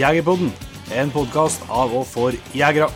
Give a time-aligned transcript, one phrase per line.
[0.00, 0.48] Jegerpodden,
[0.96, 2.86] en podkast av og for jegere.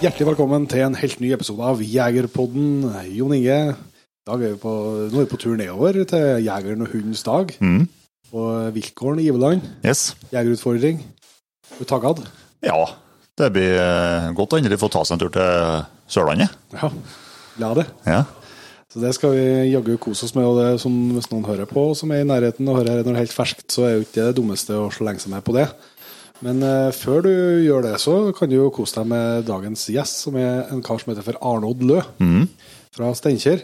[0.00, 2.88] Hjertelig velkommen til en helt ny episode av Jegerpodden.
[3.14, 4.72] Jon Inge, i dag er vi på,
[5.12, 7.54] nå er vi på tur nedover til Jegeren og hundens dag.
[7.62, 7.86] Mm.
[8.32, 9.70] På Viltgården i Iveland.
[9.86, 10.16] Yes.
[10.34, 11.04] Jegerutfordring.
[11.70, 12.24] Er du taggad?
[12.66, 12.80] Ja,
[13.38, 16.58] det blir eh, godt å endelig få ta seg en tur til Sørlandet.
[16.74, 16.90] Ja.
[17.62, 17.86] La det.
[18.10, 18.24] Ja.
[18.90, 20.48] Så det skal vi jaggu kose oss med.
[20.50, 23.34] Og det som hvis noen hører på som er i nærheten og hører er helt
[23.34, 25.68] ferskt, så er jo ikke det det dummeste å slenge seg med på det.
[26.42, 27.30] Men eh, før du
[27.66, 30.98] gjør det, så kan du jo kose deg med dagens gjest, som er en kar
[31.02, 32.48] som heter for Arnold Lø Mm.
[32.96, 33.62] fra Steinkjer.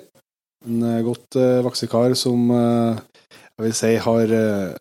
[0.66, 2.98] En eh, godt eh, voksen kar som eh,
[3.56, 4.74] jeg vil si har eh,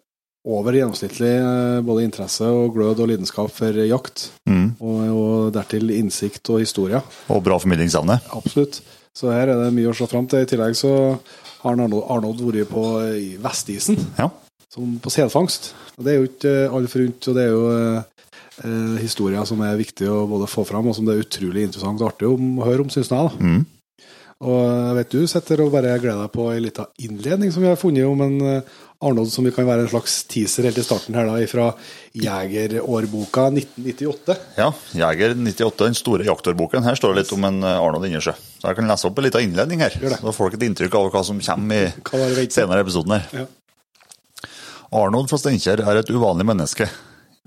[0.46, 4.28] over gjennomsnittlig eh, både interesse og glød og lidenskap for jakt.
[4.46, 4.76] Mm.
[4.78, 7.00] Og, og dertil innsikt og historie.
[7.34, 8.20] Og bra formidlingsevne.
[8.36, 8.84] Absolutt.
[9.16, 10.44] Så her er det mye å se fram til.
[10.44, 10.92] I tillegg så
[11.64, 14.30] har Arnold, vært på eh, i Vestisen, Ja.
[14.70, 15.72] som på selfangst.
[15.96, 18.02] Det er jo ikke eh, alle forunt, og det er jo eh,
[18.66, 22.04] eh, historier som er viktig å både få fram, og som det er utrolig interessant
[22.04, 22.36] og artig å
[22.68, 23.16] høre om, syns jeg.
[23.16, 23.32] da.
[23.40, 23.64] Mm.
[24.46, 27.70] Og jeg vet du sitter og bare gleder deg på ei lita innledning som vi
[27.72, 28.36] har funnet om en
[29.04, 31.66] Arnold som vi kan være en slags teaser helt i starten her da, fra
[32.16, 34.38] Jegerårboka 1998.
[34.56, 34.70] ja.
[34.96, 36.86] Jeger 98, den store jaktårboken.
[36.88, 38.36] Her står det litt om en eh, Arnold Ingersjø.
[38.62, 39.98] Så jeg kan lese opp en liten innledning her.
[40.00, 43.28] Så får folk et inntrykk av hva som kommer i senere episoden her.
[43.44, 43.50] Ja.
[44.96, 46.88] Arnold fra Steinkjer er et uvanlig menneske.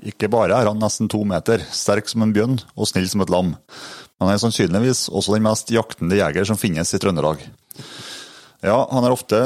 [0.07, 3.33] Ikke bare er han nesten to meter, sterk som en bjørn og snill som et
[3.33, 7.43] lam, men han er sannsynligvis også den mest jaktende jeger som finnes i Trøndelag.
[8.63, 9.41] Ja, han er ofte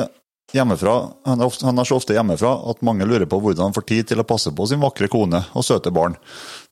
[0.56, 0.94] hjemmefra,
[1.26, 3.86] han er, ofte, han er så ofte hjemmefra at mange lurer på hvordan han får
[3.88, 6.16] tid til å passe på sin vakre kone og søte barn,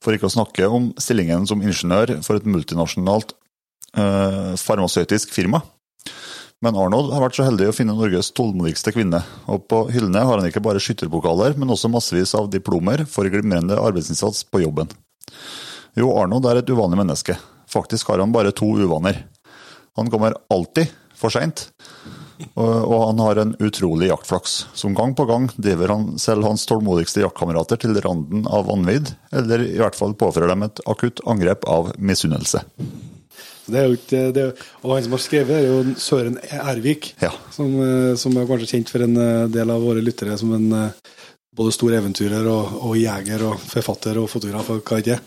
[0.03, 3.35] for ikke å snakke om stillingen som ingeniør for et multinasjonalt
[3.97, 5.63] eh, farmasøytisk firma.
[6.61, 10.37] Men Arnold har vært så heldig å finne Norges tålmodigste kvinne, og på hyllene har
[10.37, 14.91] han ikke bare skytterpokaler, men også massevis av diplomer for glimrende arbeidsinnsats på jobben.
[15.97, 17.35] Jo, Arnold er et uvanlig menneske.
[17.71, 19.23] Faktisk har han bare to uvaner.
[19.97, 21.65] Han kommer alltid for seint,
[22.55, 24.55] og, han har en utrolig jaktflaks.
[24.77, 29.63] Som gang på gang driver han selv hans tålmodigste jaktkamerater til randen av vanvidd, eller
[29.67, 32.63] i hvert fall påfører dem et akutt angrep av misunnelse.
[33.71, 37.13] Det er jo ikke, det, er- og han som har skrevet, er jo Søren Ervik,
[37.21, 37.29] Ja.
[37.53, 40.65] som, eh, som er kanskje kjent for en eh, del av våre lyttere som en
[40.73, 41.11] eh,
[41.51, 45.17] både stor eventyrer og, og jeger og forfatter og fotograf og hva ikke.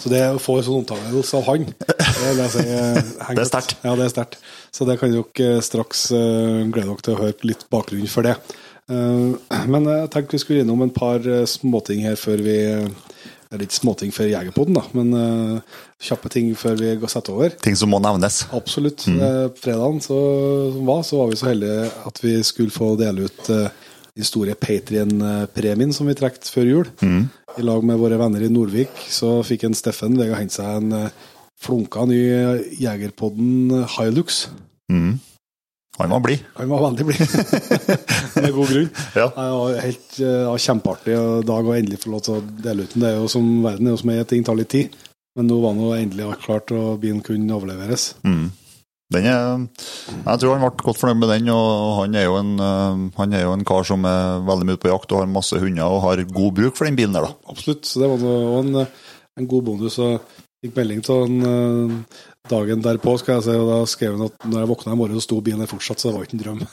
[0.00, 3.42] Så det å få en sånn omtalelse av han, det vil jeg si eh, Det
[3.42, 3.74] er sterkt.
[3.84, 4.38] Ja, det er sterkt.
[4.72, 8.26] Så det kan dere eh, straks eh, glede dere til å høre litt bakgrunn for
[8.26, 8.38] det.
[8.84, 13.72] Men jeg tenkte vi skulle innom en par småting her før vi Det er litt
[13.72, 15.62] småting før Jegerpoden, da, men
[16.04, 17.54] kjappe ting før vi går setter over.
[17.64, 18.42] Ting som må nevnes.
[18.52, 19.06] Absolutt.
[19.08, 19.54] Mm.
[19.56, 20.18] fredagen så,
[20.74, 23.72] som var, så var vi så heldige at vi skulle få dele ut den
[24.22, 26.90] store Patrion-premien som vi trekte før jul.
[27.58, 30.92] I lag med våre venner i Nordvik så fikk en Steffen Vega hente seg en
[30.92, 31.10] eh,
[31.64, 32.20] flunka ny
[32.78, 34.44] Jegerpodden Hilux.
[35.98, 36.38] Han var blid.
[36.58, 37.20] Han var veldig blid.
[38.42, 38.88] Med god grunn.
[39.20, 39.28] Ja.
[39.78, 43.04] Helt eh, kjempeartig dag å endelig få lov til å dele ut den.
[43.04, 44.94] Det er jo som verden er jo som er, ting tar litt tid.
[45.38, 48.12] Men nå var nå endelig alt klart, og bilen kunne overleveres.
[49.12, 49.64] Den er,
[50.08, 53.36] jeg tror han ble godt fornøyd med den, og han er, jo en, eh, han
[53.36, 56.06] er jo en kar som er veldig mye på jakt og har masse hunder og
[56.06, 57.52] har god bruk for den bilen der, da.
[57.52, 57.84] Absolutt.
[57.86, 58.86] Så det var en,
[59.38, 60.00] en god bonus.
[60.02, 60.22] Og
[60.64, 64.48] fikk melding til han eh, dagen derpå, skal jeg si, og da skrev han at
[64.48, 66.42] når jeg våkna i morgen, så sto bilen der fortsatt, så det var ikke en
[66.42, 66.64] drøm.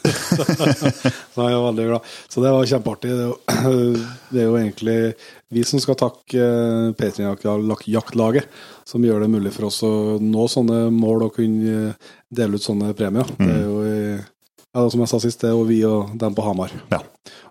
[1.36, 2.10] så jeg var veldig glad.
[2.32, 3.12] Så det var kjempeartig.
[3.12, 3.38] Det er jo,
[4.34, 4.98] det er jo egentlig
[5.52, 6.50] vi som skal takke
[7.00, 12.58] Patrion-jaktlaget, som gjør det mulig for oss å nå sånne mål og kunne eh, dele
[12.58, 13.28] ut sånne premier.
[13.38, 13.82] Det er jo
[14.72, 16.74] ja, som jeg sa sist, det er jo vi og dem på Hamar.
[16.94, 17.02] Ja.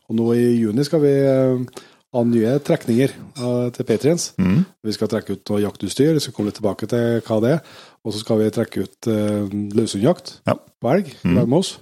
[0.09, 1.83] Og nå i juni skal vi eh,
[2.17, 4.31] ha nye trekninger eh, til Patriens.
[4.39, 7.61] Vi skal trekke ut noe jaktutstyr, vi skal komme litt tilbake til hva det er.
[8.01, 9.45] Og så skal vi trekke ut uh,
[9.77, 10.55] løshundjakt Ja.
[10.57, 11.35] på elg mm.
[11.43, 11.75] med oss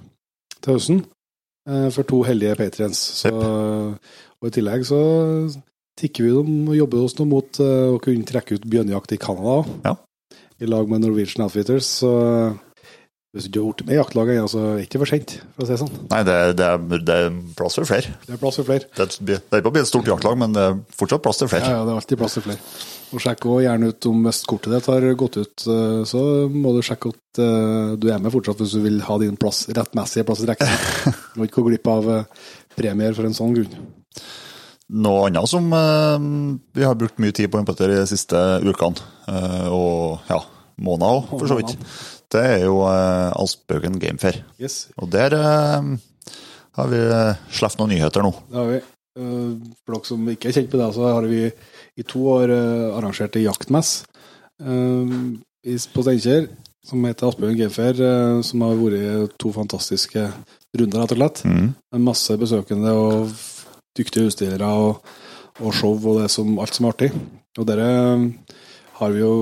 [0.59, 0.97] til høsten
[1.95, 2.99] for to heldige Patriens.
[3.21, 4.99] Så, og i tillegg så
[5.99, 9.21] tikker vi dem og jobber oss nå mot eh, å kunne trekke ut bjørnejakt i
[9.21, 9.95] Canada Ja.
[10.63, 11.87] i lag med Norwegian Outfitters.
[12.01, 12.11] Så
[13.35, 15.33] hvis du ikke har blitt med i jaktlaget ennå, så er det ikke for sent,
[15.53, 15.91] for å si det sånn.
[16.09, 18.15] Nei, det, er- det, er, det er plass for flere.
[18.25, 18.87] Det er plass for flere.
[18.95, 21.51] Det er, det er ikke bli et stort jaktlag, men det er fortsatt plass til
[21.51, 21.69] flere.
[21.75, 22.63] ja, det er alltid plass til flere.
[23.13, 26.23] Og sjekk også gjerne ut om hvis kortet ditt har gått ut, eh, så
[26.53, 29.63] må du sjekke at eh, du er med fortsatt hvis du vil ha din plass,
[29.77, 30.73] rettmessige plass i rekken.
[31.35, 32.09] Du må ikke gå glipp av
[32.75, 33.77] premier for en sånn grunn.
[34.89, 36.23] Noe annet som eh,
[36.73, 40.39] vi har brukt mye tid på Petter de siste ukene, eh, og ja,
[40.81, 41.75] måneder òg, for så vidt,
[42.33, 44.39] det er jo eh, Alsbøken Gamefair.
[44.57, 44.87] Yes.
[44.97, 47.01] Og der har vi
[47.53, 48.31] sluppet noen nyheter nå.
[48.49, 48.79] Det har vi.
[49.19, 51.43] For dere som ikke er kjent med det, så har vi
[51.99, 52.53] i to år
[52.95, 53.89] arrangert ei jaktmess
[54.59, 56.47] på Steinkjer
[56.87, 57.99] som heter Asbjørn Gamefair,
[58.47, 60.23] som har vært to fantastiske
[60.79, 61.43] runder, rett og slett.
[61.49, 61.67] Mm.
[62.05, 63.33] Masse besøkende og
[63.99, 65.03] dyktige utstillere og,
[65.59, 67.11] og show og det som, alt som er artig.
[67.59, 67.91] Og dere
[68.99, 69.35] har vi jo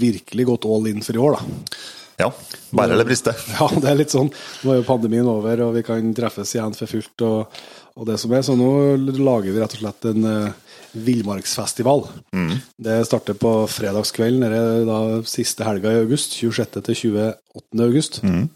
[0.00, 1.80] virkelig gått all in for i år, da.
[2.20, 2.28] Ja.
[2.70, 3.34] Bare eller briste.
[3.58, 4.30] Ja, det er litt sånn.
[4.62, 7.62] Nå er jo pandemien over, og vi kan treffes igjen for fullt og,
[7.96, 8.44] og det som er.
[8.46, 8.70] Så nå
[9.18, 10.76] lager vi rett og slett en uh,
[11.08, 12.06] villmarksfestival.
[12.76, 16.36] Det starter på fredagskvelden, det er da siste helga i august.
[16.38, 16.80] 26.
[16.90, 17.84] til 28.
[17.88, 18.22] august.
[18.26, 18.48] Mm.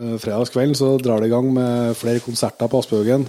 [0.00, 3.28] Uh, fredagskvelden så drar det i gang med flere konserter på Aspehaugen.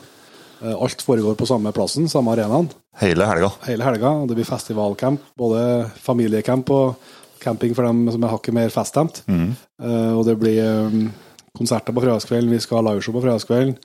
[0.61, 2.69] Eh, alt foregår på samme plassen, samme arenaen
[3.01, 3.51] Hele helga.
[3.67, 4.09] hele helga.
[4.21, 6.95] og Det blir festivalcamp, både familiecamp og
[7.43, 9.21] camping for dem som er hakket mer feststemt.
[9.27, 11.09] Eh, og det blir eh,
[11.57, 13.75] konserter på fredagskvelden, vi skal ha liveshow på fredagskvelden.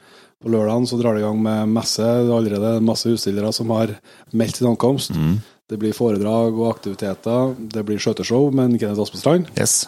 [0.41, 2.01] På lørdagen så drar det i gang med messe.
[2.01, 3.93] Det er allerede masse utstillere som har
[4.33, 5.11] meldt sin ankomst.
[5.69, 7.55] Det blir foredrag og aktiviteter.
[7.59, 9.51] Det blir skjøteshow med Kenneth Aspestrand.
[9.59, 9.85] Yes.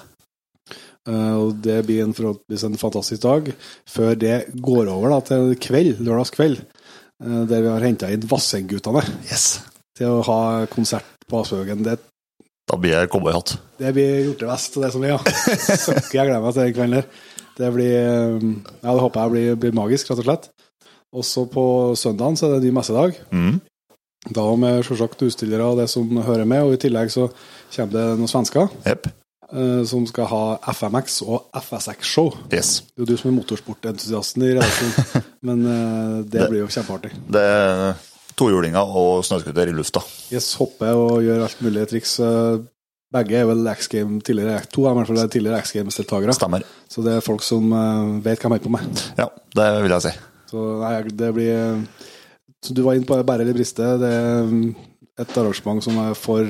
[1.08, 3.49] Og det blir en, en fantastisk dag,
[3.90, 6.61] før det går over da, til kveld, lørdagskveld,
[7.23, 9.61] der vi har henta inn Vassendgutane yes.
[9.99, 10.39] til å ha
[10.73, 11.85] konsert på Aspehaugen.
[11.87, 11.99] Det,
[12.71, 13.57] Da blir jeg cowboyhatt.
[13.79, 15.19] det blir hjortevest og det som er, ja.
[15.77, 17.07] Søkker jeg gleder meg til den kvelden der.
[17.59, 18.45] Det blir eh,
[18.83, 20.47] Ja, det håper jeg blir, blir magisk, rett og slett.
[21.13, 21.65] Også på
[22.01, 23.19] søndagen så er det ny messedag.
[23.35, 23.59] Mm.
[24.33, 27.27] Da med selvsagt utstillere og det som hører med, og i tillegg så
[27.75, 29.09] kommer det noen svensker Jepp.
[29.53, 30.43] eh, som skal ha
[30.73, 32.31] FMX og FSX-show.
[32.55, 32.81] Yes.
[32.95, 37.12] Det er jo du som er motorsportentusiasten i redaksjonen, men uh, det blir jo kjempeartig.
[37.35, 38.00] Det er
[38.39, 40.03] tohjulinger og snøscooter i lufta.
[40.33, 42.19] Yes, hopper og gjør alt mulig triks.
[42.23, 42.62] Eh,
[43.12, 46.33] Begge er vel X Game tidligere, to er i hvert fall tidligere X Games-deltakere.
[46.33, 46.65] Stemmer.
[46.89, 49.03] Så det er folk som eh, vet hva de holder på med.
[49.21, 49.29] Ja,
[49.59, 50.15] det vil jeg si.
[50.53, 51.85] Så nei, det blir
[52.62, 54.67] Som du var inne på, Bære eller briste, det er mm,
[55.21, 56.47] et arrangement som er for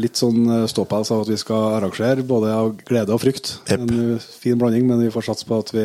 [0.00, 3.52] litt sånn eh, ståpels av at vi skal arrangere, både av glede og frykt.
[3.68, 3.72] Yep.
[3.76, 5.84] En eh, fin blanding, men vi får satse på at vi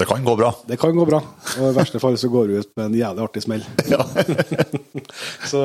[0.00, 0.50] Det kan gå bra.
[0.68, 1.20] Det kan gå bra.
[1.60, 3.66] Og i verste fall så går vi ut med en jævlig artig smell.
[3.92, 4.06] Ja.
[5.50, 5.60] Så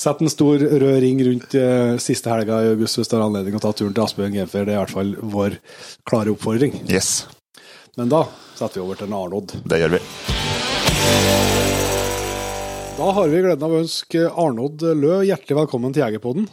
[0.00, 3.54] sett en stor rød ring rundt eh, siste helga i august hvis du har anledning
[3.58, 4.66] å ta turen til Asbjørn Genfer.
[4.66, 5.58] Det er i hvert fall vår
[6.08, 6.74] klare oppfordring.
[6.90, 7.26] Yes,
[7.98, 8.24] Men da
[8.58, 9.54] setter vi over til en Arnold.
[9.68, 10.02] det gjør vi.
[12.98, 16.48] Da har vi gleden av å ønske Arnod Lø hjertelig velkommen til Jegerpodden.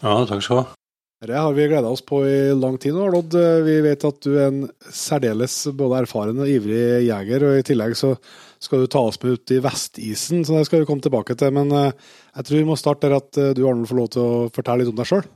[0.00, 0.76] Ja, takk skal du ha.
[1.20, 3.34] Det har vi gleda oss på i lang tid nå, Lodd.
[3.66, 7.92] Vi vet at du er en særdeles både erfaren og ivrig jeger, og i tillegg
[7.98, 8.14] så
[8.60, 11.52] skal du ta oss med ut i Vestisen, så det skal vi komme tilbake til.
[11.52, 11.92] Men eh,
[12.38, 14.80] jeg tror vi må starte der at eh, du, Arnold, får lov til å fortelle
[14.80, 15.28] litt om deg sjøl.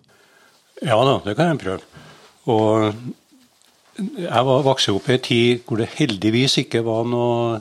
[0.80, 2.02] Ja da, det kan jeg prøve.
[2.48, 2.88] Og
[4.24, 7.60] jeg var vokst opp i en tid hvor det heldigvis ikke var noe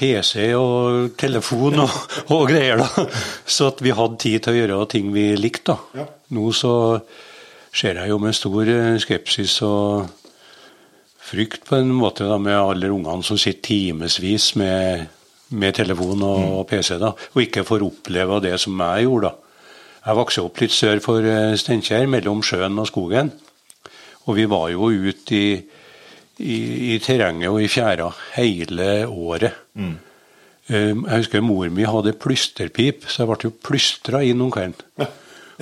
[0.00, 1.96] PC og telefon og,
[2.32, 3.04] og greier, da.
[3.44, 6.06] Så at vi hadde tid til å gjøre ting vi likte, da.
[6.36, 6.72] Nå så
[7.70, 10.08] ser jeg jo med stor eh, skepsis og
[11.30, 15.04] frykt på en måte da, med alle ungene som sitter timevis med,
[15.54, 16.66] med telefon og, mm.
[16.70, 19.30] PC, da, og ikke får oppleve det som jeg gjorde.
[19.30, 19.50] da.
[20.00, 23.34] Jeg vokste opp litt sør for eh, Steinkjer, mellom sjøen og skogen.
[24.28, 25.50] Og vi var jo ute i,
[26.40, 29.52] i, i terrenget og i fjæra hele året.
[29.76, 35.08] Eh, Jeg husker mor mi hadde plysterpip, så jeg ble jo plystra inn om kvelden.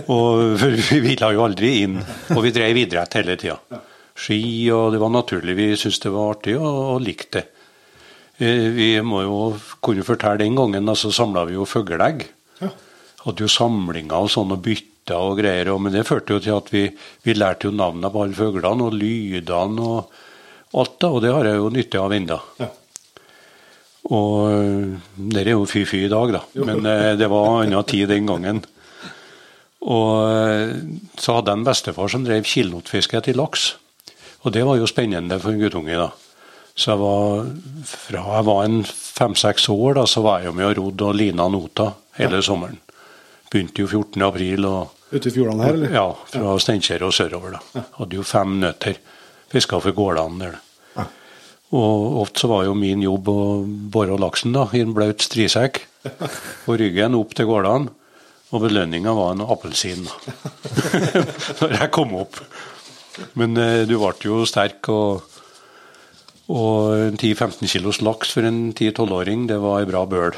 [0.09, 0.57] Og
[0.91, 1.99] vi ville jo aldri inn,
[2.35, 3.59] og vi drev idrett hele tida.
[4.19, 4.38] Ski,
[4.75, 5.55] og det var naturlig.
[5.59, 7.47] Vi syntes det var artig og, og likte det.
[8.38, 9.38] Eh, Vi må jo
[9.83, 12.26] kunne fortelle den gangen, så så samla vi jo fugleegg.
[13.25, 16.69] Hadde jo samlinger og sånn og bytta og greier, men det førte jo til at
[16.71, 16.85] vi,
[17.26, 20.12] vi lærte jo navnene på alle fuglene og lydene og
[20.75, 22.39] alt, da, og det har jeg jo nytte av ennå.
[22.61, 22.69] Ja.
[24.09, 24.93] Og øh,
[25.33, 26.43] det er jo fy-fy i dag, da.
[26.65, 28.63] Men eh, det var annen tid den gangen.
[29.89, 30.73] Og eh,
[31.21, 33.75] så hadde jeg en bestefar som drev kilnotfiske etter laks.
[34.47, 36.11] Og det var jo spennende for en guttunge, da.
[36.79, 37.49] Så jeg var
[37.91, 41.17] fra jeg var en fem-seks år, da, så var jeg jo med og rodde og
[41.19, 41.89] lina nota
[42.21, 42.79] hele sommeren.
[43.51, 44.23] Begynte jo 14.
[44.23, 45.93] april og Ute i fjordene her, eller?
[45.97, 47.57] ja, fra Steinkjer og sørover.
[47.57, 47.83] da.
[47.97, 48.99] Hadde jo fem nøtter.
[49.52, 50.59] Fiska for gårdene der.
[51.76, 53.40] Og ofte så var jo min jobb å
[53.93, 55.83] bore laksen da, i en blaut strisekk
[56.64, 57.93] på ryggen opp til gårdene.
[58.49, 60.07] Og belønninga var en appelsin
[61.61, 62.38] når jeg kom opp.
[63.37, 65.26] Men eh, du ble jo sterk, og,
[66.49, 70.33] og en 10-15 kilos laks for en 10-12-åring, det var ei bra bøl.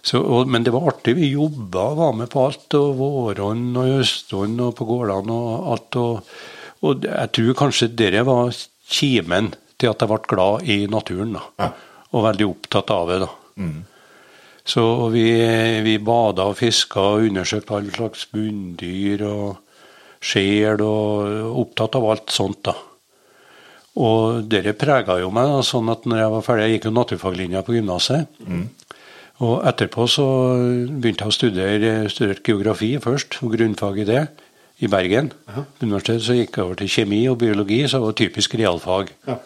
[0.00, 1.18] Så, og, men det var artig.
[1.20, 2.78] Vi jobba og var med på alt.
[2.78, 6.00] og våren og høstånd og på gårdene og alt.
[6.00, 6.40] Og,
[6.82, 8.52] og jeg tror kanskje det var
[8.92, 11.38] kimen til at jeg ble glad i naturen.
[11.38, 11.72] da.
[12.12, 13.18] og veldig opptatt av det.
[13.24, 13.30] da.
[14.64, 15.26] Så vi,
[15.82, 19.56] vi bada og fiska og undersøkte all slags bunndyr og
[20.22, 22.62] sjel og opptatt av alt sånt.
[22.68, 22.76] da.
[24.02, 26.94] Og det prega jo meg, da, sånn at når jeg var ferdig, jeg gikk jo
[26.96, 28.38] naturfaglinja på gymnaset.
[29.42, 30.26] Og etterpå så
[30.86, 34.22] begynte jeg å studere studerte geografi først, og grunnfag i det,
[34.78, 35.32] i Bergen.
[35.48, 35.64] Ja.
[35.82, 39.12] universitetet så gikk jeg over til kjemi og biologi, så det var typisk realfag.
[39.28, 39.38] Ja.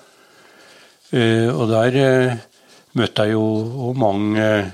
[1.13, 2.39] Uh, og der uh,
[2.99, 4.71] møtte jeg jo mange uh,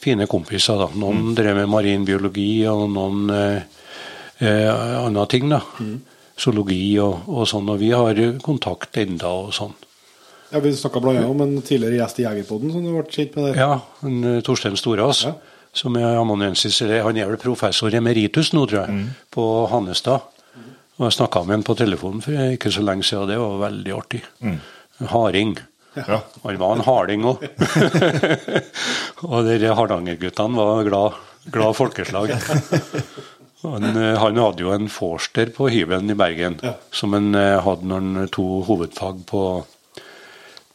[0.00, 0.78] fine kompiser.
[0.80, 0.88] da.
[0.98, 3.30] Noen drev med marin biologi, og noen
[4.40, 5.50] andre ting.
[5.50, 5.60] da.
[6.40, 7.68] Zoologi og, og sånn.
[7.68, 9.74] Og vi har kontakt enda og sånn.
[10.50, 11.26] Ja, Vi snakka bl.a.
[11.28, 13.58] om en tidligere gjest i Jegerpodden som du ble kjent med der.
[13.60, 15.34] Ja, en, Torstein Storås, Ja.
[15.72, 20.26] Som er amanuensis, han er vel professor emeritus nå, tror jeg, på Hannestad.
[20.98, 23.60] Og jeg snakka med han på telefonen for ikke så lenge siden, og det var
[23.64, 24.22] veldig artig.
[25.08, 25.56] Harding.
[25.94, 26.20] Ja.
[26.44, 27.46] Han var en harding òg.
[29.30, 31.16] og de Hardanger-guttene var glad,
[31.50, 32.34] glad folkeslag.
[33.64, 36.60] Han, eh, han hadde jo en forster på hybelen i Bergen,
[36.92, 39.42] som han eh, hadde når han to hovedfag på,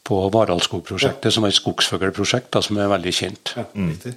[0.06, 3.56] på Varaldskogprosjektet, som er et skogsfuglprosjekt som er veldig kjent.
[3.58, 4.14] Ja, riktig.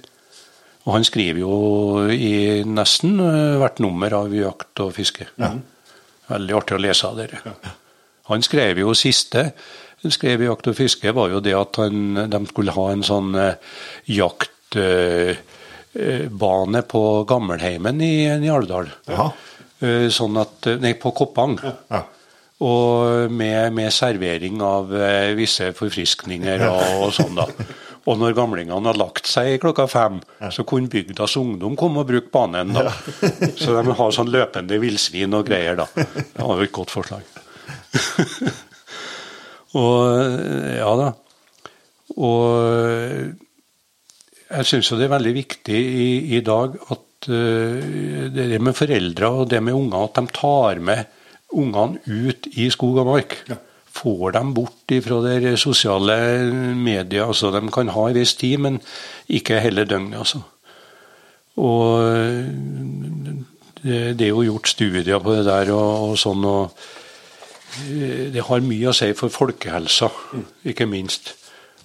[0.90, 1.54] Og han skriver jo
[2.10, 5.28] i nesten eh, hvert nummer av jakt og fiske.
[6.30, 7.54] Veldig artig å lese av dere.
[8.30, 9.52] Han skrev jo siste
[10.00, 13.02] han skrev i Jakt og fiske, var jo det at han, de skulle ha en
[13.04, 13.54] sånn eh,
[14.08, 15.52] jaktbane
[16.88, 18.88] på Gammelheimen i, i Alvdal.
[19.84, 21.58] Eh, sånn at, nei, på Koppang.
[21.92, 22.00] Ja.
[22.64, 27.46] Og med, med servering av eh, visse forfriskninger og, og sånn, da.
[28.08, 30.20] Og når gamlingene hadde lagt seg klokka fem,
[30.54, 32.72] så kunne bygdas ungdom komme og bruke banen.
[32.72, 32.88] da.
[33.60, 35.86] Så de har sånn løpende villsvin og greier, da.
[35.94, 37.28] Det var jo et godt forslag.
[39.80, 39.98] og
[40.78, 41.12] ja da.
[42.16, 43.36] Og
[44.50, 49.30] jeg syns jo det er veldig viktig i, i dag at uh, det med foreldre
[49.30, 51.18] og det med unger, at de tar med
[51.50, 53.36] ungene ut i skog og mark.
[53.90, 56.16] Får dem bort fra de sosiale
[56.78, 57.26] medier.
[57.26, 58.80] altså De kan ha en viss tid, men
[59.28, 60.18] ikke hele døgnet.
[60.18, 60.42] altså.
[61.60, 62.02] Og
[63.82, 66.44] det, det er jo gjort studier på det der og, og sånn.
[66.44, 66.72] og
[67.88, 70.10] eh, Det har mye å si for folkehelsa,
[70.70, 71.34] ikke minst.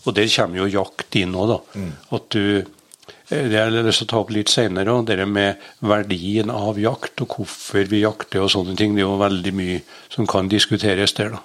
[0.06, 1.86] Og der kommer jo jakt inn òg, da.
[2.18, 5.26] At du eh, det har jeg lyst til å ta opp litt senere, og det
[5.26, 8.96] med verdien av jakt og hvorfor vi jakter og sånne ting.
[8.96, 9.82] Det er jo veldig mye
[10.14, 11.44] som kan diskuteres der, da.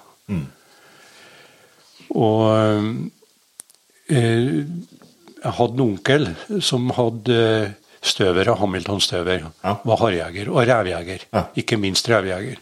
[2.11, 2.41] Og
[4.11, 4.67] eh,
[5.41, 6.27] jeg hadde en onkel
[6.61, 7.37] som hadde
[8.01, 9.47] støvere, Hamilton-støver.
[9.63, 9.75] Ja.
[9.85, 11.27] Var harjeger og revjeger.
[11.33, 11.45] Ja.
[11.57, 12.57] Ikke minst revjeger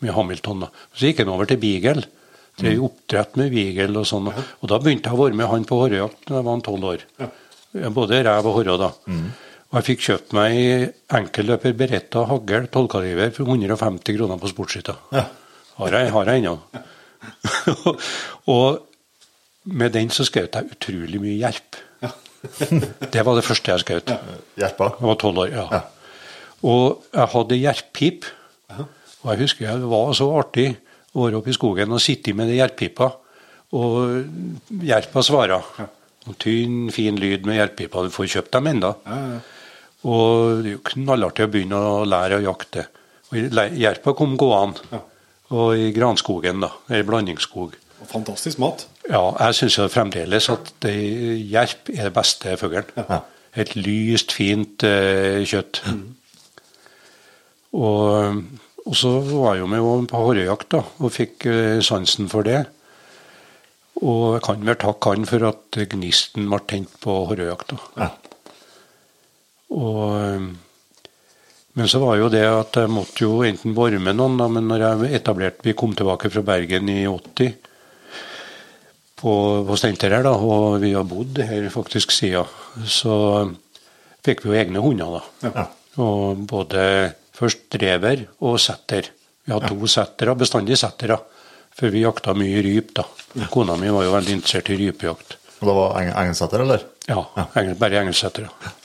[0.00, 0.66] med Hamilton.
[0.66, 0.70] da.
[0.94, 2.04] Så gikk han over til beagle.
[2.60, 4.28] Drev oppdrett med beagle og sånn.
[4.28, 7.04] Og da begynte jeg å være med han på harrejakt da jeg var tolv år.
[7.94, 8.90] Både rev og harre, da.
[9.70, 10.56] Og jeg fikk kjøpt meg
[11.14, 14.96] enkelløper Beretta hagl 12-kaliber for 150 kroner på Sportshytta.
[15.14, 15.28] Ja.
[15.78, 16.56] Har jeg, har jeg ennå.
[18.54, 18.80] og
[19.70, 21.78] med den så skjøt jeg utrolig mye jerp.
[23.12, 24.12] det var det første jeg skjøt.
[24.60, 24.92] Hjelpa?
[24.96, 25.82] Jeg var tolv år, ja.
[26.66, 28.28] Og jeg hadde jerppip.
[29.20, 30.68] Og jeg husker det var så artig
[31.12, 33.10] å være oppe i skogen og sitte med den jerppipa,
[33.76, 35.66] og jerpa svarer.
[36.28, 38.04] Og tynn, fin lyd med jerppipa.
[38.04, 38.94] Du får kjøpt dem ennå.
[40.08, 42.86] Og det er jo knallartig å begynne å lære å jakte.
[43.30, 45.00] Og Jerpa kom gående.
[45.50, 46.70] Og i granskogen, da.
[46.94, 47.74] Ei blandingsskog.
[48.00, 48.86] Og Fantastisk mat.
[49.10, 50.94] Ja, jeg syns fremdeles at det,
[51.50, 52.88] jerp er det beste fuglen.
[53.58, 55.82] Et lyst, fint eh, kjøtt.
[57.76, 58.38] Og,
[58.86, 62.64] og så var jeg jo med på harejakt, da, og fikk eh, sansen for det.
[64.00, 67.74] Og jeg kan vel takke han for at gnisten ble tent på harrejakt.
[67.74, 68.10] da.
[69.70, 70.50] Og, eh,
[71.78, 74.66] men så var jo det at jeg måtte jo enten være med noen, da, men
[74.66, 77.52] når jeg etablerte Vi kom tilbake fra Bergen i 80
[79.20, 79.32] på,
[79.68, 82.48] på Steinkjer her, da, og vi har bodd her faktisk siden,
[82.88, 83.14] så
[84.24, 85.50] fikk vi jo egne hunder, da.
[85.50, 85.66] Ja.
[86.00, 86.82] Og både
[87.36, 89.10] først drever og setter.
[89.44, 91.18] Vi hadde to settere, bestandig settere,
[91.76, 93.04] for vi jakta mye ryp, da.
[93.52, 95.36] Kona mi var jo veldig interessert i rypejakt.
[95.60, 96.84] Og det var eng engelsetter, eller?
[97.10, 97.24] Ja,
[97.60, 98.52] engel, bare engelsettere.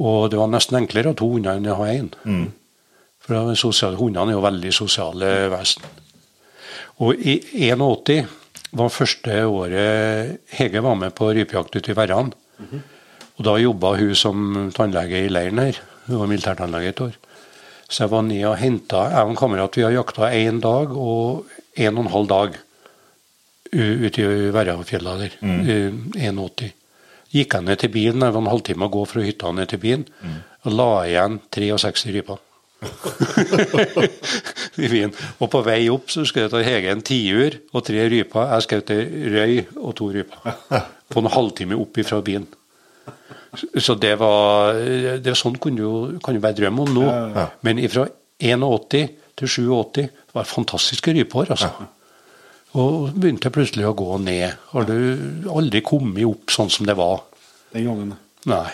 [0.00, 2.10] Og det var nesten enklere å ha to hunder enn å ha én.
[3.22, 5.84] For det sosiale, hundene er jo veldig sosiale vesen.
[7.02, 7.38] Og i
[7.70, 8.26] 81
[8.72, 12.32] var første året Hege var med på rypejakt ute i Verran.
[13.36, 15.80] Og da jobba hun som tannlege i leiren her.
[16.06, 17.14] Hun var militærtannlege et år.
[17.88, 20.94] Så jeg var nede og henta Jeg og en kamerat vi har jakta én dag
[20.96, 21.46] og
[21.76, 22.56] en og en halv dag
[23.72, 25.36] ute i Værafjella der.
[25.40, 26.12] Mm.
[26.16, 26.72] 81.
[27.32, 29.80] Gikk jeg ned til bilen, det var en halvtime å gå fra hytta ned til
[29.82, 30.06] bilen,
[30.66, 32.40] og la igjen 63 ryper.
[34.82, 35.04] I.
[35.42, 38.48] Og på vei opp så skjøt Hege en tiur og tre ryper.
[38.56, 40.56] Jeg skjøt ei røy og to ryper.
[41.12, 42.48] På en halvtime opp ifra bilen.
[43.76, 47.06] Så det var det var Sånn kan du kan du bare drømme om nå.
[47.62, 48.08] Men fra
[48.42, 51.70] 81 til 87 var det fantastiske rypeår, altså.
[52.78, 54.56] Og begynte plutselig å gå ned.
[54.72, 54.96] Har du
[55.52, 57.20] aldri kommet opp sånn som det var?
[57.74, 58.14] Den gangen.
[58.48, 58.70] Nei.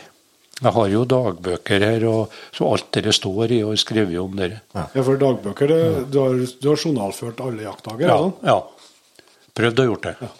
[0.58, 4.34] Jeg har jo dagbøker her, og så alt dere står i, og har skrevet om
[4.38, 4.62] dere.
[4.74, 8.10] Ja, for dagbøker, det, du, har, du har journalført alle jaktdager?
[8.10, 8.18] Ja.
[8.24, 8.34] Sånn.
[8.46, 9.28] ja.
[9.58, 10.32] Prøvd å gjort det.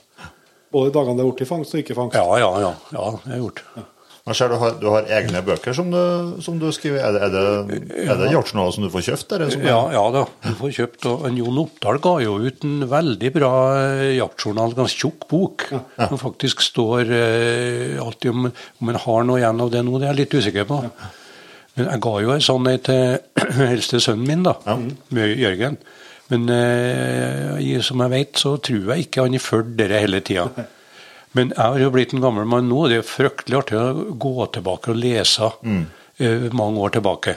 [0.75, 2.19] Både dagene det er i fangst og ikke fangst?
[2.19, 2.73] Ja, ja, ja.
[2.95, 3.63] ja det har gjort.
[3.75, 3.95] gjort.
[4.29, 6.01] Jeg ser du har, du har egne bøker som du,
[6.45, 7.01] som du skriver.
[7.01, 9.35] Er det, er det, er det jaktjournaler som du får kjøpt?
[9.37, 11.07] Eller, Ja, ja da, du får kjøpt.
[11.11, 15.69] Og en Jon Oppdal ga jo ut en veldig bra eh, jaktjournal, ganske tjukk bok.
[15.97, 20.09] Som faktisk står eh, alltid om, om en har noe igjen av det nå, det
[20.09, 20.83] er jeg litt usikker på.
[21.79, 23.39] Men jeg ga jo en sånn en til
[23.73, 24.57] eldste sønnen min, da,
[25.15, 25.79] med Jørgen.
[26.29, 30.49] Men eh, som jeg vet, så tror jeg ikke han har fulgt dere hele tida.
[31.37, 32.85] Men jeg har jo blitt en gammel mann nå.
[32.91, 37.35] Det er fryktelig artig å gå tilbake og lese eh, mange år tilbake.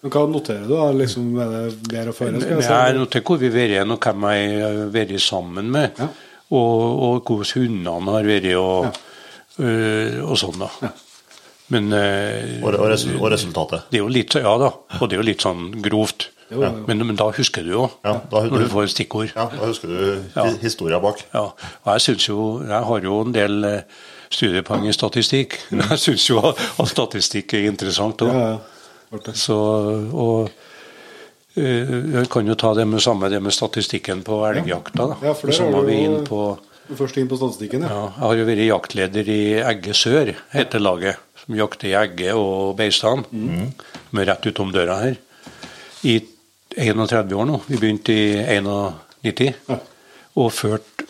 [0.00, 0.76] Men hva noterer du?
[0.76, 0.86] da?
[0.94, 2.40] Liksom, er det bedre å føre?
[2.44, 6.00] Skal jeg noterer hvor vi har vært og hvem jeg har vært sammen med.
[6.00, 6.08] Ja.
[6.48, 9.02] Og, og hvordan hundene har vært og,
[9.60, 10.94] øh, og sånn, da.
[11.68, 13.90] Men uh, og, og, og resultatet?
[13.92, 16.30] det er jo litt, ja da, og det er jo litt sånn grovt.
[16.50, 16.84] Jo, jo, jo.
[16.88, 19.32] Men, men da husker du jo, Ja, da- når du får stikkord.
[19.36, 20.44] Ja, Da husker du Ja.
[20.62, 21.20] historia bak.
[21.34, 21.40] Ja,
[21.84, 23.82] og jeg synes jo, jeg har jo en del eh,
[24.30, 25.58] studiepoeng i statistikk.
[25.70, 28.32] Men Jeg syns jo at at statistikk er interessant òg.
[28.32, 28.58] Ja.
[29.34, 29.56] Så,
[30.12, 30.50] og
[31.56, 35.06] eh, jeg kan jo ta det med samme det med statistikken på elgjakta.
[35.12, 35.16] da.
[35.22, 35.86] Ja, for der har
[36.18, 36.42] du på
[36.96, 37.88] Først inn på statistikken, ja.
[38.16, 41.18] Jeg har jo vært jaktleder i Egge sør, heter laget.
[41.36, 43.26] Som jakter i Egge og Beistan.
[43.28, 45.18] Som er rett utom døra her.
[46.08, 46.14] I
[46.78, 47.60] 31 år nå.
[47.68, 48.26] Vi begynte i
[48.58, 49.58] 91.
[50.38, 51.04] Og ført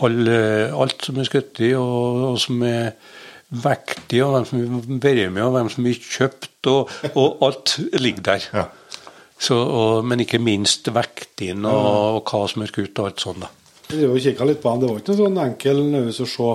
[0.00, 2.94] all, alt som er skutt i, og, og som er
[3.50, 7.76] vektig, og hvem som vi vært med, og hvem som har kjøpt, og, og alt
[8.00, 8.46] ligger der.
[8.54, 8.66] Ja.
[9.40, 11.86] Så, og, men ikke minst vekting og,
[12.20, 13.46] og hva som er skutt og alt sånt.
[13.46, 13.48] da.
[13.90, 14.82] Vi kikket litt på han.
[14.82, 16.50] Det var ikke noe sånn enkel øvelse å se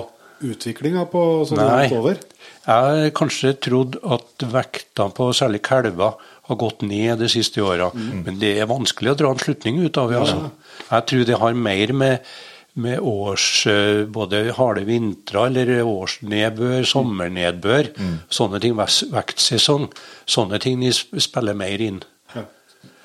[0.46, 1.88] utviklinga på sånn Nei.
[1.96, 2.20] over.
[2.66, 8.38] Jeg kanskje trodd at vektene på særlig kalver har gått ned de siste åra, men
[8.42, 10.20] det er vanskelig å dra en slutning ut av det.
[10.22, 10.50] Altså.
[10.90, 12.28] Jeg tror det har mer med,
[12.76, 17.88] med års eh, både harde vintre eller årsnedbør, sommernedbør,
[18.28, 19.88] sånne ting, vektsesong,
[20.28, 22.02] sånne ting de spiller mer inn.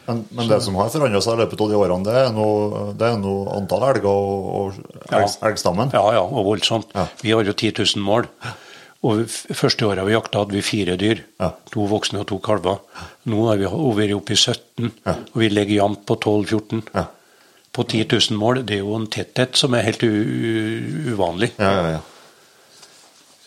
[0.08, 2.80] Men, men det som har forandra seg i løpet av de årene, det er noe,
[2.97, 5.27] det er noe antall elger og, og elg, Ja.
[5.47, 5.91] elgstammen.
[5.93, 6.89] Ja, ja, og voldsomt.
[6.97, 7.06] Ja.
[7.21, 8.25] Vi har jo 10 000 mål.
[9.02, 11.24] Og første året vi jakta, hadde vi fire dyr.
[11.42, 11.50] Ja.
[11.74, 12.84] To voksne og to kalver.
[13.32, 16.84] Nå har vi vært oppe i 17, og vi ligger jevnt på 12-14.
[16.94, 17.08] Ja.
[17.72, 18.62] På 10 000 mål.
[18.68, 21.54] Det er jo en tetthet som er helt uvanlig.
[21.58, 22.02] Ja, ja, ja.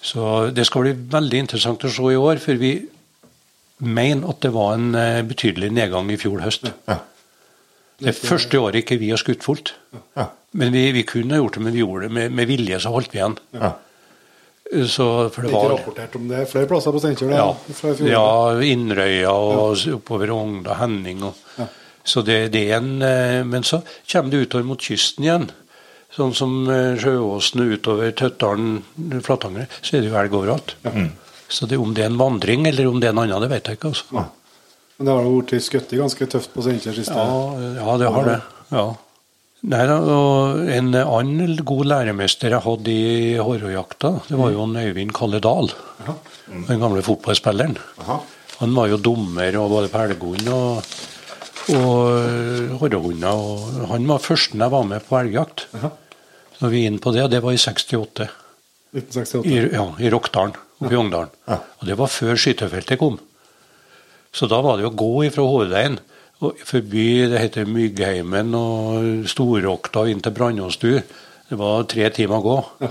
[0.05, 2.75] Så det skal bli veldig interessant å se i år, for vi
[3.85, 6.67] mener at det var en eh, betydelig nedgang i fjor høst.
[6.88, 6.99] Ja.
[8.03, 9.73] Det er første året ikke vi har skutt fullt.
[10.19, 10.29] Ja.
[10.59, 12.93] Men vi, vi kunne ha gjort det, men vi gjorde det med, med vilje, så
[12.95, 13.38] holdt vi igjen.
[13.55, 13.75] Ja.
[14.72, 17.35] Så, for Det er ikke var rapportert om det flere plasser på Steinkjer?
[17.37, 17.50] Ja.
[18.09, 18.29] ja,
[18.64, 21.20] Innrøya og ja, oppover Ogda, Henning.
[21.29, 21.66] Og,
[22.05, 25.46] Så det, det er en eh, Men så kommer det utover mot kysten igjen.
[26.14, 28.83] Sånn som eh, Sjøåsen utover Tøttdalen,
[29.24, 30.77] Flatanger, så er det jo elg overalt.
[31.48, 33.68] Så det, om det er en vandring eller om det er en annen, det vet
[33.68, 33.92] jeg ikke.
[33.92, 34.27] altså.
[34.96, 37.40] Men det har jo blitt skutt ganske tøft på Steinkjer siste Ja,
[37.83, 38.40] ja, det har det.
[38.72, 38.87] Ja.
[39.64, 44.77] Nei da, og En annen god læremester jeg hadde i Hårøyjakta, det var jo en
[44.77, 45.72] Øyvind Kalle Dahl.
[46.68, 47.79] Den gamle fotballspilleren.
[48.05, 48.20] Aha.
[48.61, 50.92] Han var jo dommer og både på og,
[51.74, 53.33] og hårhunder.
[53.33, 55.66] Og han var førsten jeg var med på elgjakt.
[56.59, 58.29] Så vi inne på det, og det var i 68.
[58.94, 59.48] 1968.
[59.48, 61.33] I, ja, i Rokdalen oppe i Ungdalen.
[61.48, 61.59] Ja.
[61.81, 63.18] Og det var før skytefeltet kom.
[64.35, 65.98] Så da var det å gå ifra hovedveien
[66.66, 70.90] forbi det heter Myggheimen og Storokta inn til Brandåstu.
[71.48, 72.88] Det var tre timer å gå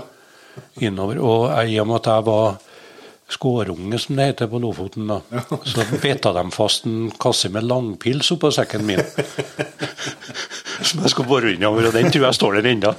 [0.86, 1.20] innover.
[1.22, 2.56] Og i og med at jeg var
[3.34, 5.18] skårunge, som det heter på Lofoten, da,
[5.66, 9.02] så beta de fast en kasse med langpils oppå sekken min.
[10.84, 12.92] Som jeg skulle bore innover, og den tror jeg står der ennå.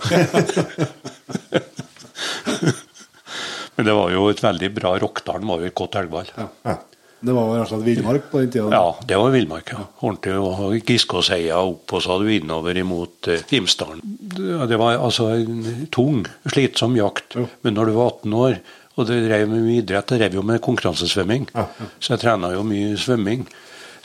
[3.75, 6.29] Men det var jo et veldig bra Rokkdalen var jo et godt elgvalg.
[6.39, 6.77] Ja.
[7.19, 8.69] Det var rett og slett villmark på den tida?
[8.75, 9.71] Ja, det var villmark.
[9.73, 9.85] ja.
[10.01, 10.33] Ordentlig.
[10.37, 14.01] og Giskåseia opp, og så hadde vi innover imot uh, Imsdalen.
[14.03, 17.37] Det det var altså en tung, slitsom jakt.
[17.39, 17.47] Jo.
[17.63, 18.57] Men når du var 18 år
[18.95, 21.65] og du drev med mye idrett, jeg drev jo med konkurransesvømming, Ja,
[21.99, 23.47] så jeg trena jo mye svømming.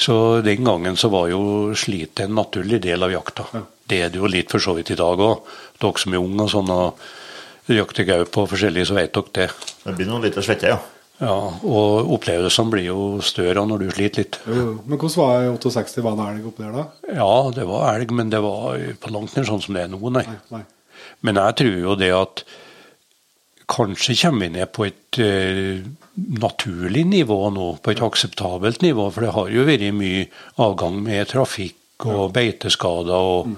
[0.01, 3.45] Så den gangen så var jo slitet en naturlig del av jakta.
[3.87, 5.45] Det er det jo litt for så vidt i dag òg.
[5.79, 7.05] Dere som er unge og sånn og
[7.71, 9.49] jakter gaup på forskjellig, så vet dere det.
[9.85, 10.81] Det blir noe lite svette, ja.
[11.21, 14.41] Ja, Og opplevelsene blir jo større når du sliter litt.
[14.49, 14.75] Jo, jo.
[14.87, 16.01] Men hvordan var 68?
[16.07, 16.85] Var det elg oppi der da?
[17.13, 20.01] Ja, det var elg, men det var på langt nær sånn som det er nå,
[20.17, 20.25] nei.
[20.25, 20.41] Nei.
[20.57, 20.65] nei.
[21.27, 22.45] Men jeg tror jo det at
[23.71, 25.85] kanskje kommer vi ned på et eh,
[26.41, 29.11] naturlig nivå nå, på et akseptabelt nivå.
[29.13, 30.25] For det har jo vært mye
[30.65, 33.13] avgang med trafikk og beiteskader.
[33.13, 33.53] og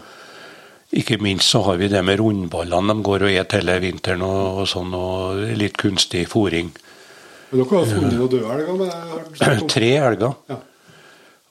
[0.93, 4.59] ikke minst så har vi det med rundballene de går og et hele vinteren, og,
[4.61, 6.69] og sånn, og litt kunstig fôring.
[7.53, 8.77] Men dere har funnet noen døde elger?
[8.81, 10.37] med Tre elger.
[10.49, 10.57] Ja.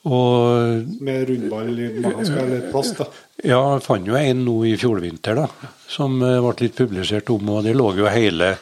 [0.02, 3.06] Og Med rundball i magen, eller plast, da.
[3.46, 7.52] Ja, jeg fant jo en nå i fjor-vinter, da, som eh, ble litt publisert om.
[7.54, 8.56] og Det lå jo hele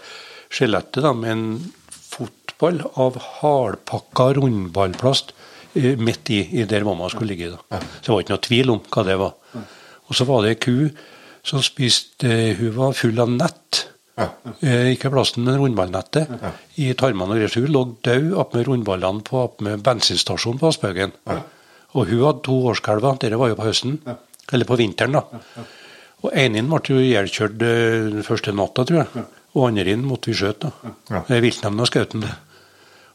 [0.53, 1.47] skjelettet da, med en
[1.89, 5.33] fotball av hardpakka rundballplast
[5.81, 7.55] eh, midt i, i der mamma skulle ligge.
[7.57, 7.81] da.
[8.03, 9.65] Så det var ikke noe tvil om hva det var.
[10.11, 10.77] Og så var det ei ku
[11.47, 13.87] som spiste eh, Hun var full av nett.
[14.19, 14.27] Ja.
[14.61, 16.29] Eh, ikke plasten, men rundballnettet.
[16.83, 17.55] I tarmene og.
[17.57, 21.13] Hun lå død attmed rundballene på med bensinstasjonen på Aspøgen.
[21.95, 23.17] Og hun hadde to årskalver.
[23.23, 23.99] Dette var jo på høsten.
[24.53, 25.23] Eller på vinteren, da.
[26.23, 29.25] Og ene ble jo ihjelkjørt eh, første natta, tror jeg.
[29.57, 30.71] Og andre inn måtte vi skjøte.
[31.09, 31.23] da.
[31.43, 32.27] Viltnemnda skjøt den.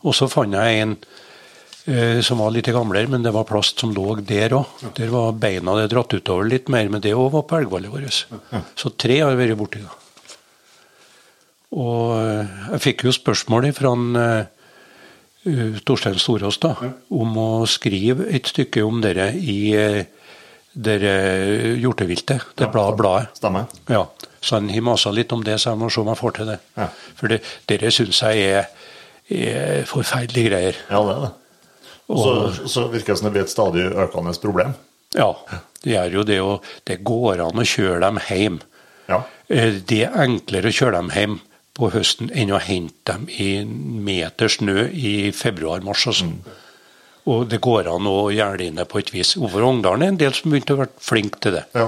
[0.05, 0.95] Og så fant jeg en
[1.87, 4.73] eh, som var litt gamlere, men det var plast som lå der òg.
[4.97, 8.25] Der var beina det dratt utover litt mer, men det òg var på elgvallet vårt.
[8.75, 9.93] Så tre har vært borti da.
[11.75, 13.91] Og eh, jeg fikk jo spørsmål fra
[14.23, 16.73] eh, Torstein Storås da,
[17.13, 20.05] om å skrive et stykke om dere i eh,
[20.75, 21.15] dere
[21.79, 22.99] hjorteviltet, det bladet.
[22.99, 23.37] bladet.
[23.39, 23.67] Stemmer.
[23.91, 24.03] Ja,
[24.43, 26.51] så han har masa litt om det, så jeg må se om jeg får til
[26.51, 26.57] det.
[26.75, 26.89] Ja.
[27.15, 27.39] For det,
[27.71, 28.67] dere syns jeg er,
[29.31, 30.81] er forferdelige greier.
[30.89, 31.31] Ja, det er det.
[32.05, 34.75] Og så, så virker det som det blir et stadig økende problem.
[35.15, 35.29] Ja,
[35.81, 38.59] det gjør jo det, og det går an å kjøre dem hjem.
[39.07, 39.23] Ja.
[39.47, 41.39] Det er enklere å kjøre dem hjem
[41.75, 43.73] på høsten enn å hente dem i en
[44.05, 46.05] meter snø i februar-mars.
[46.11, 46.29] Altså.
[47.25, 49.33] Og det går an å gjøre det inne på et vis.
[49.41, 51.63] Over Ongdalen er en del som begynte å være flink til det.
[51.73, 51.87] Ja,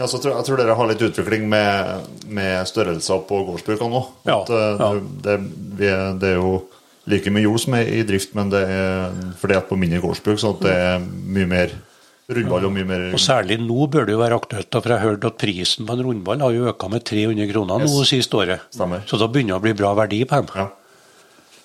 [0.00, 4.02] ja så tror, jeg tror dere har litt utvikling med, med størrelser på gårdsbrukene nå.
[4.26, 4.90] Ja, eh, ja.
[5.28, 5.38] det,
[5.78, 5.92] det,
[6.22, 6.56] det er jo
[7.10, 10.52] like mye jord som er i drift, men det er fordelt på mindre gårdsbruk, så
[10.56, 11.78] at det er mye mer
[12.38, 15.04] rundball og mye mer Og særlig nå bør det jo være aktuelt, da, for jeg
[15.04, 18.08] hørte at prisen på en rundball har jo økt med 300 kroner nå Yes.
[18.12, 18.60] siste året.
[18.74, 19.02] Stemmer.
[19.06, 20.48] Så da begynner det å bli bra verdi på dem.
[20.56, 20.68] Ja.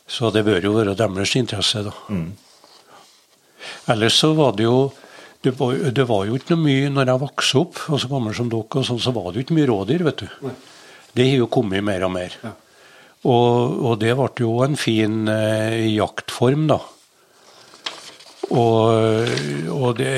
[0.07, 1.91] Så det bør jo være deres interesse, da.
[3.91, 4.91] Ellers så var det jo
[5.43, 8.33] det var, det var jo ikke noe mye når jeg vokste opp, og så gammel
[8.35, 10.49] som dere, og sånn, så var det jo ikke mye rådyr, vet du.
[11.15, 12.33] Det har jo kommet mer og mer.
[12.43, 12.51] Ja.
[13.27, 16.79] Og, og det ble jo en fin eh, jaktform, da.
[18.47, 19.27] Og,
[19.73, 20.13] og det,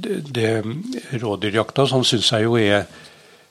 [0.00, 2.86] det, det rådyrjakta sånn syns jeg jo er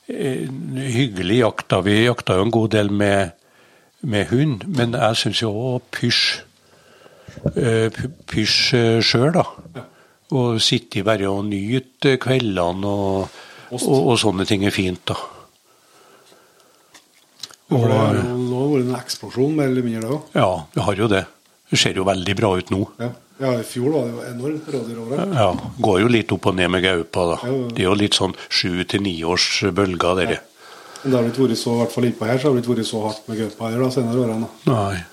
[0.10, 1.76] en hyggelig jakt.
[1.86, 3.36] Vi jakta jo en god del med,
[4.02, 6.24] med hund, men jeg syns jo òg pysj
[7.54, 9.46] eh, Pysj sjøl, da.
[10.36, 13.40] Og sitte bare og nyte kveldene og,
[13.76, 15.20] og, og sånne ting er fint, da.
[17.66, 20.42] For det har vært en eksplosjon, mer eller mindre, det.
[20.42, 21.24] Ja, vi har jo det.
[21.70, 22.82] Det ser jo veldig bra ut nå.
[23.02, 23.10] Ja.
[23.40, 25.34] Ja, i fjor var det jo enormt rådyråret.
[25.36, 25.48] Ja,
[25.84, 27.38] Går jo litt opp og ned med gaupa, da.
[27.44, 27.68] Ja, ja.
[27.76, 30.38] Det er jo litt sånn sju til ni års bølger, der.
[31.04, 32.76] Men det har ikke vært så, i hvert fall innpå her, så har det ikke
[32.78, 34.48] vært så hardt med gaupa her da, senere årene.
[34.66, 34.72] da.
[34.72, 35.04] Nei.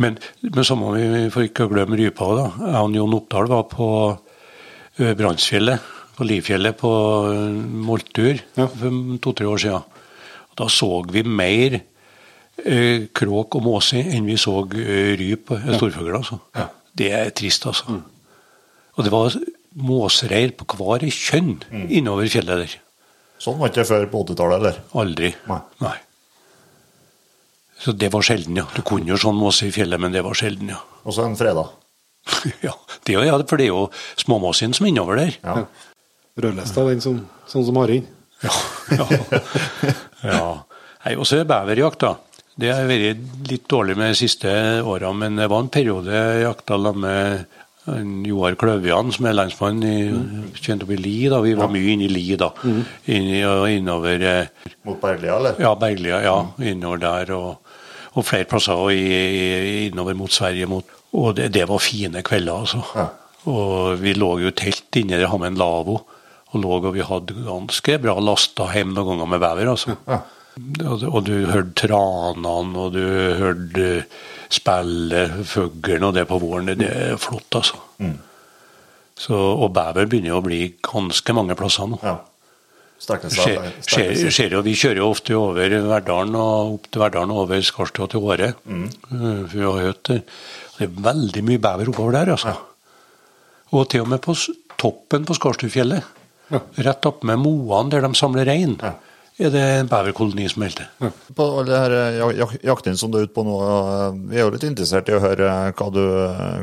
[0.00, 1.02] Men, men så må vi
[1.34, 2.46] for ikke å glemme rypa da.
[2.78, 3.88] Han Jon Oppdal var på
[4.96, 5.80] Brandsfjellet,
[6.16, 6.90] på Livfjellet, på
[7.28, 7.34] ø,
[7.84, 8.66] molttur Ja.
[8.72, 9.82] for to-tre år siden.
[10.56, 11.76] Da så vi mer
[12.64, 16.16] eh, kråk og måse enn vi så ø, ryp og storfugler.
[16.22, 16.40] Altså.
[16.96, 17.98] Det er trist, altså.
[18.96, 19.34] Og det var
[19.76, 21.58] måsereir på hver kjønn
[21.92, 22.76] innover fjellet der.
[23.42, 24.78] Sånn var det ikke før på 80-tallet, eller?
[24.96, 25.32] Aldri.
[25.84, 25.96] Nei.
[27.78, 28.64] Så det var sjelden, ja.
[28.72, 30.78] Du kunne jo sånn måse i fjellet, men det var sjelden, ja.
[31.04, 31.68] Og så en fredag.
[32.66, 32.72] ja,
[33.04, 33.82] det, er jo- ja, for det er jo
[34.24, 35.36] småmåsen som er innover der.
[35.44, 35.66] Ja.
[36.42, 38.08] Rødlista, den som, sånn som Harin.
[38.42, 38.54] Ja.
[38.96, 39.06] ja.
[40.32, 40.40] ja.
[41.04, 42.16] Nei, Og så er beverjakt, da.
[42.56, 44.48] Det har vært litt dårlig med de siste
[44.80, 47.44] åra, men det var en periode jeg jakta med
[48.26, 49.96] Joar Kløvian, som er lensmann i,
[50.58, 51.28] kjent opp i Li.
[51.30, 52.48] da, Vi var mye inne i Li, da.
[52.64, 55.60] Inni, og innover eh, Mot Berglia, eller?
[55.62, 56.38] Ja, Berglia, ja.
[56.66, 57.32] Innover der.
[57.36, 57.76] Og,
[58.16, 60.66] og flere plasser og i, i, innover mot Sverige.
[60.70, 62.82] Mot, Og det, det var fine kvelder, altså.
[62.96, 63.06] Ja.
[63.46, 66.00] Og vi lå jo telt inni der, hadde med en lavvo.
[66.50, 69.94] Og lå og vi hadde ganske bra lasta hjem noen ganger med bever, altså.
[70.08, 70.24] Ja.
[70.56, 73.02] Og, du- hørte tranene, og du
[73.36, 74.04] hørte
[74.48, 76.70] spillet, fuglen og det på våren.
[76.78, 77.76] Det er flott, altså.
[79.16, 81.98] Så, og bever begynner jo å bli ganske mange plasser nå.
[82.02, 82.16] Ja.
[82.96, 88.08] Skjer, jo, vi kjører jo ofte over Verdalen og opp til Verdalen og over Skarstua
[88.08, 88.54] til Åre.
[88.64, 88.86] Mm.
[88.86, 90.22] Eh, For vi har hørt det.
[90.78, 92.54] Det er veldig mye bever oppover der, altså.
[93.76, 94.32] Og til og med på
[94.80, 96.02] toppen på Skarstufjellet,
[96.50, 96.60] Ja.
[96.78, 98.94] rett opp med moene der de samler rein, Ja.
[99.38, 101.10] Er det en beverkoloni som holder til.
[101.36, 104.18] På alle de her eh, jak- jak- jaktene som du er ute på nå, eh,
[104.32, 106.02] vi er jo litt interessert i å høre eh, hva du,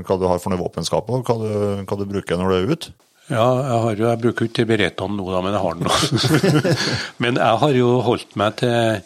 [0.08, 1.50] hva du har for noe våpenskap, og hva du,
[1.86, 2.94] hva du bruker når du er ute.
[3.30, 5.88] Ja, jeg, har jo, jeg bruker jo ikke Beretaen nå, da, men jeg har den
[5.88, 6.74] nå.
[7.24, 9.04] men jeg har jo holdt meg til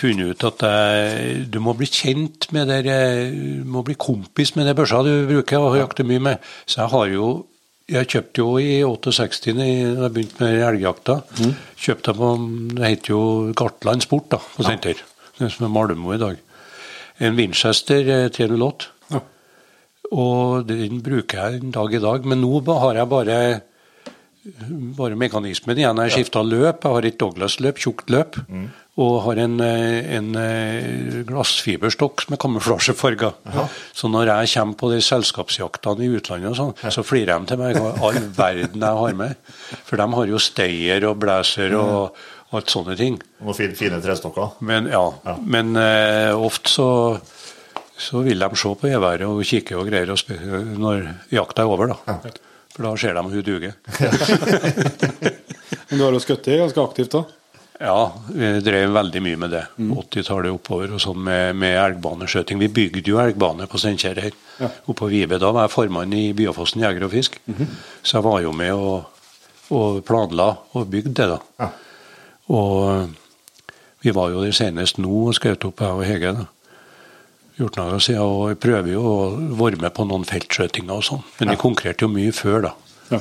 [0.00, 4.64] funnet ut at jeg, du må bli kjent med det, du må bli kompis med
[4.66, 6.46] det børsa du bruker og jakter mye med.
[6.64, 7.26] Så jeg har jo
[7.90, 11.18] jeg kjøpte jo i 68 da jeg begynte med elgjakta.
[11.76, 12.30] Kjøpte på,
[12.78, 13.20] Det heter jo
[13.56, 15.02] Gartland Sport da, på senter.
[15.38, 16.40] Det som er Malmö i dag.
[17.20, 18.88] En Winchester eh, 308.
[19.12, 19.20] Ja.
[20.14, 22.24] Og den bruker jeg en dag i dag.
[22.24, 23.38] Men nå har jeg bare,
[24.96, 26.00] bare mekanismen igjen.
[26.00, 26.86] Jeg har skifta løp.
[26.86, 28.40] Jeg har et Douglas-løp, tjukt løp.
[28.94, 33.32] Og har en, eh, en eh, glassfiberstokk som er kamuflasjefarga.
[33.90, 37.58] Så når jeg kommer på de selskapsjaktene i utlandet, og sånn, så flirer de til
[37.58, 39.34] meg hva all verden jeg har med.
[39.82, 42.14] For de har jo stayer og blazer og
[42.54, 43.18] alt sånne ting.
[43.42, 44.60] Og fine, fine trestokker.
[44.62, 45.02] Men ja,
[45.42, 46.88] men uh, ofte så,
[47.98, 50.18] så vil de se på geværet og kikke og greier og
[50.78, 52.20] når jakta er over, da.
[52.74, 53.74] For da ser de hun duger.
[55.88, 57.20] Men du har jo skutt ganske aktivt da?
[57.80, 59.62] Ja, vi drev veldig mye med det.
[59.82, 62.60] 80-tallet oppover og sånn med, med elgbaneskjøting.
[62.62, 64.68] Vi bygde jo elgbane på Steinkjer her, Ja.
[64.86, 65.40] oppe på Vive.
[65.42, 67.40] Da var jeg formann i Byafossen jeger og fisk.
[68.02, 69.10] Så jeg var jo med og,
[69.74, 71.40] og planla og bygde det, da.
[71.64, 71.70] Ja.
[72.54, 73.10] Og
[74.04, 76.32] vi var jo der senest nå og skjøt opp, jeg og Hege.
[76.38, 76.46] da.
[77.58, 79.18] 14 dager siden, og jeg prøver jo å
[79.58, 81.20] være med på noen feltskjøtinger og sånn.
[81.40, 82.72] Men vi konkurrerte jo mye før, da.
[83.10, 83.20] Ja.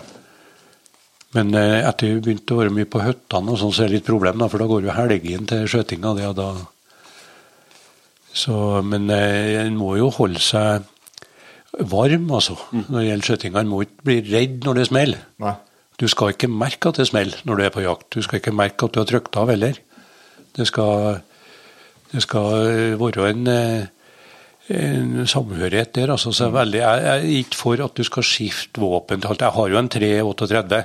[1.34, 4.10] Men eh, etter vi begynte å være mye på hyttene, sånn, så er det litt
[4.10, 6.14] problem, da, for da går jo helgen til skjøtinga.
[6.20, 6.50] Det, da.
[8.34, 10.90] Så, men eh, en må jo holde seg
[11.90, 13.62] varm, altså, når det gjelder skjøtinga.
[13.64, 15.26] En må ikke bli redd når det smeller.
[15.42, 15.56] Nei.
[16.02, 18.08] Du skal ikke merke at det smeller når du er på jakt.
[18.14, 19.78] Du skal ikke merke at du har trykt av heller.
[20.54, 21.20] Det skal,
[22.14, 24.03] det skal eh, være en, eh,
[24.72, 26.12] en samhørighet der.
[26.14, 29.44] Altså, så er veldig, jeg er ikke for at du skal skifte våpen til alt.
[29.44, 30.82] Jeg har jo en 338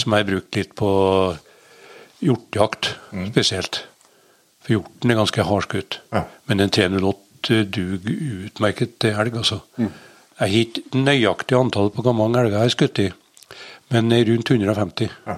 [0.00, 0.90] som jeg har brukt litt på
[2.22, 2.94] hjortejakt
[3.30, 3.82] spesielt.
[4.62, 5.98] For hjorten er ganske hardskutt.
[6.12, 6.24] Ja.
[6.50, 9.60] Men en 308 duger utmerket til elg, altså.
[9.78, 13.08] Jeg har ikke nøyaktig antall på hvor mange elger jeg har skutt i,
[13.92, 15.10] men rundt 150.
[15.26, 15.36] Ja.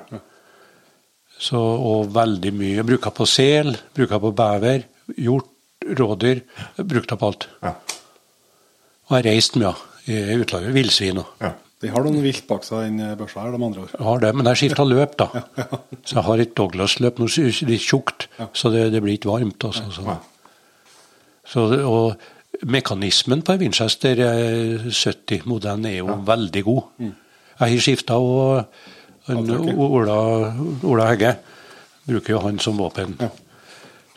[1.44, 2.77] Så, og veldig mye.
[2.79, 4.85] Jeg bruker på sel, bruker på bever,
[5.20, 5.51] hjort,
[5.99, 6.40] rådyr.
[6.79, 7.49] Jeg opp alt.
[7.62, 7.75] Ja.
[9.05, 9.75] Og har reist mye
[10.09, 10.75] i utlandet.
[10.77, 11.31] Villsvin òg.
[11.44, 11.53] Ja.
[11.85, 13.90] De har noen vilt bak seg, den børsa her, de andre år.
[14.07, 15.27] har det, men jeg skifta løp, da.
[16.07, 19.66] Så jeg har et Douglas-løp nå, er litt tjukt, så det, det blir ikke varmt.
[19.68, 20.14] Altså, så.
[21.44, 27.05] Så, og mekanismen på en Winchester eh, 70-modellen er jo veldig god.
[27.05, 28.64] Jeg har skifta og
[29.33, 30.16] Ola,
[30.85, 31.35] Ola Hegge
[32.05, 33.16] bruker jo han som våpen.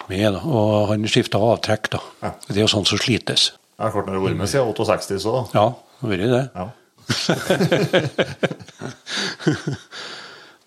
[0.09, 0.41] Med, da.
[0.47, 2.01] Og han skifta avtrekk, da.
[2.23, 2.31] Ja.
[2.47, 3.43] Det er jo sånn som slites.
[3.77, 6.31] Jeg har klart når du har vært med siden 68, så Ja, det har vært
[6.33, 6.45] det.
[6.55, 6.67] ja.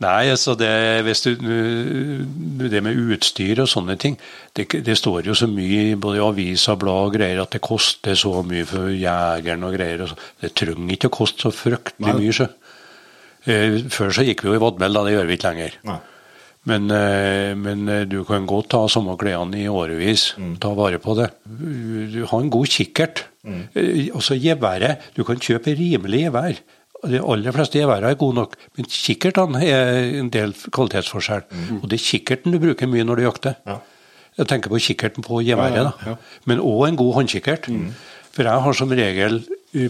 [0.01, 1.05] Nei, altså det,
[1.45, 2.25] du,
[2.73, 4.15] det med utstyr og sånne ting
[4.57, 8.17] det, det står jo så mye både i aviser, blad og greier at det koster
[8.17, 10.01] så mye for jegeren og greier.
[10.07, 10.17] Og så.
[10.41, 12.33] Det trenger ikke å koste så fryktelig mye.
[12.33, 12.49] Så.
[13.45, 15.05] Eh, Før så gikk vi jo i vadmel, da.
[15.05, 15.77] Det gjør vi ikke lenger.
[15.91, 15.99] Nei.
[16.69, 20.35] Men, eh, men eh, du kan godt ta samme klærne i årevis.
[20.61, 21.31] Ta vare på det.
[22.13, 23.25] Du har en god kikkert.
[23.45, 23.63] Mm.
[24.19, 25.07] Også geværet.
[25.17, 26.61] Du kan kjøpe rimelig gevær.
[27.09, 31.47] De aller fleste geværene er gode nok, men kikkertene er en del kvalitetsforskjell.
[31.81, 33.57] Og det er kikkerten du bruker mye når du jakter.
[33.65, 33.79] Ja.
[34.37, 37.71] Jeg tenker på kikkerten på geværet, Ja, ja, men òg en god håndkikkert.
[38.31, 39.41] For jeg har som regel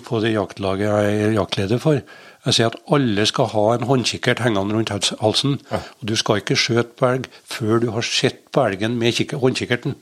[0.06, 2.00] på det jaktlaget jeg er jaktleder for,
[2.46, 5.18] jeg sier at alle skal ha en håndkikkert hengende rundt halsen.
[5.20, 5.58] halsen.
[5.70, 9.40] Og du skal ikke skjøte på elg før du har sett på elgen med håndkikkerten.
[9.42, 9.94] håndkikkerten.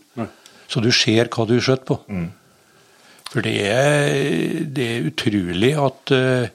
[0.68, 1.98] Så du ser hva du skjøt på.
[3.32, 6.48] For det er, det er utrolig at uh,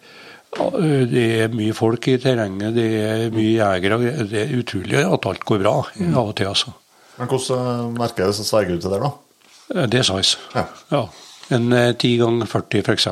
[1.09, 3.99] det er mye folk i terrenget, det er mye jegere.
[4.29, 6.73] Det er utrolig at alt går bra av og til, altså.
[7.17, 9.11] Men hvordan merker merker det som sverger ut til der, da?
[9.75, 10.37] Eh, Det er size.
[10.55, 10.65] Ja.
[10.91, 11.03] Ja.
[11.53, 13.07] En eh, 10 ganger 40 f.eks.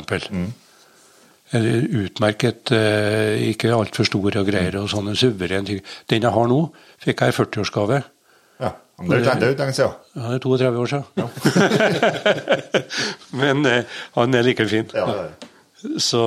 [1.54, 1.66] En
[2.06, 4.76] Utmerket, eh, ikke altfor stor og greier.
[4.80, 5.82] og sånne suverene ting.
[6.08, 6.62] Den jeg har nå,
[7.04, 7.98] fikk jeg i 40-årsgave.
[8.62, 8.70] Ja.
[9.02, 9.92] Men det er jo- lenge siden.
[10.16, 11.06] Ja, det er 32 år siden.
[13.42, 13.84] Men eh,
[14.16, 14.88] han er like fin.
[14.96, 15.30] Ja, det er.
[16.02, 16.22] Så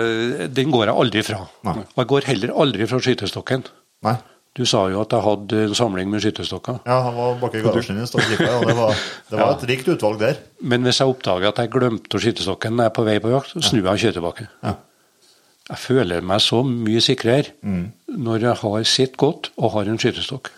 [0.00, 1.40] eh, den går jeg aldri fra.
[1.68, 1.76] Nei.
[1.84, 3.62] Og jeg går heller aldri fra skytestokken.
[4.06, 4.16] Nei.
[4.54, 6.76] Du sa jo at jeg hadde en samling med skytterstokker.
[6.86, 9.00] Ja, han var bak i garasjen stod og kikket, og det var,
[9.32, 10.36] det var et rikt utvalg der.
[10.62, 13.50] Men hvis jeg oppdager at jeg glemte skytterstokken når jeg er på vei på jakt,
[13.56, 14.46] så snur jeg og kjører tilbake.
[14.62, 14.74] Ja.
[15.72, 17.84] Jeg føler meg så mye sikrere Mm.
[18.20, 20.50] når jeg har sett godt og har en skytestokk.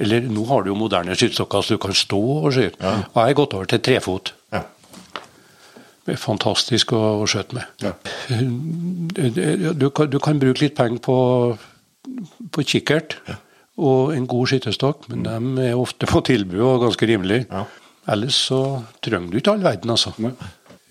[0.00, 2.76] Eller nå har du jo moderne skytterstokker så du kan stå og skyte.
[2.78, 4.30] Og jeg har gått over til trefot.
[4.52, 4.62] Ja.
[6.06, 7.66] Det er fantastisk å, å skjøte med.
[7.82, 7.92] Ja.
[9.74, 11.16] Du, kan, du kan bruke litt penger på,
[12.52, 13.18] på kikkert
[13.80, 17.44] og en god skytterstokk, men de er ofte på tilbud og ganske rimelig.
[17.50, 17.64] Ja.
[18.10, 18.60] Ellers så
[19.04, 20.12] trenger du ikke all verden, altså.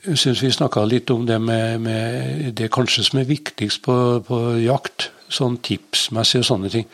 [0.05, 3.95] Jeg syns vi snakka litt om det med, med det kanskje som er viktigst på,
[4.25, 6.87] på jakt, sånn tipsmessig og sånne ting.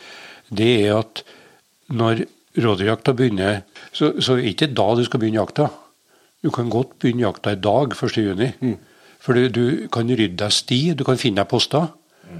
[0.48, 1.22] Det er at
[1.94, 2.26] når
[2.56, 5.68] rådyrjakta begynner, så, så er det ikke da du skal begynne jakta.
[6.44, 8.74] Du kan godt begynne jakta i dag, 1.6.
[9.22, 11.88] For du, du kan rydde deg sti, du kan finne deg poster.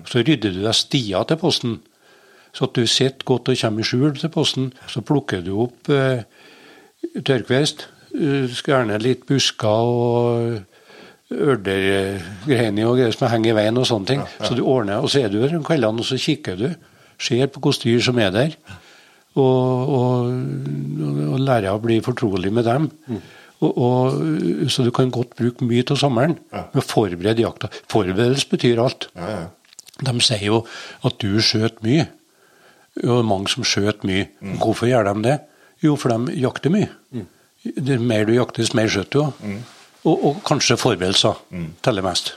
[0.04, 1.78] Så rydder du deg stier til posten.
[2.56, 4.70] Så at du sitter godt og kommer i skjul til posten.
[4.88, 6.22] Så plukker du opp eh,
[7.22, 7.86] tørrkvist.
[8.16, 10.62] eh, Gjerne litt busker og
[11.66, 14.24] ørdergreiner og greier som henger i veien og sånne ting.
[14.40, 16.68] Så du ordner, og så er du der om kveldene og så kikker du.
[17.18, 18.56] Ser på hvilke dyr som er der.
[19.36, 20.30] Og, og,
[21.32, 22.86] og lærer å bli fortrolig med dem.
[23.64, 24.16] Og, og,
[24.72, 27.70] så du kan godt bruke mye av sommeren med å forberede jakta.
[27.92, 29.08] Forberedelse betyr alt.
[29.16, 29.44] Ja, ja.
[30.04, 30.62] De sier jo
[31.04, 32.06] at du skjøt mye.
[33.04, 34.28] Og mange som skjøt mye.
[34.60, 35.36] Hvorfor gjør de det?
[35.84, 36.88] Jo, for de jakter mye.
[37.64, 39.32] Det mer du jakter, dess mer skjøter du òg.
[40.06, 41.40] Og, og kanskje forberedelser
[41.82, 42.34] teller mest.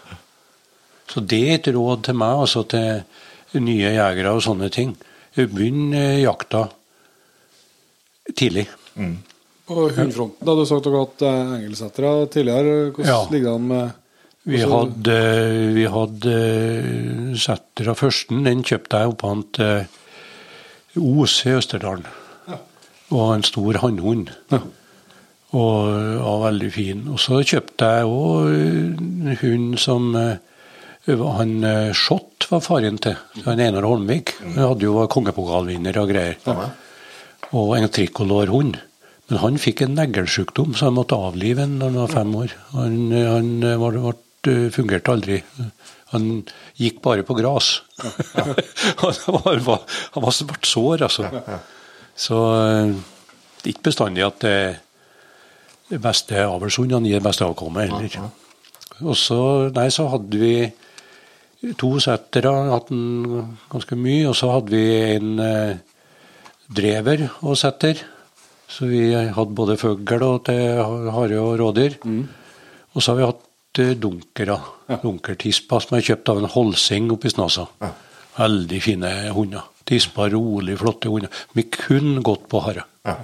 [1.09, 4.95] Så det er et råd til meg, altså til nye jegere og sånne ting.
[5.37, 6.65] Begynn eh, jakta
[8.37, 8.67] tidlig.
[9.69, 12.91] På hundefronten, da du sagt at har hatt eh, tidligere.
[12.91, 13.19] Hvordan Ja.
[13.31, 13.91] ligger det an med
[14.49, 15.17] Vi hadde,
[15.75, 22.07] vi hadde eh, setter av førsten, den kjøpte jeg oppe til Os i Østerdalen.
[23.13, 24.31] Og en stor hannhund.
[25.57, 25.89] Og
[26.21, 27.05] var veldig fin.
[27.13, 30.37] Og så kjøpte jeg òg hund som eh,
[31.09, 33.17] han eh, Schott var faren til.
[33.45, 34.35] Han Einar Holmvik.
[34.43, 36.37] Han hadde jo kongepokalvinner og greier.
[37.49, 38.77] Og en trikolorhund.
[39.29, 42.53] Men han fikk en neglesykdom, så han måtte avlive den da han var fem år.
[42.73, 44.13] Han, han var, ble,
[44.47, 45.39] fungerte aldri.
[46.13, 46.29] Han
[46.79, 47.81] gikk bare på gras.
[48.01, 49.81] han var,
[50.15, 51.29] han var ble sår, altså.
[52.19, 52.93] Så eh,
[53.59, 58.29] det er ikke bestandig at det, beste avlshundene gir det beste avkommet heller.
[58.99, 59.41] Og så,
[59.73, 60.53] nei, så hadde vi
[61.79, 64.85] to settere, hatt den ganske mye, og så hadde vi
[65.17, 65.79] en eh,
[66.69, 68.01] drever og setter.
[68.69, 71.97] Så vi hadde både fugl og hare og rådyr.
[72.05, 73.45] Og så har vi hatt
[73.77, 74.57] eh, dunkere.
[75.03, 77.29] Dunkertispa som er kjøpt av en Holsing oppe i
[77.81, 77.91] Ja.
[78.39, 79.63] Veldig fine hunder.
[79.85, 81.29] Tispa, rolig, flotte hunder.
[81.53, 82.83] Vi kun gått på hare.
[83.05, 83.15] Ja.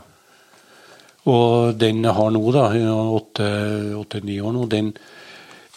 [1.26, 2.70] Og den jeg har nå, da,
[3.18, 4.92] åtte-ni år nå, den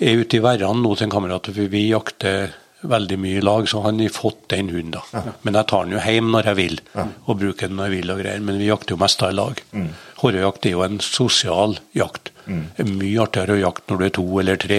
[0.00, 1.48] er ute i værene nå til en kamerat.
[1.54, 2.50] For vi jakter
[2.88, 4.92] veldig mye i lag, så han har fått den hunden.
[4.98, 5.22] da.
[5.42, 6.80] Men jeg tar den jo hjem når jeg vil,
[7.26, 8.10] og bruker den når jeg vil.
[8.12, 9.62] og greier, Men vi jakter jo mest da i lag.
[10.22, 12.32] Horrejakt er jo en sosial jakt.
[12.48, 14.78] Det er mye artigere å jakte når du er to eller tre,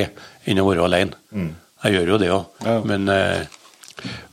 [0.49, 1.15] enn å være alene.
[1.83, 2.79] Jeg gjør jo det òg, Ja.
[2.83, 3.45] men, eh,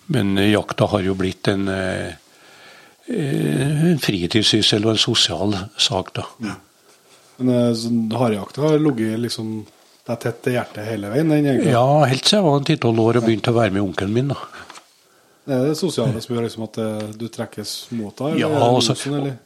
[0.09, 2.15] men jakta har jo blitt en eh,
[3.09, 6.25] eh, en fritidssyssel og en sosial sak, da.
[7.39, 9.51] Men eh, sånn, Harejakta har ligget liksom
[10.07, 11.29] deg tett til hjertet hele veien?
[11.29, 11.73] den egentlig.
[11.75, 14.29] Ja, helt siden jeg var en 10-12 år og begynte å være med onkelen min.
[14.29, 14.37] da.
[15.47, 18.33] Det er det sosiale som gjør liksom at eh, du trekkes mot det?
[18.41, 18.97] Ja, altså.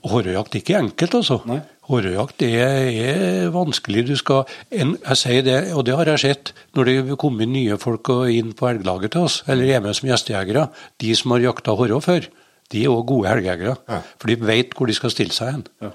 [0.08, 1.40] Hårjakt er ikke enkelt, altså.
[1.48, 1.58] Nei.
[1.90, 4.06] Hårjakt er, er vanskelig.
[4.08, 7.76] Du skal, en, jeg sier det, og det har jeg sett når det kommer nye
[7.82, 10.68] folk inn på elglaget til oss, eller er med som gjestejegere.
[11.02, 12.30] De som har jakta hårå før,
[12.70, 13.76] de er òg gode elgjegere.
[13.90, 14.00] Ja.
[14.16, 15.66] For de vet hvor de skal stille seg hen.
[15.82, 15.92] Ja.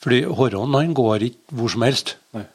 [0.00, 2.14] Fordi hårån han går ikke hvor som helst.
[2.36, 2.46] Nei.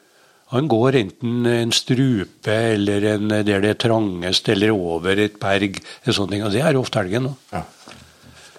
[0.54, 5.80] Han går enten en strupe eller en der det er trangest, eller over et berg.
[6.04, 7.32] eller sånne ting, Og det er ofte elgen.
[7.52, 7.64] Ja.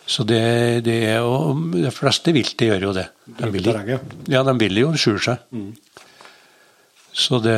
[0.07, 3.07] Så det, det er jo De fleste viltet gjør jo det.
[3.39, 3.65] De vil,
[4.27, 5.37] ja, de vil jo skjule seg.
[7.17, 7.57] Så det,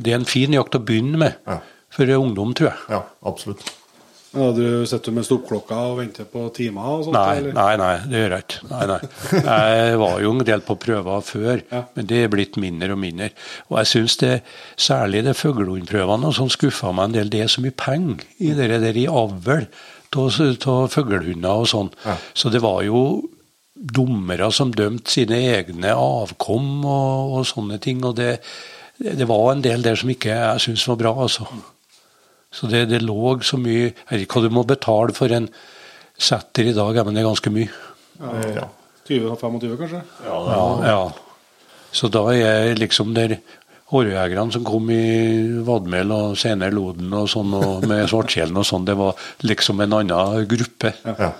[0.00, 1.58] det er en fin jakt å begynne med Ja.
[1.90, 2.78] for ungdom, tror jeg.
[2.94, 3.66] ja, absolutt.
[4.32, 7.16] Men du sitter med stoppklokka og venter på timer og sånt?
[7.16, 7.54] Nei, eller?
[7.56, 8.60] nei, nei, det gjør jeg ikke.
[8.70, 8.98] Nei, nei.
[9.48, 11.80] Jeg var jo en del på prøver før, Ja.
[11.96, 13.30] men det er blitt mindre og mindre.
[13.70, 14.36] Og jeg syns det,
[14.78, 17.32] særlig det fuglehundprøvene som sånn skuffa meg en del.
[17.34, 19.66] Det er så mye penger i det der i avl
[20.14, 21.90] av fuglehunder og sånn.
[22.34, 23.02] Så det var jo
[23.74, 28.02] dommere som dømte sine egne avkom og, og sånne ting.
[28.06, 28.36] Og det,
[29.00, 31.46] det var en del der som ikke jeg syns var bra, altså.
[32.50, 35.46] Så det, det lå så mye Jeg vet ikke hva du må betale for en
[36.20, 37.70] setter i dag, men det er ganske mye.
[38.20, 38.66] Ja.
[39.08, 40.02] 20-25, kanskje?
[40.26, 40.98] Ja, ja.
[41.96, 43.38] Så da er jeg liksom der
[43.90, 45.00] Hårjegerne som kom i
[45.66, 49.96] Vadmel og senere Loden og sånn, og med Svartkjelen og sånn, det var liksom en
[49.96, 50.92] annen gruppe.
[51.08, 51.32] Ja.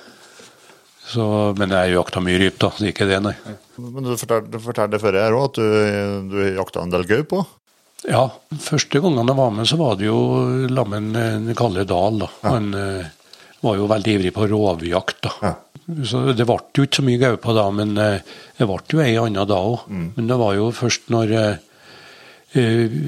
[1.11, 1.25] Så,
[1.59, 2.73] men jeg jakta mye rype, da.
[2.75, 3.37] Det er ikke det, nei.
[3.79, 7.39] Men du fortalte, du fortalte før her òg at du, du jakta en del gaupe
[7.39, 7.55] òg?
[8.09, 8.27] Ja,
[8.63, 10.21] første gangen jeg var med, så var det jo
[10.73, 12.23] lammen en Kalle Dahl.
[12.23, 12.29] da.
[12.47, 13.09] Han uh,
[13.61, 15.21] var jo veldig ivrig på rovjakt.
[15.27, 15.33] da.
[15.43, 15.55] Ja.
[16.07, 19.19] Så Det ble jo ikke så mye gaupe da, men uh, det ble jo ei
[19.21, 19.89] anna da òg.
[19.91, 21.51] Men det var jo først når uh,
[22.57, 22.99] eh,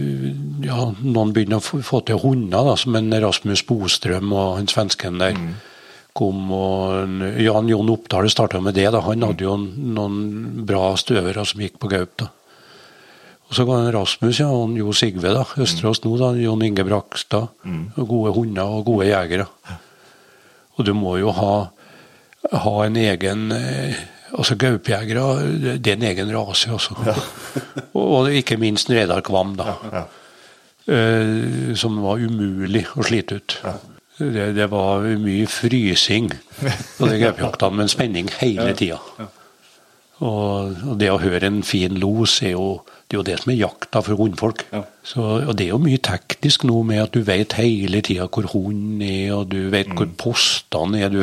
[0.67, 5.23] ja, noen begynte å få, til hunder, da, som en Rasmus Bostrøm og han svensken
[5.23, 5.39] der.
[6.13, 8.91] kom og Jan Jon Oppdal starta med det.
[8.93, 12.13] da, Han hadde jo noen bra støvere som gikk på gaup.
[12.21, 12.29] da.
[13.53, 16.87] Og så var det Rasmus ja, og Jo Sigve, da, Østerås nå, da, Jon Inge
[16.89, 17.51] Brakstad.
[17.69, 17.83] Mm.
[18.09, 19.45] Gode hunder og gode jegere.
[20.79, 21.51] Og du må jo ha,
[22.65, 24.01] ha en egen eh,
[24.33, 25.23] Altså Gaupejegere,
[25.77, 26.95] det er en egen rase, altså.
[27.99, 29.75] og, og ikke minst Reidar Kvam, da.
[30.89, 33.59] Eh, som var umulig å slite ut.
[34.17, 38.97] Det, det var mye frysing på de gaupejaktene, men spenning hele tida.
[40.23, 42.67] Og, og det å høre en fin los er jo
[43.13, 44.63] det, er jo det som er jakta for hundfolk.
[44.73, 44.81] Ja.
[45.05, 48.47] Så, og det er jo mye teknisk nå med at du vet hele tida hvor
[48.55, 51.13] hunden er, og du vet hvor postene er.
[51.13, 51.21] Du,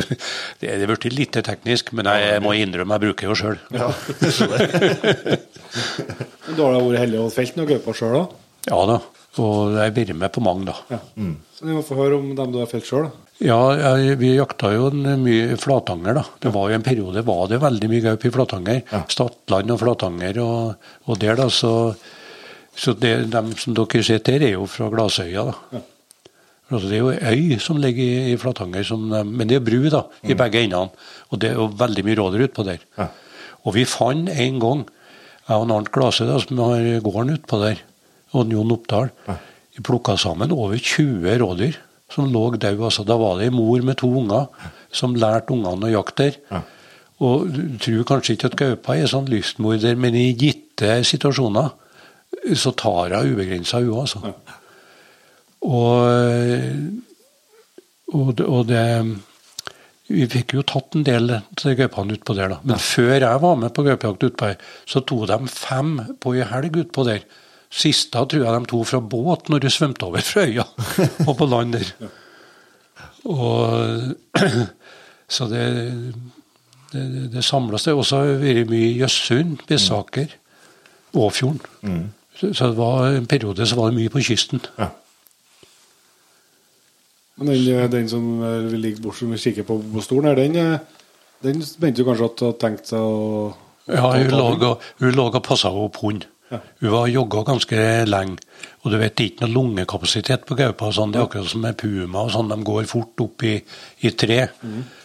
[0.62, 3.58] det er blitt litt teknisk, men jeg, jeg må innrømme jeg bruker jo sjøl.
[5.70, 8.24] Men Du har da vært heldig og felt noen gauper sjøl, da?
[8.70, 8.96] Ja da.
[9.40, 10.74] Og jeg blir med på mange, da.
[10.90, 10.98] Ja.
[11.54, 13.29] Så vi må få høre om dem du har felt sjøl, da.
[13.40, 16.24] Ja, jeg, vi jakta jo en, mye flatanger, da.
[16.42, 18.82] Det var jo En periode var det veldig mye gaup i flatanger.
[19.08, 21.46] Stadland og flatanger og, og der, da.
[21.48, 21.72] Så,
[22.76, 25.82] så det, dem som dere ser der, er jo fra Glasøya, da.
[26.70, 29.64] Altså, det er jo ei øy som ligger i, i flatanger, som, men det er
[29.64, 30.92] bru da, i begge endene.
[31.32, 32.84] Og det er jo veldig mye rådyr utpå der.
[33.64, 34.84] Og vi fant en gang,
[35.48, 37.80] jeg og Arnt Glase, da, som har gården utpå der,
[38.36, 39.08] og Jon Oppdal,
[39.74, 41.80] vi plukka sammen over 20 rådyr
[42.10, 42.82] som lå død.
[42.82, 44.48] Altså, da var det ei mor med to unger
[44.92, 46.62] som lærte ungene å jakte der.
[47.20, 51.74] Og du tror kanskje ikke at gaupa er sånn lystmorder, men i gitte situasjoner
[52.56, 54.32] så tar hun ubegrensa, hun altså.
[55.60, 55.98] Og,
[58.16, 58.84] og, det, og det
[60.08, 62.62] Vi fikk jo tatt en del til gaupene utpå der, da.
[62.64, 64.56] Men før jeg var med på gaupejakt utpå her,
[64.88, 67.22] så tok de fem på ei helg utpå der.
[67.70, 70.66] Siste tror jeg de tok fra båt når de svømte over fra øya
[71.28, 71.94] og på land der.
[73.30, 74.16] Og
[75.30, 75.66] Så det
[76.92, 77.84] det, det, det samles.
[77.84, 80.32] Det har også vært mye i Jøssund, Bessaker,
[81.14, 81.60] Åfjorden.
[82.34, 84.62] Så, så det var en periode så var det mye på kysten.
[87.40, 90.56] Men den, den som eh, ligger bort som vi kikker på på stolen her, den,
[90.56, 91.06] eh,
[91.46, 93.54] den mente du kanskje at hadde tenkt seg å
[93.90, 96.26] Ja, hun lå og passa opp hund.
[96.50, 98.38] Hun var jogga ganske lenge.
[98.82, 100.88] Og du vet, det er ikke noe lungekapasitet på gaupa.
[100.92, 101.12] Sånn.
[101.14, 102.24] Det er akkurat som med puma.
[102.24, 103.52] og sånn, De går fort opp i,
[104.02, 104.40] i tre.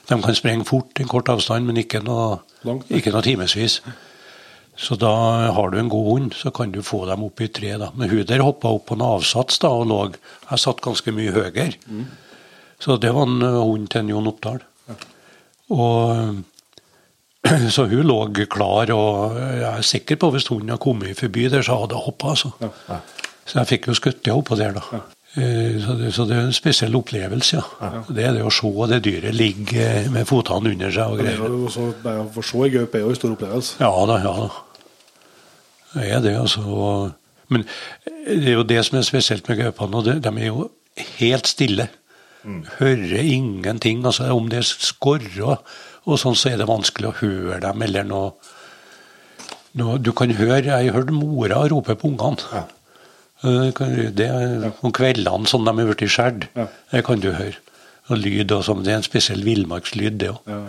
[0.07, 2.89] De kan sprenge fort en kort avstand, men ikke noe, Langt.
[2.89, 3.81] ikke noe timevis.
[4.75, 5.11] Så da
[5.55, 7.77] har du en god hund, så kan du få dem opp i tre.
[7.79, 7.91] da.
[7.95, 9.99] Men hun der hoppa opp på en avsats da, og lå
[10.49, 11.77] Jeg satt ganske mye høyere.
[12.79, 14.59] Så det var en ø, hund til en Jon Oppdal.
[15.71, 16.41] Og
[17.75, 18.19] så hun lå
[18.49, 22.07] klar, og jeg er sikker på hvis hunden hadde kommet forbi der, så hadde hun
[22.09, 22.33] hoppa.
[22.35, 22.51] Altså.
[23.45, 25.01] Så jeg fikk jo skutt henne oppå der, da.
[25.35, 27.89] Eh, Så det, så det er en spesiell opplevelse, ja.
[28.07, 31.35] Det er det å se det dyret ligge med fotene under seg og Det er
[31.37, 31.51] greier.
[31.51, 33.75] jo også, bare å få se ei gaupe er jo en stor opplevelse.
[33.83, 34.47] Ja da, ja da.
[35.95, 37.13] Det er det, altså.
[37.53, 37.67] Men
[38.25, 40.69] det er jo det som er spesielt med gaupene, og de er jo
[41.19, 41.89] helt stille.
[42.79, 44.03] Hører ingenting.
[44.05, 45.57] altså Om det skorrer
[46.05, 48.31] og sånn, så er det vanskelig å høre dem, eller noe,
[49.75, 52.45] noe Du kan høre Jeg hørte mora rope på ungene.
[52.53, 52.65] Ja.
[54.15, 56.47] Det er om kveldene som de er blitt skåret.
[56.55, 56.67] Ja.
[56.91, 57.59] Det kan du høre.
[58.09, 58.83] Og lyd og sånn.
[58.85, 60.49] Det er en spesiell villmarkslyd, det òg.
[60.49, 60.61] Ja.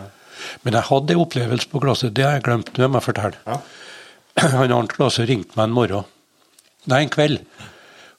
[0.65, 2.73] Men jeg hadde en opplevelse på glasset, det har jeg glemt.
[2.77, 3.61] Det må jeg fortelle.
[4.57, 6.09] Han Arnt Klasse ringte meg en morgen.
[6.91, 7.41] Nei, en kveld.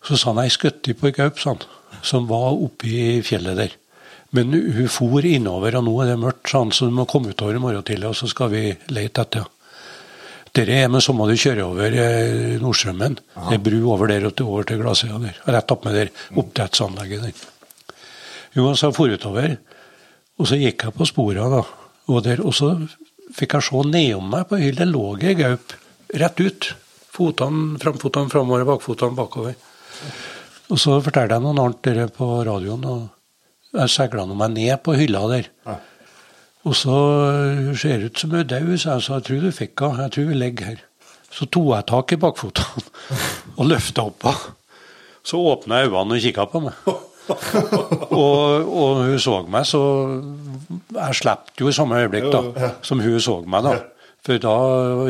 [0.05, 3.75] Så sa han ei skjøt på ei gaup, som var oppe i fjellet der.
[4.35, 7.55] Men hun for innover, og nå er det mørkt, sånn, så du må komme utover
[7.55, 9.53] i morgen tidlig, og så skal vi lete etter henne.
[10.57, 12.61] Dette er med samme du kjører over Nordstrømmen.
[12.63, 13.17] Nordstrømmen.
[13.37, 15.35] Det er bru over der og til, over til Glasøya der.
[15.53, 17.43] Rett opp med der oppdrettsanlegget der.
[18.57, 19.57] Jo, så jeg for utover,
[20.39, 21.61] og så gikk jeg på sporene, da.
[22.07, 22.71] Og, der, og så
[23.37, 25.75] fikk jeg se nedom meg på hylla lå ei gaup
[26.23, 26.71] rett ut.
[27.17, 29.55] Fotene, framfotene framover, bakfotene bakover.
[30.71, 33.05] Og så fortalte jeg noen annet på radioen, og
[33.77, 35.49] jeg segla nå meg ned på hylla der.
[35.67, 35.77] Ja.
[36.67, 36.97] Og så
[37.31, 39.83] eh, ser det ut som hun er død, sa jeg, så jeg tror du fikk
[39.85, 40.05] henne.
[40.07, 40.85] Jeg tror vi ligger her.
[41.37, 42.85] Så tok jeg tak i bakfotene
[43.59, 44.55] og løfta opp henne.
[45.27, 46.87] Så åpna jeg øynene og kikka på meg.
[48.15, 49.81] og, og hun så meg, så
[50.95, 53.67] jeg slapp jo i samme øyeblikk da, som hun så meg.
[53.67, 53.75] da.
[54.27, 54.55] For da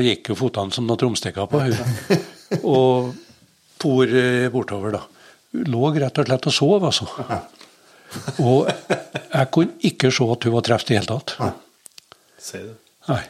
[0.06, 1.78] gikk jo fotene som noen tromstikker på hun.
[2.74, 3.14] Og
[3.82, 5.04] for eh, bortover, da.
[5.54, 7.08] Hun lå rett og slett og sov, altså.
[8.44, 11.36] Og jeg kunne ikke se at hun var truffet i det hele tatt.
[12.48, 12.74] Sier du.
[13.12, 13.24] Nei.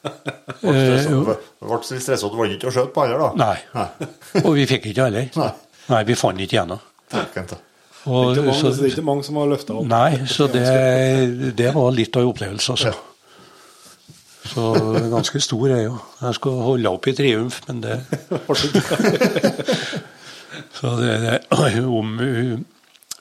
[0.60, 3.30] Ble så stressa at du var ikke å skjøte på heller, da?
[3.40, 3.58] Nei.
[4.46, 5.28] Og vi fikk ikke heller.
[5.36, 5.50] Nei.
[5.90, 6.78] Nei, vi fant ikke da.
[8.08, 9.86] Og, Det er ikke mange, så, det er ikke mange som har løfta opp.
[9.90, 10.64] nei, så det,
[11.58, 12.92] det var litt av en opplevelse, altså.
[14.50, 14.62] Så
[15.12, 15.98] ganske stor er jeg jo.
[16.22, 17.98] Jeg skal holde opp i triumf, men det
[20.80, 22.16] Så det, det om,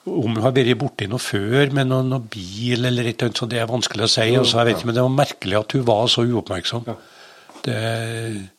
[0.10, 3.38] om hun har vært borti noe før med noen, noen bil eller et eller annet,
[3.42, 4.28] så det er vanskelig å si.
[4.36, 6.86] Altså, jeg vet ikke, Men det var merkelig at hun var så uoppmerksom.
[7.64, 7.76] Det,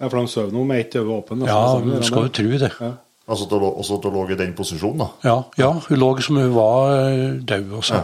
[0.01, 1.46] Ja, for de sover nå med ett øye åpent.
[1.48, 2.72] ja, hun skal jo tro det.
[2.80, 2.92] Ja.
[3.30, 5.07] Altså at du lå- også at du lå i den posisjonen, da?
[5.24, 8.01] Ja, ja, hun lå som hun var eh, død også.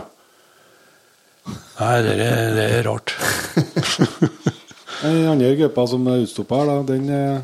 [1.81, 3.13] Nei, det er, det er rart.
[5.03, 7.43] Den andre gruppa som er utstoppa her, da, den er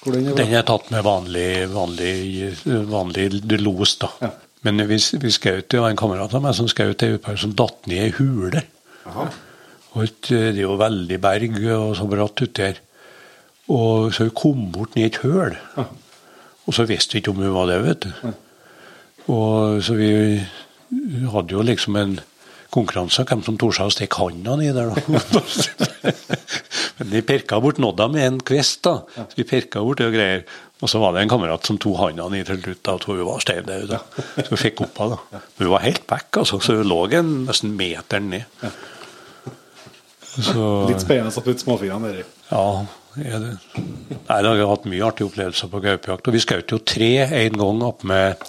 [0.00, 0.34] Hvor den er?
[0.38, 2.54] Den er tatt med vanlig, vanlig,
[2.88, 3.26] vanlig
[3.60, 4.08] los, da.
[4.24, 4.30] Ja.
[4.66, 7.88] Men vi, vi skjøt, var en kamerat av meg som skjøt ei upe som datt
[7.88, 8.64] ned i ei hule.
[9.94, 12.80] Og et, det er jo veldig berg og så bratt uti her.
[13.70, 15.56] Og så hun kom bort ned i et høl.
[16.66, 18.34] Og så visste vi ikke om hun var det, vet du.
[19.30, 20.12] Og så vi
[21.30, 22.18] hadde jo liksom en
[22.74, 26.14] konkurranse om hvem som torde å stikke handa nedi der, da.
[27.00, 29.00] Men vi pirka bort nådda med en kvist, da.
[29.16, 30.44] Så vi perka bort det og greier.
[30.80, 33.24] Og så var det en kamerat som tok handa ned til slutt, da, og hun
[33.28, 33.90] var stein død.
[33.90, 33.98] da.
[34.38, 35.18] Så vi fikk opp henne.
[35.34, 36.60] Men hun var helt back, altså.
[36.64, 38.46] Så hun lå en nesten meter ned.
[40.30, 42.24] Så Litt spennende å putte småfingrene nedi.
[42.52, 42.64] ja,
[43.18, 43.52] er det.
[43.80, 46.30] Nei, da har jeg hatt mye artige opplevelser på gaupejakt.
[46.30, 48.48] Og vi skjøt jo tre en gang opp med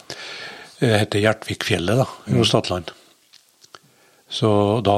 [0.82, 2.93] Det heter Hjertvikfjellet, da, i Statland.
[4.32, 4.49] Så
[4.86, 4.97] da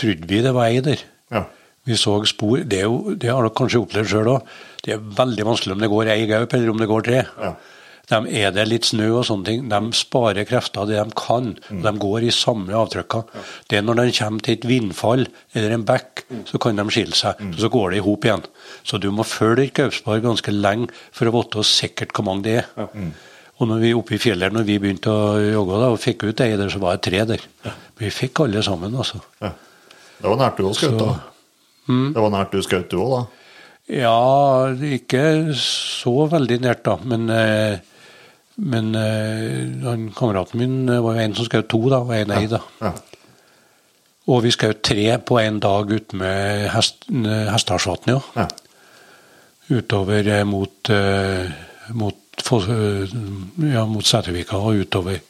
[0.00, 1.02] trodde vi det var ei der.
[1.32, 1.46] Ja.
[1.88, 2.60] Vi så spor.
[2.68, 4.56] Det, er jo, det har dere kanskje opplevd sjøl òg.
[4.84, 7.22] Det er veldig vanskelig om det går ei gaup, eller om det går tre.
[7.40, 7.54] Ja.
[8.10, 9.66] De er det litt snø og sånne ting.
[9.70, 11.52] De sparer krefter det de kan.
[11.70, 11.82] Mm.
[11.84, 13.22] De går i samme avtrykka.
[13.70, 17.16] Det er når de kommer til et vindfall eller en bekk, så kan de skille
[17.16, 17.38] seg.
[17.60, 18.42] Så går det i hop igjen.
[18.82, 22.56] Så du må følge et gaupspar ganske lenge for å vite sikkert hvor mange det
[22.64, 22.90] er.
[23.60, 26.40] Og når vi oppe i fjellet når vi begynte å jogge da, og fikk ut
[26.40, 27.42] ei der, så var det tre der.
[27.66, 27.74] Ja.
[28.00, 29.20] vi fikk alle sammen, altså.
[29.44, 29.52] ja.
[30.20, 31.12] Det var nært du òg skjøt, da.
[31.88, 33.20] Det var nært du skjøt, du òg, da.
[33.90, 35.22] Ja, ikke
[35.58, 36.96] så veldig nært, da.
[37.10, 37.80] Men, eh,
[38.60, 42.60] men eh, kameraten min var jo en som skjøt to, da, og en ei, da.
[42.84, 42.92] Ja.
[44.30, 48.44] Og vi skjøt tre på en dag ute med hest, Hestdalsvatnet, ja.
[48.44, 48.48] Ja.
[49.70, 50.92] Utover eh, mot,
[51.96, 52.19] mot,
[52.50, 53.08] Eh,
[53.72, 55.20] ja, mot Sætervika og utover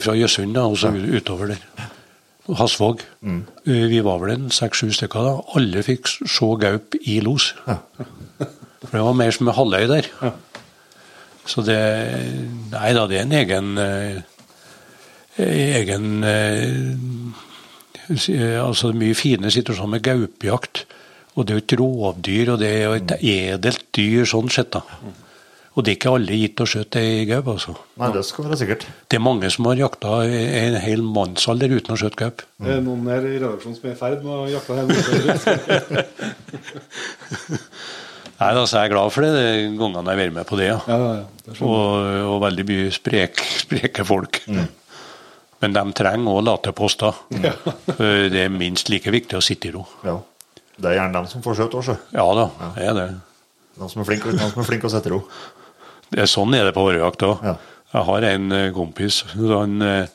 [0.00, 1.90] fra Jøssund, og så utover der.
[2.58, 3.02] Hasvåg.
[3.20, 3.44] Mm.
[3.66, 5.34] Eh, Vi var vel en seks-sju stykker da.
[5.56, 7.54] Alle fikk se gaup i los.
[8.82, 10.08] For det var mer som en halvøy der.
[11.46, 11.78] Så det
[12.72, 14.22] Nei da, det er en egen eh,
[15.38, 16.24] egen
[18.12, 20.86] Altså mye fine situasjoner med gaupejakt.
[21.34, 24.74] Og det er jo et rovdyr, og det er jo et edelt dyr sånn sett,
[24.74, 24.82] da.
[25.72, 27.72] Og det er ikke alle gitt å skjøte ei gaup, altså.
[27.96, 28.82] Nei, det skal være sikkert.
[29.08, 32.42] Det er mange som har jakta en hel mannsalder uten å skjøte gaup.
[32.60, 34.84] Det er noen her i redaksjonen som er i ferd med å jakte her.
[38.42, 40.66] Nei, altså, jeg er glad for det, de gangene jeg har vært med på det.
[40.72, 40.78] ja.
[40.90, 41.26] Ja, ja, ja.
[41.46, 44.40] Det og, og veldig mye sprek, spreke folk.
[45.62, 47.14] Men de trenger òg late poster.
[47.86, 49.84] For Det er minst like viktig å sitte i ro.
[50.06, 50.16] Ja.
[50.76, 51.96] Det er gjerne dem som får skjøt òg, sjø.
[52.16, 52.46] Ja da,
[52.76, 53.08] det er det.
[53.78, 55.20] De som er flinke, de som er flinke å sette ro.
[56.12, 57.42] Det er sånn er det på årejakt òg.
[57.46, 57.56] Ja.
[57.92, 60.06] Jeg har en eh, kompis han, eh,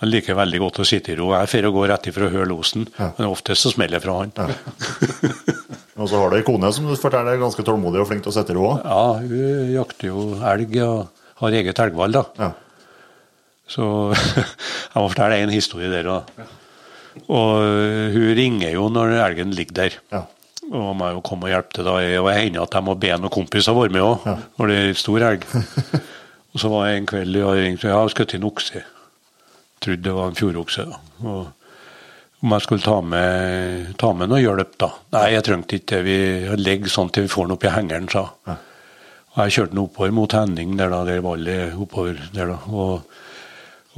[0.00, 1.32] han liker veldig godt å sitte i ro.
[1.36, 3.10] Jeg får gå rett ifra å høre losen, Ja.
[3.18, 4.32] men oftest så smeller det fra han.
[6.00, 8.32] Og så har du ei kone som du forteller er ganske tålmodig og flink til
[8.32, 8.86] å sette ro òg.
[8.88, 11.10] Ja, hun jakter jo elg og
[11.42, 12.22] har eget elgvall, da.
[12.40, 12.50] Ja.
[13.68, 13.84] Så
[14.94, 16.32] jeg må fortelle en historie der òg.
[17.28, 19.98] Og hun ringer jo når elgen ligger der.
[20.14, 20.22] Ja.
[20.70, 21.86] Og må jo komme og hjelpe til.
[21.88, 21.96] da.
[21.98, 24.26] Og det hender at jeg må be noen kompiser være med òg,
[24.58, 25.46] når det er stor elg.
[26.52, 28.84] og så var jeg en kveld og ringte ja, jeg skulle til en okse.
[29.80, 30.86] Trodde det var en fjordokse.
[31.24, 31.40] Og
[32.40, 34.90] om jeg skulle ta med, ta med noe hjelp, da.
[35.16, 36.04] Nei, jeg trengte ikke det.
[36.06, 38.60] Vi legger sånn til vi får den opp i hengeren, sa ja.
[39.30, 42.56] Og jeg kjørte den oppover mot Henning, der da, der vallet oppover der da.
[42.74, 43.19] Og,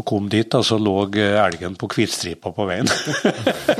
[0.01, 2.89] og kom dit, da, så lå elgen på hvitstripa på veien.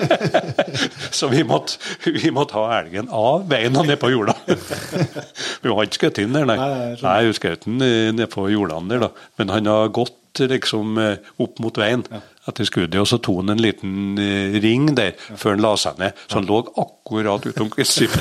[1.19, 4.35] så vi måtte, vi måtte ha elgen av veien og ned på jorda.
[4.45, 6.59] vi hadde ikke skutt inn der, nei.
[7.01, 9.27] Nei, vi skjøt den eh, ned på jordene der, da.
[9.41, 13.57] Men han har gått liksom eh, opp mot veien etter skuddet, og så tok han
[13.57, 16.23] en liten eh, ring der før han la seg ned.
[16.29, 18.21] Så han lå akkurat utom hvitstripa.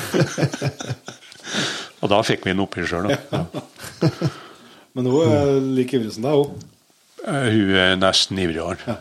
[2.00, 3.44] og da fikk vi den oppi sjøl, da.
[4.96, 6.71] Men hun er like ivrig som deg, hun.
[7.26, 8.96] Eh, Hun er nesten ivrigere.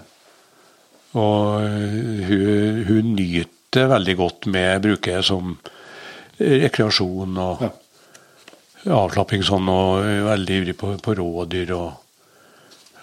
[1.17, 5.57] Og eh, hun, hun nyter veldig godt med bruket som
[6.41, 7.71] rekreasjon og Ja.
[9.03, 11.91] avslapping sånn, og er veldig ivrig på, på rådyr og,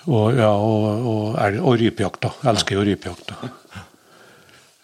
[0.09, 2.27] og, ja, og, og, rypejakt.
[2.51, 3.31] Elsker jo rypejakt.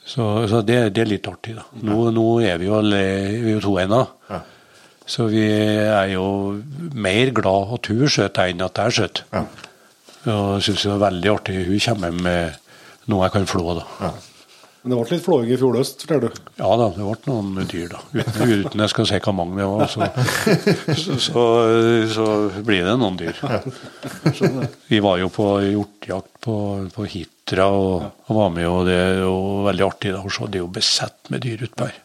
[0.05, 1.63] Så, så det, det er litt artig, da.
[1.81, 4.03] Nå, nå er vi jo, vi er jo to ennå.
[5.09, 6.27] Så vi er jo
[6.93, 9.23] mer glad at hun skjøt enn at jeg skjøt.
[10.25, 11.59] Og syns det var veldig artig.
[11.69, 12.63] Hun kommer med
[13.11, 14.15] noe jeg kan flå, da.
[14.85, 16.49] Men det ble litt flåing i fjor høst, forteller du.
[16.61, 18.01] Ja da, det ble noen dyr, da.
[18.13, 20.09] Uten, uten jeg skal si hvor mange det var, så,
[20.93, 21.45] så, så,
[22.13, 22.27] så
[22.69, 23.41] blir det noen dyr.
[24.91, 26.57] Vi var jo på hjortejakt på,
[26.93, 29.39] på Hitra og, og var med, og det er jo
[29.71, 30.51] veldig artig da, å se.
[30.53, 32.01] Det er jo besett med dyr utpå her.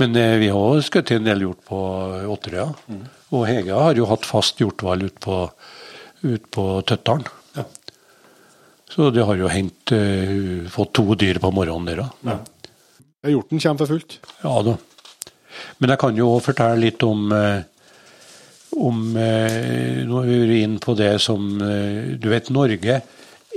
[0.00, 1.78] Men eh, vi har skutt en del hjort på
[2.34, 2.70] Åtterøya.
[3.30, 5.42] Og Hege har jo hatt fast hjortvalg ute på,
[6.22, 7.26] ut på Tøttalen.
[8.90, 12.14] Så det har jo hendt uh, fått to dyr på morgenen der òg.
[12.26, 12.40] Ja,
[13.30, 14.16] Hjorten kommer for fullt.
[14.42, 14.74] Ja da.
[15.78, 17.60] Men jeg kan jo òg fortelle litt om uh,
[18.78, 23.00] om eh, Nå er vi inne på det som eh, Du vet, Norge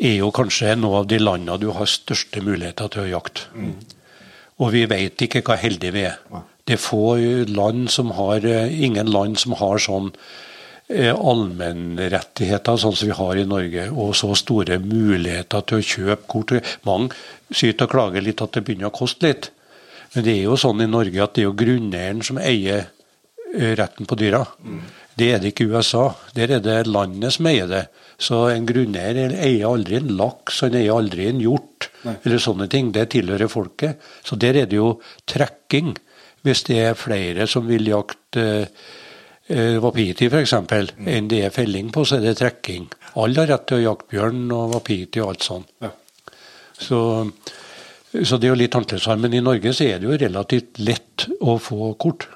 [0.04, 3.46] er jo kanskje noe av de landene du har største muligheter til å jakte.
[4.58, 6.18] Og vi vet ikke hva heldige vi er.
[6.66, 7.16] Det er få
[7.48, 10.18] land som har eh, Ingen land som har sånn eh,
[10.92, 16.56] allmennrettigheter sånn som vi har i Norge, og så store muligheter til å kjøpe kort.
[16.86, 17.16] Mange
[17.54, 19.52] syter og klager litt at det begynner å koste litt.
[20.14, 23.74] Men det er jo sånn i Norge at det er jo grunneieren som eier eh,
[23.80, 24.44] retten på dyra.
[25.18, 26.06] Det er det ikke i USA.
[26.38, 27.84] Der er det landet som eier det.
[28.22, 32.92] Så en grunneier eier aldri en laks, han eier aldri en hjort, eller sånne ting.
[32.94, 34.02] Det tilhører folket.
[34.26, 35.96] Så der er det jo trekking.
[36.44, 38.92] Hvis det er flere som vil jakte eh,
[39.84, 42.88] wapiti f.eks., enn det er felling på, så er det trekking.
[43.20, 45.74] Alle har rett til å jakte bjørn og wapiti og alt sånt.
[45.84, 45.92] Ja.
[46.80, 47.00] Så,
[48.24, 49.20] så det er jo litt annerledes her.
[49.22, 52.28] Men i Norge så er det jo relativt lett å få kort.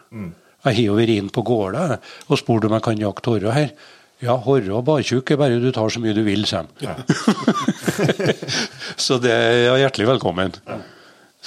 [0.67, 1.85] Jeg har jo vært inn på gårda
[2.27, 3.71] og spurt om jeg kan jakte horre her.
[4.23, 6.69] Ja, horre og bartjukk er bare du tar så mye du vil, Sam.
[9.05, 10.57] så det er hjertelig velkommen.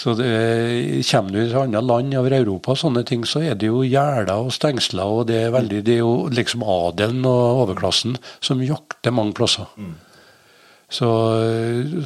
[0.00, 3.82] Så det, Kommer du til andre land over Europa, sånne ting, så er det jo
[3.84, 5.04] gjerder og stengsler.
[5.04, 9.68] og Det er veldig, det er jo liksom adelen og overklassen som jakter mange plasser.
[10.90, 11.10] Så,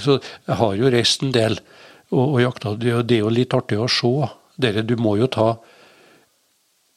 [0.03, 1.61] så jeg har jo reist en del
[2.11, 2.74] og, og jakta.
[2.74, 4.12] Det, det er jo litt artig å se.
[4.61, 5.49] Dere, du må jo ta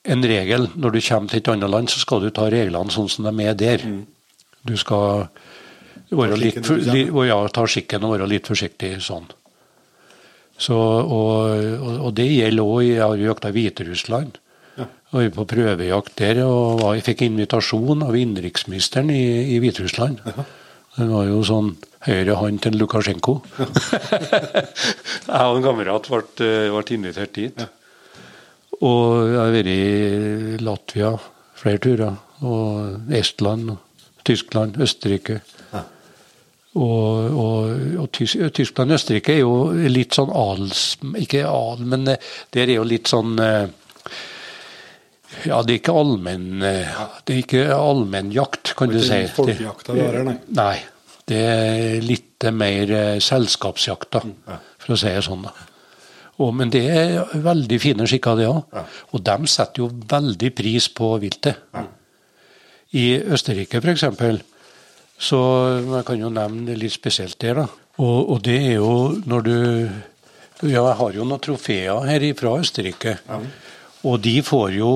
[0.07, 0.69] en regel.
[0.75, 3.45] Når du kommer til et annet land, så skal du ta reglene sånn som de
[3.45, 3.85] er der.
[4.67, 5.27] Du skal
[6.09, 9.27] være litt, ja, ta skikken og være litt forsiktig sånn.
[10.57, 14.39] Så, og, og, det gjelder òg Jeg har jo jakta i Hviterussland.
[15.13, 20.19] Og vi på prøvejakt der, og jeg fikk invitasjon av innenriksministeren i, i Hviterussland.
[20.97, 21.69] Det var jo sånn
[22.07, 23.37] høyre hånd til Lukasjenko.
[23.61, 27.63] jeg og en kamerat ble, eh, ble invitert dit.
[28.81, 31.13] Og jeg har vært i Latvia
[31.57, 32.17] flere turer.
[32.45, 33.77] Og Estland,
[34.27, 35.39] Tyskland, Østerrike.
[36.77, 39.53] Og, og, og Tyskland og Østerrike er jo
[39.89, 40.81] litt sånn adels...
[41.17, 43.69] Ikke adel, men eh, der er jo litt sånn eh,
[45.47, 49.15] Ja, det er ikke allmenn eh, Det er ikke allmennjakt, kan du Det si.
[49.15, 50.37] er ikke folkejakta her, nei.
[50.59, 50.75] Nei.
[51.27, 55.47] Det er litt mer selskapsjakta, selskapsjakt, da, for å si det sånn.
[56.37, 58.77] Og, men det er veldig fine skikker, det òg.
[59.11, 61.65] Og de setter jo veldig pris på viltet.
[62.95, 64.05] I Østerrike, f.eks.,
[65.19, 65.37] så
[65.81, 67.67] jeg kan jo nevne litt spesielt der, da.
[67.97, 68.91] Og, og det er jo
[69.25, 69.55] når du
[70.65, 73.17] Ja, jeg har jo noen trofeer her fra Østerrike.
[74.09, 74.91] Og de får jo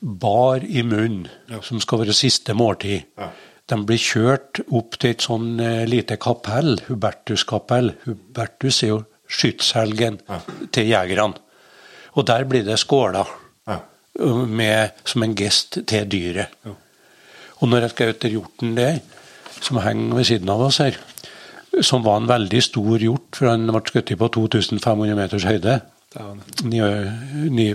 [0.00, 1.26] bar i munnen,
[1.62, 3.04] som skal være siste måltid.
[3.68, 7.92] De blir kjørt opp til et sånn eh, lite kapell, Hubertus-kapell.
[8.06, 8.98] Hubertus er jo
[9.32, 10.16] skytshelgen
[10.74, 11.36] til jegerne.
[12.16, 13.22] Og der blir det skåla
[13.68, 13.78] Ja.
[14.48, 16.48] med, som en gest til dyret.
[17.60, 18.98] Og når jeg skal ut til hjorten der,
[19.62, 20.98] som henger ved siden av oss her,
[21.80, 25.80] som var en veldig stor hjort, for han ble skutt på 2500 meters høyde,
[26.68, 27.68] Ny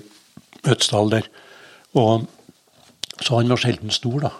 [0.70, 1.30] Øtsdal der.
[1.98, 2.28] Og,
[3.18, 4.34] så han var sjelden stor, da.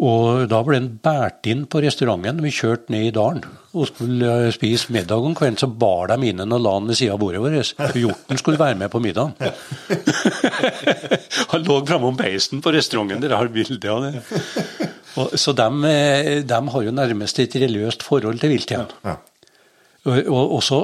[0.00, 2.40] Og da ble han båret inn på restauranten.
[2.40, 3.42] Vi kjørte ned i dalen
[3.76, 5.58] og skulle eh, spise middag om kvelden.
[5.60, 7.74] Så bar de inn en og la han ved siden av bordet vårt.
[7.76, 9.36] For hjorten skulle være med på middagen.
[11.52, 14.24] han lå framom beisen på restauranten, dere har bilde av det.
[15.18, 18.90] Og, så de, eh, de har jo nærmest et religiøst forhold til viltjern.
[19.04, 19.16] Ja.
[20.06, 20.80] Og, og, og så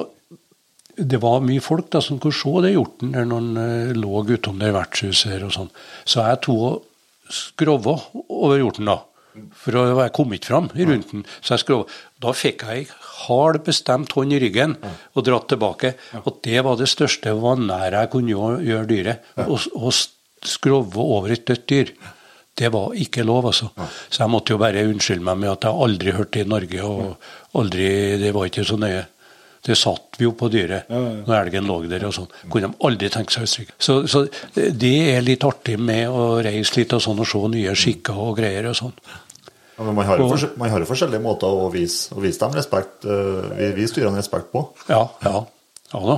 [0.97, 4.23] det var mye folk da som kunne se det hjorten der når den eh, lå
[4.25, 5.69] utom det vertshuset her og sånn.
[6.09, 7.97] Så jeg tok og skrova
[8.33, 9.01] over hjorten da,
[9.61, 11.25] for jeg kom ikke fram i runden.
[11.43, 11.89] Så jeg skrova.
[12.23, 12.87] Da fikk jeg
[13.27, 15.93] hard, bestemt hånd i ryggen og dratt tilbake.
[16.23, 19.33] Og det var det største vanæret jeg kunne gjøre, dyret.
[19.37, 19.93] Å
[20.47, 21.93] skrove over et dødt dyr.
[22.57, 23.69] Det var ikke lov, altså.
[24.09, 27.17] Så jeg måtte jo bare unnskylde meg med at jeg aldri hørte i Norge, og
[27.61, 27.89] aldri
[28.23, 29.03] Det var ikke så nøye.
[29.67, 30.87] Det satt vi jo på dyret
[31.27, 32.29] når elgen lå der og sånn.
[32.49, 33.75] Kunne de aldri tenke seg å stryke.
[33.83, 34.23] Så, så
[34.55, 38.37] det er litt artig med å reise litt og sånn og se nye skikker og
[38.39, 38.95] greier og sånn.
[39.77, 42.55] Ja, man har, jo Og- man har jo forskjellige måter å vise, å vise dem
[42.57, 44.63] respekt, vi, vise dyrene respekt på.
[44.89, 45.45] Ja, ja.
[45.93, 46.17] Ja da.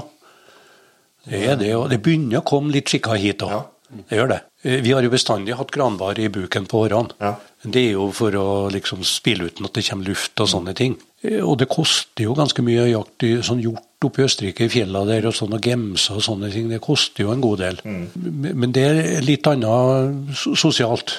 [1.28, 3.50] Det er det, og det begynner å komme litt skikker hit òg.
[3.50, 3.64] Ja.
[4.08, 4.42] Det gjør det.
[4.62, 7.14] Eh, Vi har jo bestandig hatt granbar i buken på årene.
[7.20, 7.34] Ja.
[7.62, 10.96] Det er jo for å liksom spille uten at det kommer luft og sånne ting.
[11.22, 14.68] Eh, Og det koster jo ganske mye å jakte sånn hjort oppe i Østerrike, i
[14.68, 16.68] fjella der, og sånn, og gemser og sånne ting.
[16.68, 17.80] Det koster jo en god del.
[17.84, 20.58] Men men det er litt annet sosialt.
[20.58, 21.18] sosialt.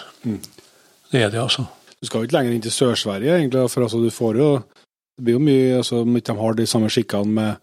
[1.11, 1.67] Det er det, altså.
[1.99, 4.63] Du skal jo ikke lenger inn til Sør-Sverige, egentlig, for altså, du får jo
[5.19, 7.55] Det blir jo mye altså, de har de samme skikkene med,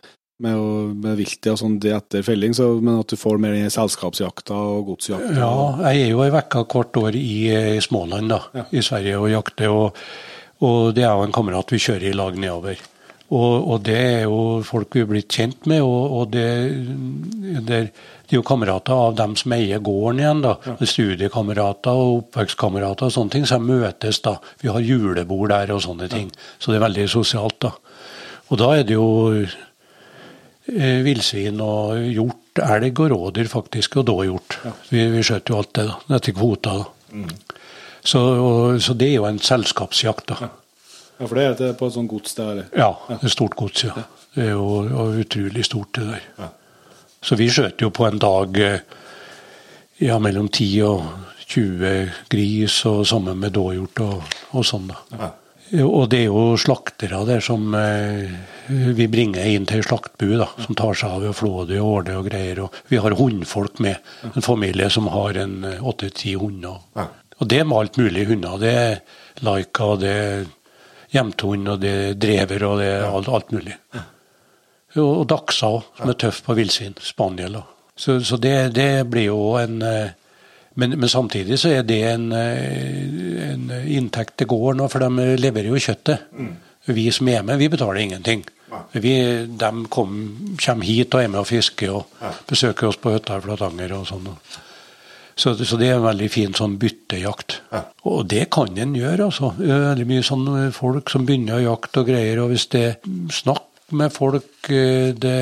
[0.42, 4.56] med, med viltet og sånn etter felling, så, men at du får mer den selskapsjakta
[4.56, 5.36] og godsjakta.
[5.38, 5.52] Ja,
[5.88, 7.38] jeg er jo ei uke hvert år i,
[7.76, 8.66] i Småland, da, Ja.
[8.70, 9.72] i Sverige, og jakter.
[9.72, 10.02] Og,
[10.66, 12.84] og det er jo en kamerat vi kjører i lag nedover.
[13.26, 16.46] Og, og det er jo folk vi er blitt kjent med, og, og det,
[17.66, 20.44] det, er jo kamerater av dem som eier gården igjen.
[20.44, 24.36] da, Studiekamerater og oppvekstkamerater og sånne ting, som møtes da.
[24.62, 26.30] Vi har julebord der og sånne ting.
[26.60, 27.72] Så det er veldig sosialt, da.
[28.46, 29.08] Og da er det jo
[30.74, 34.58] eh, villsvin og hjort, elg og rådyr faktisk, og dåhjort.
[34.90, 36.76] Vi, vi skjøt jo alt det da, etter kvota.
[36.82, 37.24] da.
[38.06, 40.50] Så, og, så det er jo en selskapsjakt, da.
[41.16, 42.66] Ja, for det er på et sånt gods der.
[42.76, 44.04] Ja, det er stort gods, ja.
[44.36, 46.52] Det er jo og utrolig stort, det der.
[47.24, 48.82] Så vi skjøt jo på en dag eh,
[50.04, 51.06] ja, mellom 10 og
[51.46, 55.32] 20 gris, og sammen med dåhjort og, og sånn, da.
[55.74, 58.30] Og det er jo slaktere der som eh,
[58.68, 62.18] vi bringer inn til slaktbu, da, som tar seg av å flå det og åle
[62.20, 62.60] og greier.
[62.66, 63.98] Og vi har hundfolk med,
[64.30, 66.78] en familie som har en eh, åtte-ti hunder.
[67.36, 68.60] Og det er med alt mulig hunder.
[68.62, 69.00] Det er
[69.46, 70.44] laika, det er
[71.16, 73.74] hjemtehund, og det er drever, og det er alt, alt mulig.
[74.96, 76.94] Og, og dachsa òg, som er tøff på villsvin.
[77.02, 77.58] Spaniel.
[77.58, 77.66] da.
[77.96, 80.14] Så, så det, det blir jo en eh,
[80.76, 85.30] men, men samtidig så er det en, eh, en inntekt til gården, òg, for de
[85.40, 86.28] leverer jo kjøttet.
[86.86, 88.44] Vi som er med, vi betaler ingenting.
[88.92, 89.14] Vi,
[89.46, 90.12] de kom,
[90.60, 94.06] kommer hit og er med og fisker og besøker oss på hytta i Flatanger og
[94.10, 94.28] sånn.
[95.36, 97.58] Så, så det er en veldig fin sånn byttejakt.
[98.08, 99.52] Og det kan en gjøre, altså.
[99.58, 100.46] Det er Veldig mye sånn
[100.76, 103.66] folk som begynner å jakte og greier, og hvis det er snakk
[103.96, 105.36] med folk eh, det,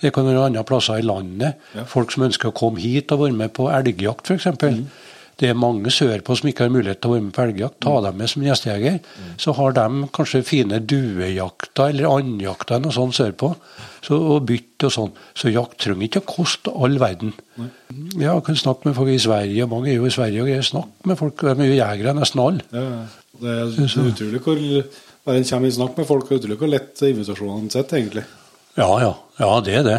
[0.00, 1.60] det kan være andre plasser i landet.
[1.90, 4.50] Folk som ønsker å komme hit og være med på elgjakt, f.eks.
[5.40, 7.78] Det er mange sørpå som ikke har mulighet til å være med på elgjakt.
[7.80, 8.98] Ta dem med som gjestejeger.
[9.40, 13.54] Så har de kanskje fine duejakter eller andjakter noe sånt sørpå.
[14.04, 15.14] Så, og bytte og sånn.
[15.32, 17.32] Så jakt trenger ikke å koste all verden.
[17.56, 20.66] Ja, jeg kan snakke med folk i Sverige, mange er jo i Sverige og greier.
[20.66, 22.66] Snakk med folk, de er jo jegere, nesten alle.
[22.76, 23.32] Ja, ja.
[23.40, 24.60] det er utrolig hvor
[25.24, 28.24] bare en kommer i snakk med folk, og utrolig hvor lett invitasjonene sitter, egentlig.
[28.78, 29.14] Ja, ja.
[29.40, 29.98] Ja, det er det.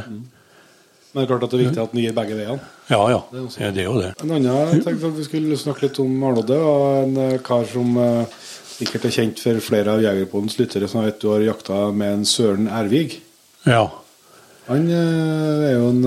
[1.11, 2.69] Men det er klart at det er viktig at den gir begge veiene.
[2.87, 3.19] Ja, ja.
[3.59, 4.11] ja det er jo det.
[4.23, 7.65] En annen jeg tenkte at vi skulle snakke litt om Arnodde, og en eh, kar
[7.67, 8.37] som eh,
[8.77, 12.27] sikkert er kjent for flere av Jegerpodens lyttere, som vet du har jakta med en
[12.29, 13.19] Søren Ervig.
[13.67, 13.83] Ja.
[14.69, 16.05] Han eh, er jo en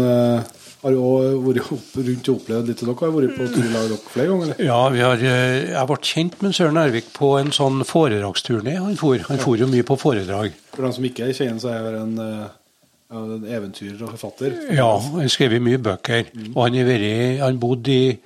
[0.85, 1.05] har jo
[1.47, 2.97] vært opp, rundt og opplevd litt av dere.
[3.01, 4.67] Har vært på tur i dere flere ganger, eller?
[4.67, 8.77] Ja, vi har, eh, jeg ble kjent med Søren Ervik på en sånn foredragsturné.
[8.83, 10.59] Han for, han for jo mye på foredrag.
[10.75, 14.59] For dem som ikke kjenner, så er han en, eh, en eventyrer og forfatter.
[14.77, 16.29] Ja, han har skrevet mye bøker.
[16.53, 18.19] Og han vært Han bodde i,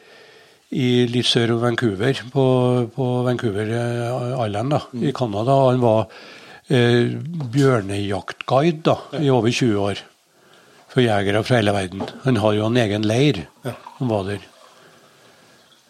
[0.73, 5.63] i litt sør om Vancouver, på, på Vancouver eh, Island da, i Canada.
[5.71, 6.09] Han var
[6.69, 7.15] eh,
[7.55, 10.09] bjørnejaktguide da, i over 20 år
[10.99, 12.03] for jegere fra hele verden.
[12.25, 13.45] Han har jo en egen leir.
[13.99, 14.47] Han var der.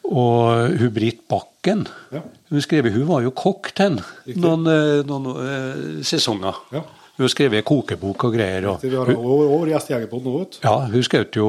[0.09, 2.23] Og hun Britt Bakken Ja.
[2.51, 3.99] hun, skrev, hun var jo kokk til
[4.37, 6.57] noen, eh, noen uh, sesonger.
[6.73, 6.85] Ja.
[7.19, 8.69] Hun har skrevet kokebok og greier.
[8.71, 10.59] Og, Vi har også gjest i Jegerpodden nå, vet du.
[10.63, 11.49] ja, hun skrev jo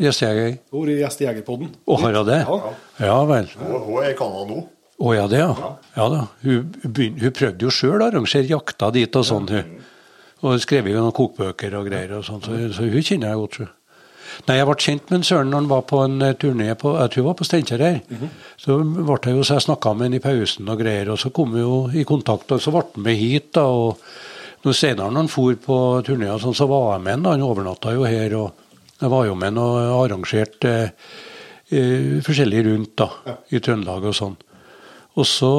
[0.00, 0.56] Gjestejeger.
[0.72, 1.74] Hun er gjest i Jegerpodden.
[1.86, 2.40] Og har hun det?
[2.46, 2.72] Ja.
[3.04, 3.52] Ja vel.
[3.60, 4.64] Hun, er i Canada nå.
[4.98, 5.74] Å ja, det, ja.
[5.94, 6.24] ja da.
[6.42, 9.46] Hun, hun prøvde jo sjøl å arrangere jakta dit og sånn.
[9.52, 9.78] hun.
[10.46, 13.58] Og skrev jo noen kokbøker og greier, og sånt, så, så hun kjenner jeg godt.
[14.46, 16.92] Nei, Jeg ble kjent med en Søren når han var på en eh, turné på
[16.94, 18.00] jeg tror var på Steinkjer her.
[18.60, 21.32] Så ble jeg jo, så jeg snakka med han i pausen og greier, og så
[21.34, 23.50] kom vi jo i kontakt, og så ble han med hit.
[23.58, 23.98] da, og
[24.64, 27.26] når Senere når han for på turné, og sånn, så var jeg med han.
[27.26, 31.14] da, Han overnatta jo her, og jeg var jo med han og arrangerte eh,
[31.70, 33.10] eh, forskjellig rundt da,
[33.50, 34.36] i Trøndelag og sånn.
[35.18, 35.54] Og så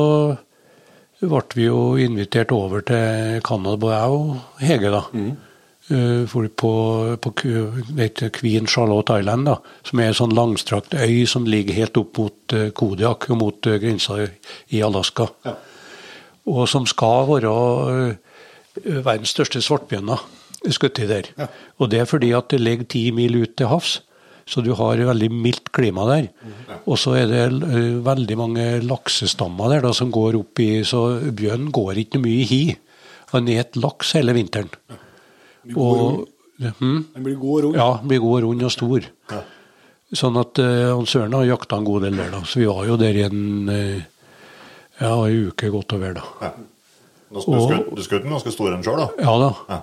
[1.22, 5.02] ble vi jo invitert over til Canada, jeg og Hege, da.
[5.14, 5.38] Mm.
[6.30, 6.72] For på,
[7.18, 7.32] på
[7.98, 9.56] heter Queen Charlotte Island, da,
[9.88, 13.66] som er en sånn langstrakt øy som ligger helt opp mot eh, Kodiak og mot
[13.72, 14.20] eh, grensa
[14.70, 15.26] i- Alaska.
[15.48, 15.56] Ja.
[16.46, 17.54] Og som skal være
[18.12, 20.22] eh, verdens største svartbjørner
[20.70, 21.32] skutt i der.
[21.40, 21.48] Ja.
[21.82, 23.96] Og det er fordi at det ligger ti mil ut til havs,
[24.50, 26.30] så du har veldig mildt klima der.
[26.89, 31.04] Og så er det eh, veldig mange laksestammer der da, som går opp i Så
[31.38, 32.64] bjørnen går ikke mye i hi.
[33.34, 34.72] Han spiser laks hele vinteren.
[35.78, 36.26] Og,
[36.58, 37.02] hm?
[37.14, 37.78] Den blir god og rund.
[37.78, 39.06] Ja, blir god, og rund og stor.
[40.10, 42.41] Sånn at uh, Søren har jakta en god del der, da.
[42.50, 44.00] Så vi var jo der i en eh,
[45.00, 46.52] ja, en uke godt og vel, da.
[47.30, 49.10] Skjøt du skjøt den ganske stor en sjøl, da?
[49.22, 49.52] Ja da.
[49.70, 49.80] Ja.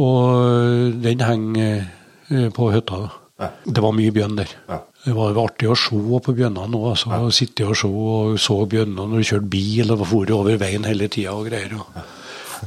[0.00, 1.82] Og den henger
[2.30, 3.04] eh, på hytta.
[3.04, 3.19] da.
[3.40, 3.48] Ja.
[3.64, 4.50] Det var mye bjørn der.
[4.68, 4.80] Ja.
[5.04, 6.90] Det var artig å se på bjørnene òg.
[6.92, 10.84] Altså, Sitte og se og så bjørnene når du kjørte bil og for over veien
[10.84, 11.72] hele tida og greier.
[11.80, 12.02] Og.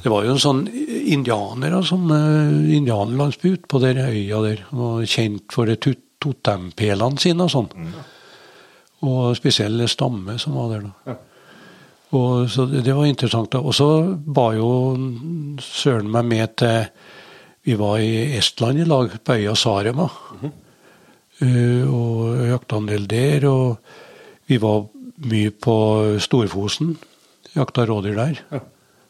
[0.01, 0.63] Det var jo en sånn
[1.13, 2.09] indianere, sånn
[2.73, 4.65] indianerlandsby ute på der øya der.
[4.73, 5.77] Var kjent for det
[6.23, 7.69] totempælene sine og sånn.
[9.03, 11.19] Og spesiell stamme som var der, da.
[12.13, 13.51] Og så det, det var interessant.
[13.53, 13.61] da.
[13.61, 13.87] Og så
[14.25, 14.69] var jo
[15.61, 16.85] søren meg med til
[17.63, 20.09] Vi var i Estland i lag, på øya Sarema.
[20.43, 20.49] Eh,
[21.89, 23.47] og jakta en del der.
[23.49, 23.77] Og
[24.49, 24.85] vi var
[25.23, 25.75] mye på
[26.23, 26.95] Storfosen.
[27.55, 28.61] Jakta rådyr der.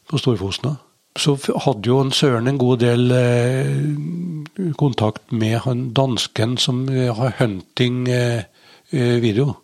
[0.08, 0.76] På Storfosen.
[1.16, 7.12] Så hadde jo en Søren en god del eh, kontakt med han dansken som eh,
[7.14, 8.42] har hunting eh,
[8.90, 9.54] eh, video.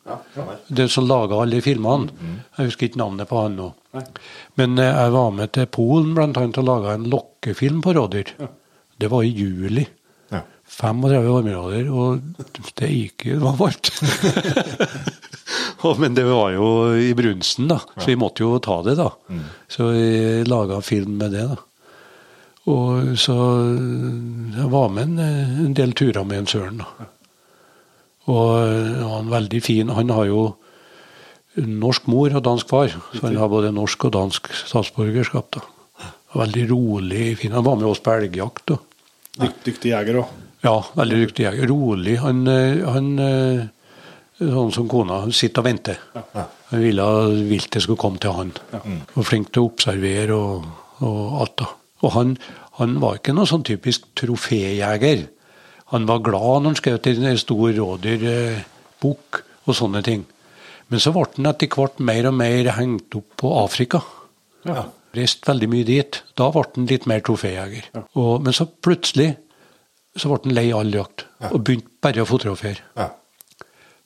[0.69, 2.15] Det som laga alle filmene.
[2.57, 3.73] Jeg husker ikke navnet på han nå.
[4.61, 8.31] Men eh, jeg var med til Polen blant annet og laga en lokkefilm på rådyr.
[9.01, 9.89] Det var i juli.
[10.71, 10.91] Ja.
[10.91, 12.21] 35 varmegrader, og
[12.79, 13.91] det gikk jo Det var varmt.
[16.01, 19.11] Men det var jo i brunsten, da, så vi måtte jo ta det, da.
[19.69, 21.59] Så vi laga film med det, da.
[22.71, 23.35] Og så
[24.57, 25.19] jeg var med en,
[25.67, 27.09] en del turer med en Søren, da.
[28.31, 29.89] Og han var veldig fin.
[29.97, 30.43] Han har jo
[31.57, 35.57] norsk mor og dansk far, så han har både norsk og dansk statsborgerskap.
[35.57, 35.65] da.
[36.39, 37.57] Veldig rolig, fin.
[37.57, 38.71] Han var med oss på elgjakt.
[38.71, 38.79] da.
[39.41, 40.37] Dyk, dyktig jeger òg.
[40.65, 41.69] Ja, veldig dyktig jeger.
[41.71, 42.17] Rolig.
[42.21, 43.69] Han, eh, han eh,
[44.41, 45.19] Sånn som kona.
[45.27, 45.99] Han sitter og venter.
[46.15, 48.53] Han ville vilt viltet skulle komme til han.
[49.13, 50.65] Og flink til å observere og,
[51.05, 51.57] og alt.
[51.61, 51.67] da.
[52.01, 52.31] Og han,
[52.79, 55.27] han var ikke noe sånn typisk troféjeger.
[55.93, 60.25] Han var glad når han skjøt en stor rådyrbukk og sånne ting.
[60.89, 64.01] Men så ble han etter hvert mer og mer hengt opp på Afrika.
[64.65, 64.87] Ja.
[65.17, 66.23] Reiste veldig mye dit.
[66.39, 67.93] Da ble han litt mer troféjeger.
[67.93, 68.07] Ja.
[68.41, 69.35] Men så plutselig
[70.17, 72.83] så ble han lei all jakt, og begynte bare å fotografere.
[72.99, 73.11] Ja.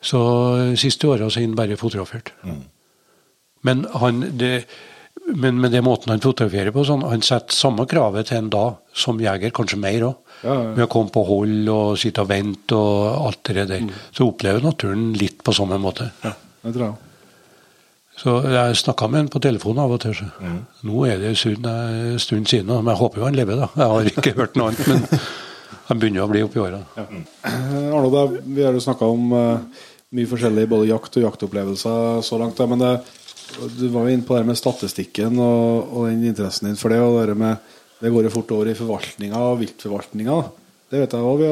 [0.05, 0.20] Så
[0.76, 2.34] siste åra har han bare fotografert.
[3.64, 4.66] Men, han, det,
[5.32, 8.66] men med den måten han fotograferer på, sånn, han setter samme kravet til en da
[8.92, 10.20] som jeger, kanskje mer òg.
[10.44, 10.74] Ja, ja.
[10.74, 13.86] Med å komme på hold og sitte og vente og alt det der.
[14.12, 16.11] Så opplever naturen litt på samme måte.
[16.20, 17.00] Det tror jeg.
[18.20, 20.12] Så jeg snakka med han på telefonen av og til.
[20.14, 20.28] Så.
[20.86, 23.70] Nå er det en stund siden, men jeg håper jo han lever, da.
[23.80, 25.24] Jeg har ikke hørt noe annet, men
[25.89, 26.80] han begynner å bli oppi åra.
[26.97, 27.05] Ja.
[27.45, 29.85] Arne, vi har jo snakka om eh,
[30.16, 32.61] mye forskjellig, både jakt og jaktopplevelser så langt.
[32.70, 32.93] Men det,
[33.78, 37.01] du var jo inne på det med statistikken og, og den interessen din for det.
[37.05, 40.39] og Det, med, det går jo fort over i forvaltninga og viltforvaltninga.
[40.93, 41.45] Det vet jeg òg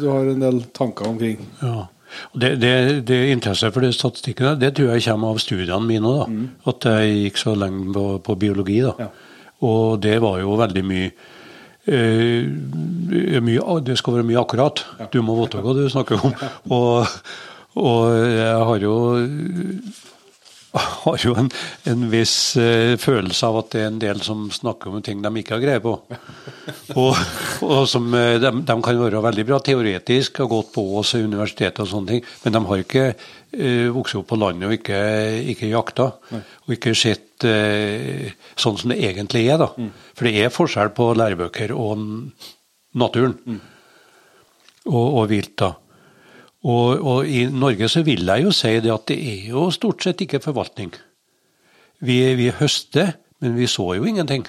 [0.00, 1.44] du har en del tanker omkring.
[1.60, 1.86] Ja.
[2.32, 2.74] Det, det,
[3.04, 6.12] det interesse for de statistikkene det tror jeg kommer av studiene mine.
[6.20, 6.26] da,
[6.70, 8.78] At jeg gikk så lenge på, på biologi.
[8.86, 8.94] da.
[9.06, 9.08] Ja.
[9.66, 11.35] Og det var jo veldig mye eh,
[11.86, 14.84] mye, Det skal være mye akkurat.
[15.12, 16.34] Du må vite hva du snakker om.
[16.74, 17.06] Og,
[17.76, 18.96] Og jeg har jo
[20.76, 21.46] har jo en,
[21.88, 25.30] en viss eh, følelse av at det er en del som snakker om ting de
[25.40, 25.94] ikke har greie på.
[27.00, 27.20] Og,
[27.64, 31.22] og som eh, de, de, kan være veldig bra teoretisk, har gått på oss i
[31.24, 35.00] universitetet og sånne ting, men de har ikke eh, vokst opp på landet og ikke,
[35.54, 36.10] ikke jakta.
[36.66, 39.58] Og ikke sett eh, sånn som det egentlig er.
[39.60, 39.68] da.
[40.16, 42.06] For det er forskjell på lærebøker og
[42.96, 43.60] naturen.
[44.86, 45.74] Og, og vilt, da.
[46.66, 50.02] Og, og, i Norge så vil jeg jo si det at det er jo stort
[50.02, 50.94] sett ikke forvaltning.
[52.02, 54.46] Vi, vi høster, men vi så jo ingenting.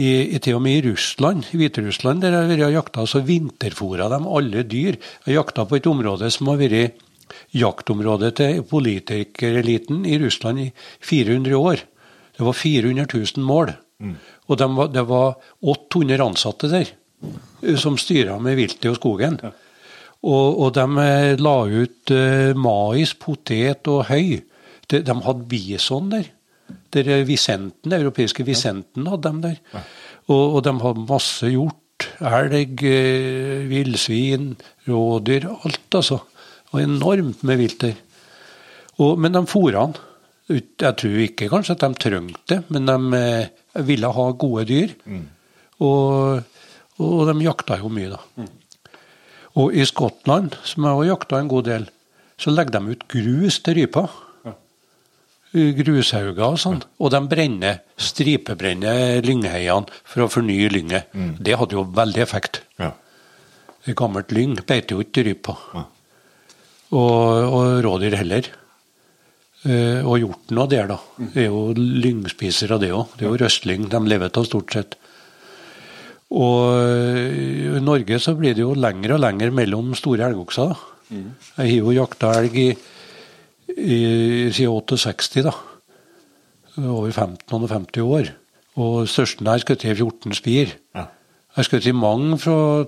[0.00, 3.02] I, i, til og med i Russland, i Hviterussland, der jeg har vært og jakta,
[3.04, 4.96] så vinterfôra de alle dyr.
[5.26, 7.02] Jeg jakta på et område som har vært
[7.56, 10.68] jaktområdet til politikereliten i Russland i
[11.00, 11.84] 400 år.
[12.36, 13.06] Det var 400
[13.36, 13.74] 000 mål.
[14.02, 14.16] Mm.
[14.50, 16.92] Og de var, det var 800 ansatte der
[17.78, 19.38] som styra med viltet og skogen.
[19.42, 19.52] Ja.
[20.22, 24.38] Og, og de eh, la ut uh, mais, potet og høy.
[24.90, 26.28] De, de hadde bison der.
[26.94, 29.56] der visenten, Den europeiske visenten hadde dem der.
[30.28, 31.78] Og, og, de hadde masse hjort.
[32.22, 32.82] Elg,
[33.70, 34.54] villsvin,
[34.88, 35.48] rådyr.
[35.64, 36.22] Alt, altså.
[36.72, 37.94] Og enormt med vilter.
[39.00, 39.94] Og, men de fôra han.
[40.52, 44.92] Jeg tror ikke kanskje at de trengte det, men de eh, ville ha gode dyr.
[45.06, 45.22] Mm.
[45.86, 46.42] Og,
[46.98, 48.20] og, de jakta jo mye, da.
[48.36, 48.50] Mm.
[49.62, 51.88] Og i Skottland, som jeg har jakta en god del,
[52.40, 54.06] så legger de ut grus til rypa.
[54.48, 54.54] Ja.
[55.78, 56.80] Grushauger og sånn.
[56.80, 56.90] Ja.
[57.04, 61.12] Og de brenner, stripebrenner lyngheiene for å fornye lynget.
[61.12, 61.34] Mm.
[61.38, 62.62] Det hadde jo veldig effekt.
[62.80, 62.94] Ja.
[63.98, 65.58] Gammelt lyng beiter jo ikke rypa.
[65.76, 65.86] Ja.
[66.92, 68.50] Og, og rådyr heller.
[69.62, 70.98] Eh, og hjorten og der, da.
[71.16, 71.30] Mm.
[71.32, 73.16] Det er jo lyngspisere, det òg.
[73.16, 74.96] Det er jo røstlyng de lever av, stort sett.
[76.32, 76.72] Og
[77.36, 80.72] i Norge så blir det jo lenger og lenger mellom store elgokser.
[81.12, 81.28] Mm.
[81.58, 82.70] Jeg har jo jakta elg i,
[83.76, 83.98] i,
[84.54, 85.52] siden 68, da.
[86.80, 88.32] Over 15-50 år.
[88.80, 90.72] Og størsten har skutt i 14 spir.
[90.96, 91.10] Ja.
[91.58, 92.86] Jeg i mange fra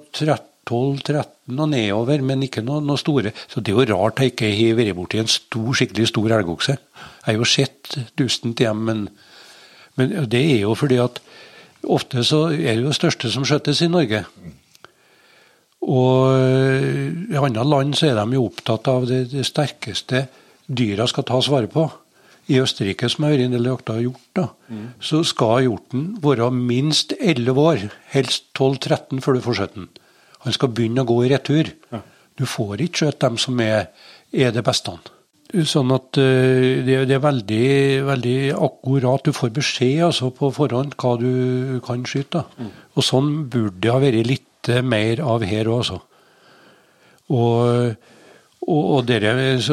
[0.64, 3.34] 12-13 og nedover, men ikke noe, noe, store.
[3.48, 6.76] Så det er jo rart jeg ikke har vært borti en stor, skikkelig stor elgokse.
[6.76, 9.06] Jeg har jo sett dustent dem, men,
[10.00, 11.22] men det er jo fordi at
[11.84, 14.22] Ofte så er det jo det største som skjøttes i Norge.
[15.84, 16.32] Og
[17.28, 20.26] i andre land så er de jo opptatt av det, det sterkeste
[20.64, 21.84] dyra skal tas vare på.
[22.52, 24.88] I Østerrike, som har vært en del jakta hjort, da, mm.
[25.00, 29.86] så skal hjorten være minst 11 år, helst 12-13 før du får skjøtt den.
[30.44, 31.72] Han skal begynne å gå i retur.
[31.92, 32.00] Ja.
[32.38, 33.90] Du får ikke skjøtt dem som er,
[34.34, 34.96] er det beste.
[35.54, 37.66] Sånn at uh, det, det, er veldig,
[38.08, 39.22] veldig akkurat.
[39.22, 42.42] Du får beskjed altså, på forhånd hva du kan skyte.
[42.58, 42.72] Mm.
[42.96, 46.00] Og sånn burde det ha vært litt mer av her òg, altså.
[47.34, 47.94] Og,
[48.64, 49.20] og, og det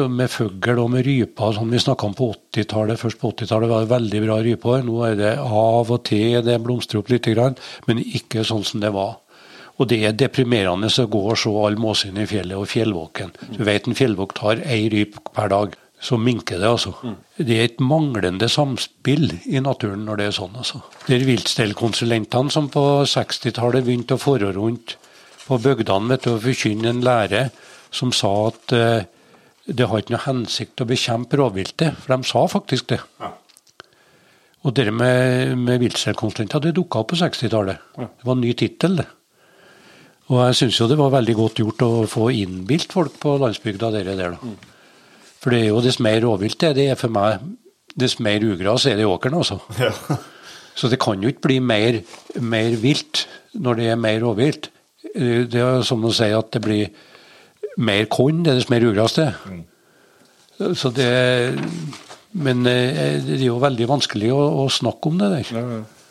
[0.08, 3.84] med fugl og med ryper som vi snakka om på 80-tallet, først på 80-tallet var
[3.84, 4.86] det veldig bra ryper.
[4.86, 7.28] Nå er det av og til det blomstrer opp litt,
[7.88, 9.18] men ikke sånn som det var.
[9.82, 13.32] Og det er deprimerende å gå og se all måsene i fjellet og fjellvåken.
[13.56, 15.74] Du vet en fjellvåk tar ei ryp per dag.
[16.02, 16.96] Så minker det, altså.
[17.06, 17.18] Mm.
[17.46, 20.80] Det er et manglende samspill i naturen når det er sånn, altså.
[21.06, 24.96] Det er viltstellkonsulentene som på 60-tallet begynte å fore rundt
[25.44, 27.44] på bygdene vet du, og forkynne en lære
[27.94, 29.06] som sa at eh,
[29.66, 32.98] det har ikke noe hensikt å bekjempe rovviltet, for de sa faktisk det.
[33.22, 33.30] Ja.
[34.62, 37.90] Og det med, med viltstellkonsulenter det dukka opp på 60-tallet.
[37.98, 38.10] Ja.
[38.10, 39.06] Det var en ny tittel, det.
[40.32, 43.90] Og jeg syns jo det var veldig godt gjort å få innbilt folk på landsbygda
[43.92, 44.52] dere der, da.
[45.42, 47.42] For det er jo dess mer rovvilt det, det er for meg,
[47.98, 49.60] dess mer ugras er det i åkeren, altså.
[49.82, 49.92] Ja.
[50.72, 51.98] Så det kan jo ikke bli mer,
[52.40, 54.70] mer, vilt når det er mer rovvilt.
[55.12, 56.86] Det er som å si at det blir
[57.76, 59.26] mer korn, det er dess mer ugras det.
[59.44, 59.60] Mm.
[60.78, 61.10] Så det
[62.32, 65.50] Men eh, det er jo veldig vanskelig å, å snakke om det der.
[65.52, 66.01] Ja, ja.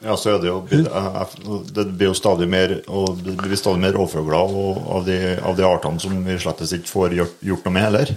[0.00, 3.96] Ja, så er det jo Det blir jo stadig mer og det blir stadig mer
[3.98, 4.54] rovfugler
[4.96, 8.14] av, de, av de artene som vi slett ikke får gjort, gjort noe med heller.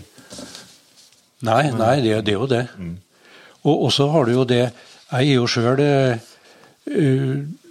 [1.44, 2.64] Nei, nei, det, det er jo det.
[2.80, 2.96] Mm.
[3.68, 6.16] Og så har du jo det Jeg er jo sjøl uh,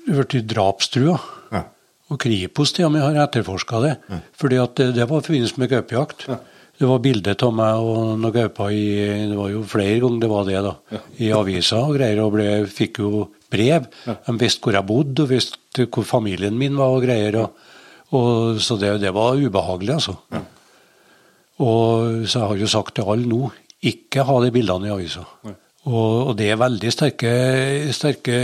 [0.07, 1.17] blitt drapstrua.
[1.53, 1.65] Ja.
[2.13, 3.95] Og Kripos til og med har etterforska det.
[4.13, 4.21] Ja.
[4.37, 6.27] fordi at det, det var i forbindelse med gaupejakt.
[6.29, 6.39] Ja.
[6.81, 8.87] Det var bilde av meg og noen gauper i
[9.31, 10.73] Det var jo flere ganger det var det, da.
[10.95, 11.01] Ja.
[11.23, 12.23] I avisa og greier.
[12.25, 13.87] Og ble, fikk jo brev.
[14.09, 14.17] Ja.
[14.27, 17.39] De visste hvor jeg bodde, og visste hvor familien min var og greier.
[17.43, 17.69] Og,
[18.17, 20.17] og, så det, det, var ubehagelig, altså.
[20.33, 20.43] Ja.
[21.63, 23.53] Og så jeg har jo sagt til alle nå
[23.93, 25.27] ikke ha de bildene i avisa.
[25.83, 27.31] Og, og, det er veldig sterke,
[27.95, 28.37] sterke,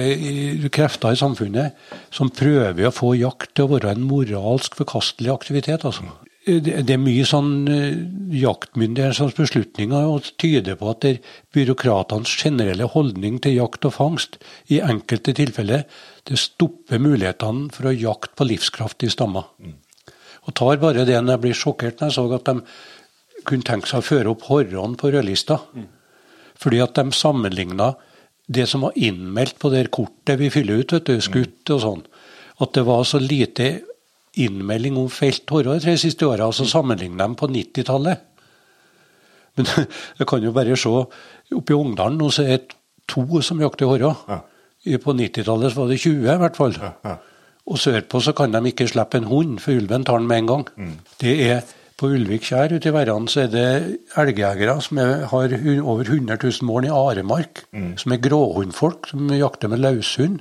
[0.74, 5.86] krefter i samfunnet som prøver å få jakt til å være en moralsk forkastelig aktivitet.
[5.86, 6.10] altså.
[6.48, 7.98] Det er mye sånn eh,
[8.40, 11.12] jaktmyndighetenes beslutninger og tyder på at det
[11.54, 14.38] byråkratenes generelle holdning til jakt og fangst
[14.72, 15.84] i enkelte tilfeller
[16.28, 19.50] det stopper mulighetene for å jakte på livskraftige stammer.
[20.48, 23.90] Og tar bare det når jeg blir sjokkert når jeg så at de kunne tenke
[23.90, 25.60] seg å føre opp horrene på rødlista.
[26.58, 27.92] Fordi at de sammenligna
[28.48, 32.04] det som var innmeldt på det kortet vi fyller ut, vet du, skutt og sånn,
[32.64, 33.68] at det var så lite
[34.44, 38.26] innmelding om felt horre de tre siste åra, altså så sammenligner de på 90-tallet.
[39.58, 39.70] Men
[40.20, 42.76] jeg kan jo bare se oppe i Ungdalen nå så er det
[43.08, 44.14] to som jakter horre.
[44.28, 44.42] Ja.
[45.02, 46.78] På 90-tallet var det 20 i hvert fall.
[46.78, 47.16] ja.
[47.68, 50.46] Og sørpå så kan de ikke slippe en hund, for ulven tar den med en
[50.48, 50.62] gang.
[51.20, 53.62] Det er På Ulvik skjær ute i verden så er det
[54.22, 57.64] elgjegere som er, har over 100 000 mål i Aremark,
[57.98, 60.38] som er gråhundfolk, som jakter med løshund.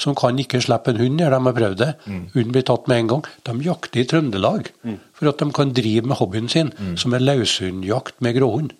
[0.00, 1.90] Som kan ikke slippe en hund når de har prøvd det.
[2.32, 3.26] Hunden blir tatt med en gang.
[3.44, 4.70] De jakter i Trøndelag
[5.12, 8.72] for at de kan drive med hobbyen sin, som er løshundjakt med gråhund.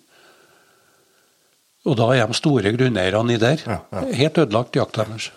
[1.85, 3.61] Og da er de store grunneierne i der.
[3.65, 4.01] Ja, ja.
[4.17, 5.31] Helt ødelagt jakt deres.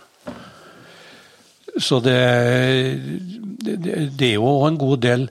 [1.80, 2.18] Så det,
[3.64, 3.78] det,
[4.16, 5.24] det er jo en god del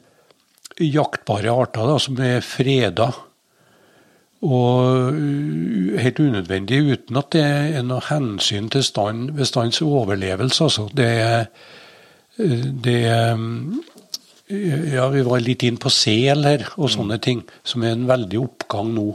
[0.81, 3.11] jaktbare arter da, som er freda.
[4.43, 7.45] Og uh, helt unødvendig uten at det
[7.77, 10.67] er noe hensyn til stand, bestands overlevelse.
[10.67, 10.89] Altså.
[10.91, 11.71] Det uh,
[12.37, 13.01] det
[13.33, 13.83] um,
[14.53, 18.41] Ja, vi var litt inn på sel her og sånne ting, som er en veldig
[18.41, 19.05] oppgang nå.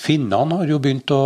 [0.00, 1.22] Finnene har jo begynt å,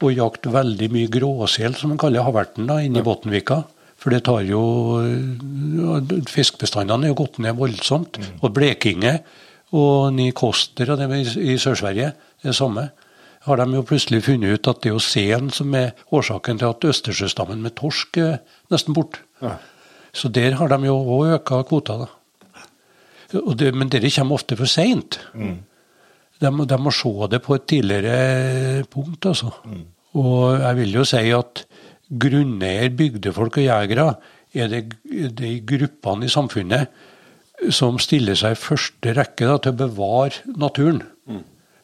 [0.00, 3.60] å jakte veldig mye gråsel, som man kaller haverten, da, inne i Bottenvika.
[3.98, 4.62] For det tar jo
[5.02, 8.18] øh, Fiskebestandene er jo gått ned voldsomt.
[8.40, 9.18] Og blekinge
[9.76, 12.12] og Nikoster og det i, i Sør-Sverige,
[12.44, 12.90] det samme.
[13.46, 16.68] Har de jo plutselig funnet ut at det er jo selen som er årsaken til
[16.72, 18.38] at Østersjøstammen med torsk er
[18.72, 19.22] nesten borte.
[19.42, 19.56] Ja.
[20.12, 22.06] Så der har de jo òg øka kvota,
[23.30, 25.18] det, men dette kommer ofte for seint.
[26.40, 29.50] De, må- de må se det på et tidligere punkt, altså.
[30.14, 31.64] Og jeg vil jo si at
[32.08, 34.08] grunneier, bygdefolk og jegere
[34.56, 34.84] er det
[35.36, 36.88] de gruppene i samfunnet
[37.74, 41.02] som stiller seg i første rekke da, til å bevare naturen.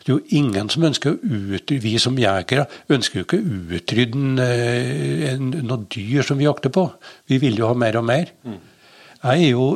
[0.05, 3.79] Det er jo ingen som ønsker å utrydde Vi som jegere ønsker jo ikke å
[3.79, 6.85] utrydde eh, noe dyr som vi jakter på.
[7.31, 8.35] Vi vil jo ha mer og mer.
[8.45, 9.69] Jeg er jo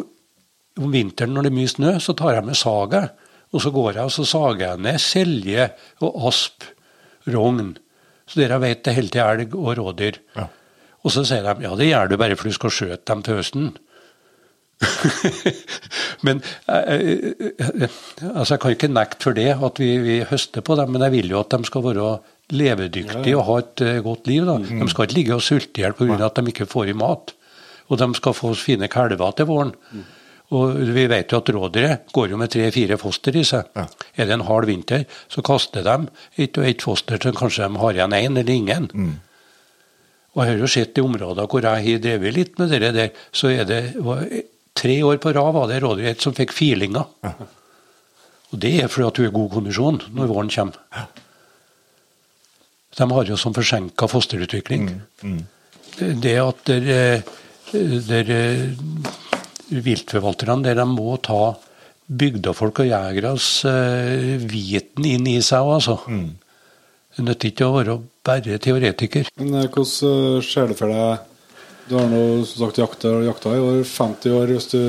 [0.79, 3.09] om vinteren når det er mye snø, så tar jeg med saga.
[3.57, 5.71] Og så går jeg og så sager jeg ned selje
[6.05, 6.69] og asp,
[7.33, 7.73] rogn.
[8.29, 10.21] Så dere vet det holder til elg og rådyr.
[10.37, 10.47] Ja.
[11.07, 13.39] Og så sier de ja, det gjør du bare for du skal skjøte dem til
[13.39, 13.71] høsten.
[16.27, 17.97] men eh, eh,
[18.31, 21.17] altså Jeg kan ikke nekte for det, at vi, vi høster på dem, men jeg
[21.17, 22.13] vil jo at de skal være
[22.55, 24.47] levedyktige og ha et eh, godt liv.
[24.47, 24.59] Da.
[24.63, 26.21] De skal ikke ligge og sulte i hjel pga.
[26.29, 27.35] at de ikke får i mat.
[27.89, 29.75] Og de skal få fine kalver til våren.
[30.57, 33.69] Og vi vet jo at rådyret går jo med tre-fire foster i seg.
[33.77, 33.85] Ja.
[34.17, 36.09] Er det en hard vinter, så kaster de
[36.41, 38.89] ett og ett foster til kanskje de har igjen én eller ingen.
[40.33, 43.11] Og jeg har jo sett i områder hvor jeg har drevet litt med det der,
[43.33, 43.83] så er det
[44.79, 47.07] tre år på rad var det rådyrgeit som fikk firlinger.
[48.49, 51.07] Og det er fordi at hun er i god kondisjon når våren kommer.
[52.99, 54.89] De har jo som forsinka fosterutvikling.
[55.99, 57.23] Det at der, eh,
[58.09, 58.71] der eh,
[59.69, 61.57] viltforvalterne der de må ta
[62.09, 65.97] bygdefolk og jegeres uh, viten inn i seg òg, altså.
[67.19, 69.29] Det nytter ikke å være bare teoretiker.
[69.37, 71.28] Men hvordan ser du for deg
[71.89, 74.81] Du har nå som sagt jakta, jakta i år 50 år, hvis du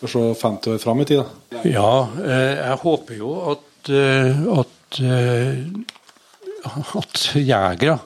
[0.00, 1.20] får se 50 år fram i tid?
[1.22, 1.60] da.
[1.70, 5.60] Ja, eh, jeg håper jo at, eh, at, eh,
[7.02, 8.00] at jegere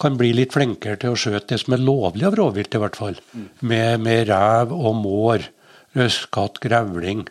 [0.00, 2.96] kan bli litt flinkere til å skjøte det som er lovlig av rovvilt, i hvert
[2.96, 3.20] fall.
[3.60, 5.44] Med, med rev og mår,
[5.94, 7.26] røskatt, grevling,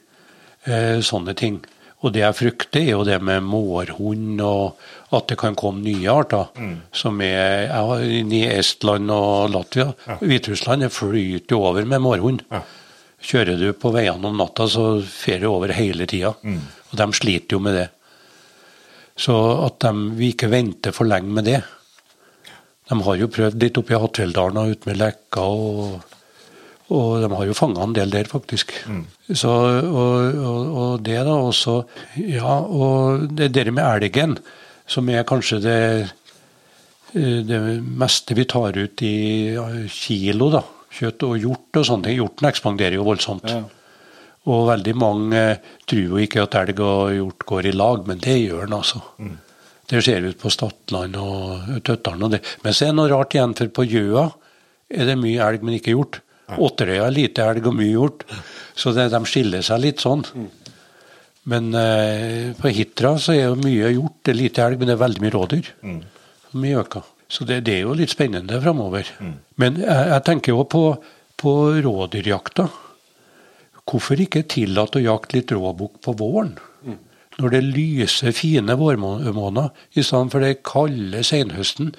[1.03, 1.57] sånne ting.
[2.05, 4.77] Og det jeg frykter, er jo det med mårhund, og
[5.11, 6.47] at det kan komme nye arter.
[6.95, 7.71] Som er
[8.07, 9.89] i Estland og Latvia.
[10.21, 12.45] Hviterussland flyter jo over med mårhund.
[13.21, 16.31] Kjører du på veiene om natta, så fer det over hele tida.
[16.91, 17.89] Og de sliter jo med det.
[19.21, 19.35] Så
[19.67, 21.59] at de, vi ikke venter for lenge med det.
[22.89, 26.01] De har jo prøvd litt oppe i Hattfjelldalen og ute med Leka, og,
[26.91, 28.73] og de har jo fanga en del der, faktisk.
[29.31, 31.77] Så, og, og, og det da også
[32.25, 34.37] Ja, og det der med elgen,
[34.91, 39.15] som er kanskje det eh, det meste vi tar ut i
[39.91, 40.63] kilo, da.
[40.91, 42.17] Kjøtt og hjort og sånne ting.
[42.19, 43.47] Hjorten ekspanderer jo voldsomt.
[43.47, 43.61] Ja.
[44.51, 48.21] Og veldig mange eh, tror jo ikke at elg og hjort går i lag, men
[48.23, 49.03] det gjør den altså.
[49.91, 52.41] Det ser ut på Stadland og Tøttern og det.
[52.63, 54.29] Men så er det noe rart igjen, for på Gjøa
[54.91, 56.21] er det mye elg, men ikke hjort.
[56.51, 58.25] Åtterøya er lite elg og mye hjort.
[58.75, 60.23] Så det, de skiller seg litt sånn.
[61.49, 64.19] Men eh, på Hitra så er jo mye gjort.
[64.21, 65.71] Det er lite elg, men det er veldig mye rådyr.
[66.61, 67.07] Mye øker.
[67.31, 69.07] Så det, det er jo litt spennende framover.
[69.61, 70.83] Men jeg, jeg tenker jo på,
[71.39, 72.67] på rådyrjakta.
[73.87, 76.53] Hvorfor ikke tillate å jakte litt råbukk på våren?
[77.41, 81.93] Når det lyser fine vårmåneder i stedet for det kalde senhøsten.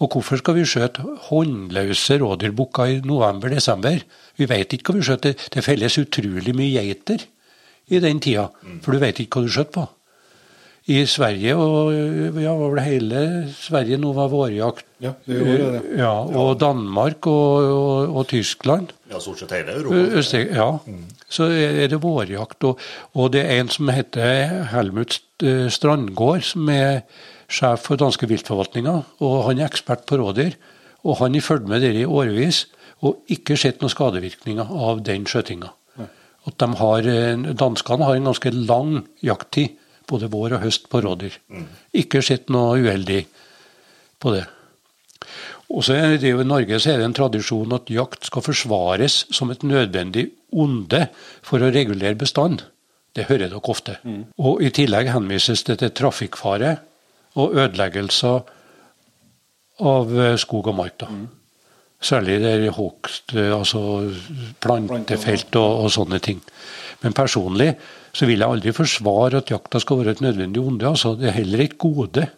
[0.00, 4.06] Og hvorfor skal vi skjøte håndløse rådyrbukker i november-desember?
[4.38, 5.48] Vi vet ikke hva vi skjøter.
[5.52, 7.26] Det felles utrolig mye geiter
[7.90, 8.48] i den tida,
[8.82, 9.84] for du vet ikke hva du skjøt på.
[10.86, 11.90] I Sverige, og
[12.38, 13.20] ja, var vel hele
[13.58, 14.84] Sverige nå var vårjakt.
[15.02, 15.80] Ja, det gjorde det.
[15.98, 18.92] Ja, og Danmark og, og, og Tyskland.
[19.10, 19.74] Ja, stort sett hele
[20.14, 20.68] Øst, ja,
[21.26, 22.62] så er det vårjakt.
[22.70, 22.78] Og,
[23.18, 25.18] og det er en som heter Helmut
[25.74, 27.02] Strandgård, som er
[27.50, 29.00] sjef for danske viltforvaltninga.
[29.26, 30.54] Og han er ekspert på rådyr.
[31.02, 32.68] Og han har fulgt med dere i årevis
[33.02, 35.74] og ikke sett noen skadevirkninger av den skjøtinga.
[36.46, 41.02] At de har, eh, Danskene har en ganske lang jakttid, både vår og høst, på
[41.02, 41.34] rådyr.
[41.94, 43.26] Ikke sett noe uheldig
[44.20, 44.46] på det.
[45.68, 48.42] Og så er det jo I Norge så er det en tradisjon at jakt skal
[48.42, 51.08] forsvares som et nødvendig onde
[51.42, 52.62] for å regulere bestand.
[53.16, 53.96] Det hører dere ofte.
[54.38, 56.76] Og I tillegg henvises det til trafikkfare
[57.36, 58.42] og ødeleggelser
[59.80, 60.98] av eh, skog og mark.
[61.00, 61.08] da.
[62.02, 63.80] Særlig det er hogst, eh, altså
[64.60, 66.42] plantefelt og, og sånne ting.
[67.02, 67.72] Men personlig
[68.16, 70.86] så vil jeg aldri forsvare at jakta skal være et nødvendig onde.
[70.88, 72.28] altså Det er heller et gode.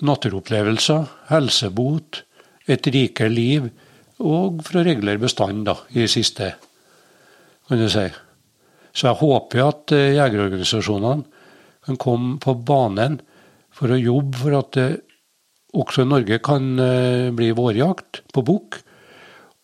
[0.00, 2.22] Naturopplevelser, helsebot,
[2.70, 3.68] et rikere liv,
[4.20, 6.52] og for å regulere bestanden, da, i siste,
[7.68, 8.06] kan du si.
[8.92, 11.22] Så jeg håper at eh, jegerorganisasjonene
[11.86, 13.20] kan komme på banen
[13.74, 14.88] for å jobbe for at det
[15.76, 18.80] også i Norge kan eh, bli vårjakt på bukk.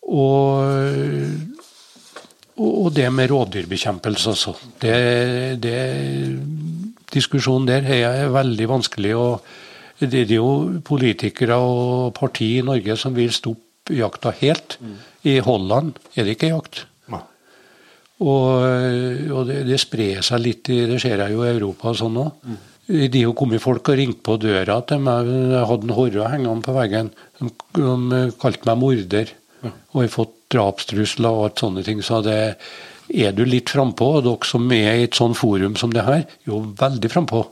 [0.07, 0.63] Og,
[2.63, 4.53] og det med rovdyrbekjempelse, altså.
[4.79, 4.97] Det,
[5.59, 5.79] det,
[7.11, 9.15] diskusjonen der er veldig vanskelig.
[9.15, 9.41] og
[9.99, 14.77] Det er jo politikere og parti i Norge som vil stoppe jakta helt.
[15.27, 16.85] I Holland er det ikke jakt.
[18.17, 18.63] Og,
[19.29, 22.47] og det, det sprer seg litt, det ser jeg jo i Europa og sånn òg.
[22.87, 25.27] Det har kommet folk og ringt på døra til meg.
[25.27, 27.09] Jeg hadde en horre hengende på veggen.
[27.39, 29.33] De, de kalte meg morder.
[29.67, 31.99] Og jeg har fått drapstrusler og alt sånne ting.
[32.05, 32.37] Så det
[33.07, 36.23] er du litt frampå, og dere som er i et sånt forum som det her,
[36.23, 37.43] er jo veldig frampå.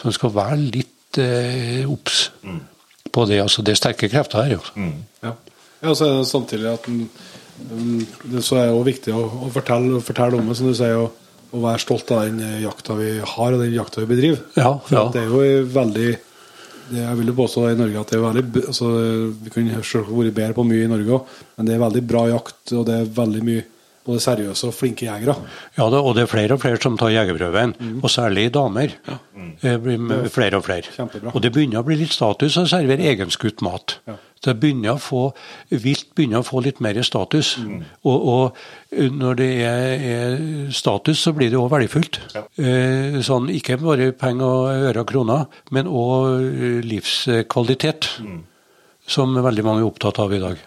[0.00, 2.28] Så en skal være litt eh, obs
[3.10, 3.40] på det.
[3.42, 4.58] altså Det er sterke krefter her.
[4.58, 4.90] Altså.
[5.22, 5.34] Ja.
[5.82, 7.04] ja, så er det samtidig at den,
[7.70, 10.98] den, det så er jo viktig å, å fortelle, fortelle om det, som du sier,
[11.04, 11.19] og,
[11.50, 14.42] og være stolt av den eh, jakta vi har og den jakta vi bedriver.
[14.58, 15.06] Ja, ja.
[15.14, 15.40] det er jo
[15.74, 16.10] veldig
[16.90, 18.88] det, Jeg vil jo påstå i Norge at det er veldig altså,
[19.44, 22.24] Vi kunne selvsagt vært bedre på mye i Norge òg, men det er veldig bra
[22.32, 23.66] jakt, og det er veldig mye
[24.06, 25.34] både seriøse og flinke jegere.
[25.76, 28.94] Ja, det, og det er flere og flere som tar jegerprøven, og særlig damer.
[29.60, 30.88] Det blir flere og flere.
[30.96, 31.34] Kjempebra.
[31.34, 33.98] Og det begynner å bli litt status å servere egenskutt mat.
[34.08, 34.16] Ja.
[34.40, 35.22] Det begynner å få,
[35.68, 37.58] Vilt begynner å få litt mer status.
[38.08, 40.38] Og, og når det er, er
[40.72, 42.20] status, så blir det òg verdifullt.
[42.56, 45.44] Eh, sånn, ikke bare penger og øre og kroner,
[45.76, 48.08] men òg livskvalitet.
[49.10, 50.58] Som veldig mange er opptatt av i dag.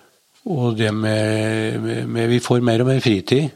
[0.54, 3.52] Og det med, med, med Vi får mer og mer fritid.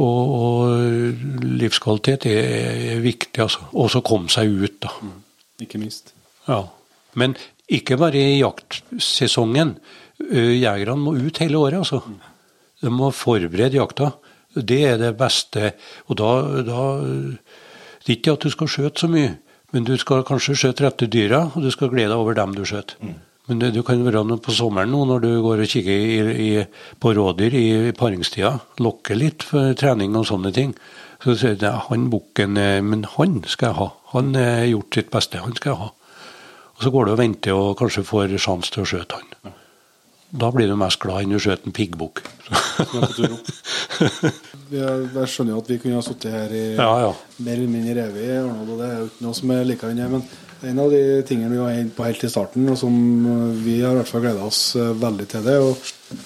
[0.00, 1.24] Og, og
[1.60, 2.46] livskvalitet er,
[2.96, 3.66] er viktig, altså.
[3.76, 4.92] Og så komme seg ut, da.
[5.60, 6.14] Ikke minst.
[6.48, 6.64] Ja.
[7.14, 7.36] Men
[7.78, 9.76] ikke bare i jaktsesongen.
[10.22, 12.02] Jegerne må ut hele året, altså.
[12.82, 14.12] De må forberede jakta.
[14.54, 15.72] Det er det beste.
[16.10, 16.30] Og da,
[16.66, 16.80] da
[18.02, 19.36] Det er ikke at du skal skjøte så mye,
[19.72, 22.64] men du skal kanskje skjøte rette dyra, og du skal glede deg over dem du
[22.66, 22.98] skjøter.
[23.48, 26.18] Men det, du kan være noe på sommeren nå når du går og kikker i,
[26.46, 26.50] i,
[26.98, 28.52] på rådyr i paringstida.
[28.82, 30.74] Lokke litt for trening og sånne ting.
[31.22, 33.88] Så sier du han bukken, eh, men han skal jeg ha.
[34.14, 35.90] Han har gjort sitt beste, han skal jeg ha.
[36.82, 39.52] Og så går du og venter og kanskje får sjanse til å skjøte han.
[40.34, 42.24] Da blir du mest glad enn du skjøt en piggbukk.
[44.72, 47.12] Jeg skjønner jo at vi kunne ha sittet her i Ja, ja.
[47.44, 50.00] mer eller mindre evig, Arnold, og det er jo ikke noe som er like enn
[50.02, 50.08] det.
[50.16, 50.24] Men
[50.72, 52.98] en av de tingene vi var inne på helt i starten, og som
[53.62, 55.70] vi har i hvert fall gleda oss eh, veldig til, det er å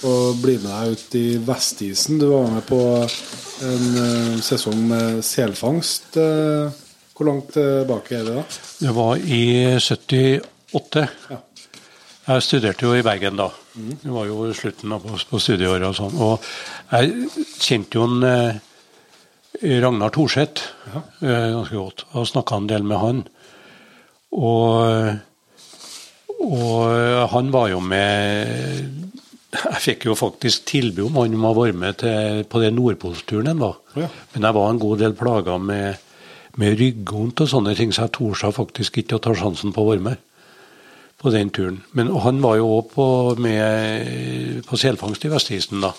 [0.08, 2.16] å bli med deg ut i Vestisen.
[2.22, 6.16] Du var med på en eh, sesong med selfangst.
[6.16, 6.72] eh,
[7.16, 8.42] Hvor langt tilbake er det da?
[8.82, 9.44] Det var i
[9.80, 11.04] 78.
[11.32, 11.38] Ja.
[12.26, 13.46] Jeg studerte jo i Bergen da.
[13.72, 16.16] Det var jo slutten av på, studieåret og sånn.
[16.20, 16.44] Og
[16.90, 17.30] jeg
[17.62, 18.58] kjente jo en eh,
[19.80, 22.04] Ragnar Thorseth eh, ganske godt.
[22.12, 23.22] Og snakka en del med han.
[24.36, 25.16] Og,
[26.44, 29.14] og han var jo med
[29.56, 33.54] Jeg fikk jo faktisk tilbud om han om å være med til, på den Nordpolsturen
[33.54, 33.78] en var.
[33.96, 34.10] Ja.
[34.34, 36.02] Men jeg var en god del plaga med
[36.60, 39.90] med ryggvondt og sånne ting, så jeg torde faktisk ikke å ta sjansen på å
[39.90, 40.22] være med
[41.20, 41.80] på den turen.
[41.96, 43.06] Men han var jo òg på,
[43.40, 45.92] med på selfangst i Vestisen, da.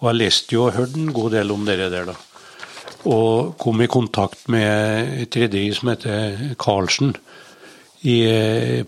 [0.00, 2.16] Og jeg leste jo og hørte en god del om dere der, da.
[3.08, 7.14] Og kom i kontakt med et rederi som heter Karlsen
[8.04, 8.18] i,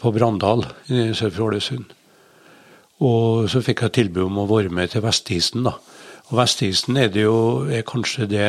[0.00, 1.96] på Brandal sør for Ålesund.
[3.02, 5.64] Og så fikk jeg tilbud om å være med til Vestisen.
[5.64, 5.74] da.
[6.30, 8.46] Og Vestisen er, det jo, er kanskje det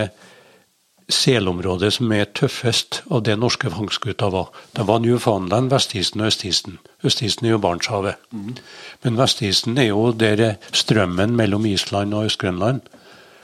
[1.12, 4.50] selområdet som er tøffest av det norske fangstskuta var.
[4.76, 6.80] Det var Newfoundland, Vestisen og Østisen.
[7.04, 8.16] Østisen er jo Barentshavet.
[8.32, 8.56] Mm.
[9.04, 12.82] Men Vestisen er jo der strømmen mellom Island og Øst-Grønland,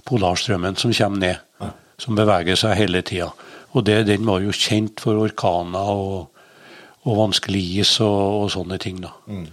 [0.06, 1.45] polarstrømmen, som kommer ned.
[1.61, 1.72] Ja.
[1.99, 3.31] Som beveger seg hele tida.
[3.76, 6.30] Og det, den var jo kjent for orkaner og,
[7.03, 9.03] og vanskelig is og, og, sånne ting.
[9.03, 9.11] da.
[9.27, 9.48] Mm.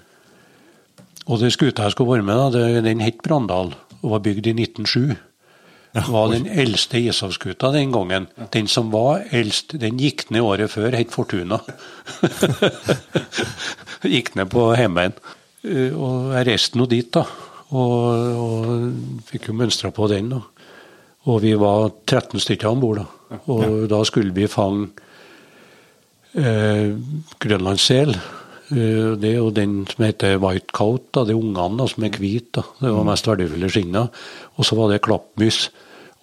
[1.26, 4.46] Og det skuta jeg skulle være med, da, det, den het Brandal og var bygd
[4.46, 5.16] i 1907
[6.08, 8.28] var den eldste ishavsskuta den gangen.
[8.52, 11.60] Den som var eldst, den gikk ned året før, het Fortuna.
[14.16, 15.16] gikk ned på hjemmeveien.
[15.66, 17.24] Eh, og jeg reiste nå dit, da.
[17.74, 20.30] Og, og fikk jo mønstra på den.
[20.36, 20.42] da.
[21.26, 23.02] Og vi var 13 stykker om bord.
[23.02, 23.40] Da.
[23.50, 24.92] Og da skulle vi fange
[26.38, 26.92] eh,
[27.42, 28.14] grønlandssel.
[28.14, 32.06] Eh, det er jo den som heter white coat, da, det er ungene da, som
[32.06, 32.62] er hvite.
[32.80, 34.06] Det var mest verdifulle skinna.
[34.56, 35.66] Og så var det klappmys.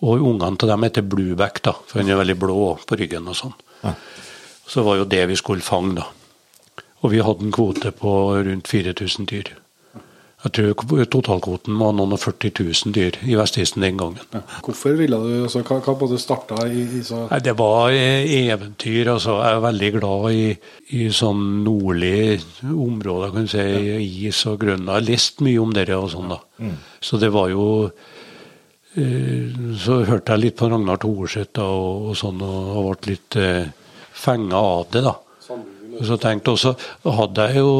[0.04, 3.40] Og ungene til dem heter blueback, da, for den er veldig blå på ryggen og
[3.40, 3.56] sånn.
[3.84, 3.96] Ja.
[4.68, 6.08] Så var jo det vi skulle fange, da.
[7.04, 8.14] Og vi hadde en kvote på
[8.48, 9.54] rundt 4000 dyr.
[10.44, 14.20] Jeg tror totalkvoten var noen og 40 000 dyr i Vestisen den gangen.
[14.36, 14.42] Ja.
[14.66, 18.28] Hvorfor ville du altså, Hva, hva både starta i, i så Nei, Det var eh,
[18.52, 19.14] eventyr.
[19.14, 19.38] altså.
[19.40, 20.50] Jeg er veldig glad i,
[21.00, 23.64] i sånn nordlig områder, kan du si.
[23.64, 24.02] Ja.
[24.28, 24.90] Is og Grønland.
[24.92, 26.42] Jeg har lest mye om dere og sånn, da.
[26.60, 26.76] Mm.
[27.00, 27.64] Så det var jo
[28.94, 33.72] så hørte jeg litt på Ragnar Thorseth og, og, sånn, og ble litt eh,
[34.14, 35.02] fenga av det.
[35.06, 35.16] da.
[36.04, 36.76] Så tenkte også,
[37.06, 37.74] hadde jeg jo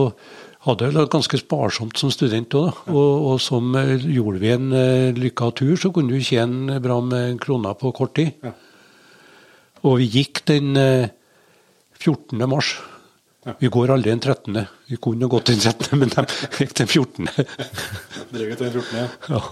[0.64, 5.10] hadde jeg ganske sparsomt som student òg, og, og, som eh, gjorde vi en uh,
[5.18, 8.32] lykka tur, så kunne du tjene bra med kroner på kort tid.
[8.46, 8.54] Ja.
[9.84, 11.12] Og vi gikk den uh,
[12.00, 12.40] 14.
[12.48, 12.78] mars.
[13.44, 13.58] Ja.
[13.60, 14.62] Vi går aldri den 13.
[14.88, 16.24] Vi kunne gått den 13., men de
[16.62, 17.28] gikk den 14.
[18.32, 19.02] Drev den 14.
[19.02, 19.10] Ja.
[19.36, 19.44] ja.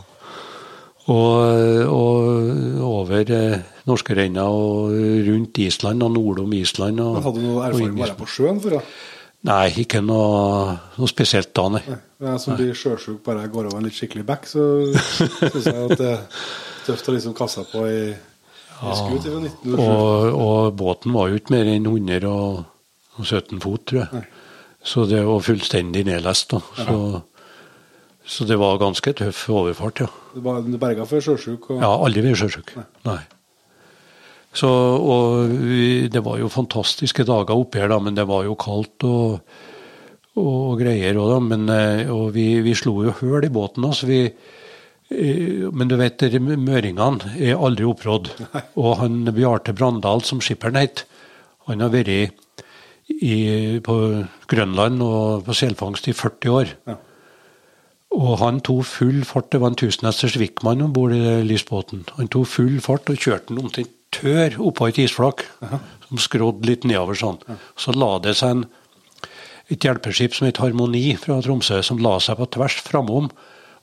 [1.10, 4.92] Og, og over eh, norskerenna og
[5.26, 7.02] rundt Island og nordom Island.
[7.02, 8.78] Og, Men hadde du noe erfaring bare på sjøen før?
[8.78, 8.84] Da?
[9.50, 11.82] Nei, ikke noe, noe spesielt da, nei.
[11.90, 12.02] nei.
[12.28, 15.88] Jeg som blir sjøsjuk bare jeg går over en litt skikkelig bekk, så syns jeg
[15.88, 16.44] at det er
[16.86, 19.74] tøft å liksom kaste seg på i, i skut fra 1907.
[19.80, 24.22] Og, og, båten var jo ikke mer enn 117 fot, tror jeg.
[24.22, 24.28] Nei.
[24.92, 26.54] Så det var fullstendig nedlest.
[26.54, 26.62] da.
[26.78, 26.96] Så,
[28.32, 30.08] så det var ganske tøff overfart, ja.
[30.34, 31.74] Du berga for sjøsjuk?
[31.74, 31.82] Og...
[31.84, 32.72] Ja, aldri vært sjøsjuk.
[32.78, 32.86] Nei.
[33.10, 33.22] Nei.
[34.56, 38.56] Så, og vi, det var jo fantastiske dager oppe her, da, men det var jo
[38.60, 39.54] kaldt og,
[40.40, 41.38] og greier òg, da.
[41.44, 43.88] Men, eh, og vi, vi, slo jo høl i båten.
[43.88, 48.32] Altså vi, eh, men du vet, møringene er aldri opprådd.
[48.80, 51.06] Og han Bjarte Brandal, som skipperen het,
[51.68, 52.12] han har vært
[53.12, 53.36] i,
[53.84, 54.02] på
[54.52, 56.76] Grønland og på selfangst i 40 år.
[56.92, 57.00] Ja.
[58.12, 59.50] Og han tok full fart.
[59.54, 62.04] Det var en tusenhesters Wickman om bord i lysbåten.
[62.18, 65.80] Han tok full fart og kjørte den omtrent tør oppå et isflak, Aha.
[66.08, 67.40] som skrådde litt nedover sånn.
[67.80, 68.66] Så la det seg en,
[69.72, 73.32] et hjelpeskip som het Harmoni fra Tromsø, som la seg på tvers framom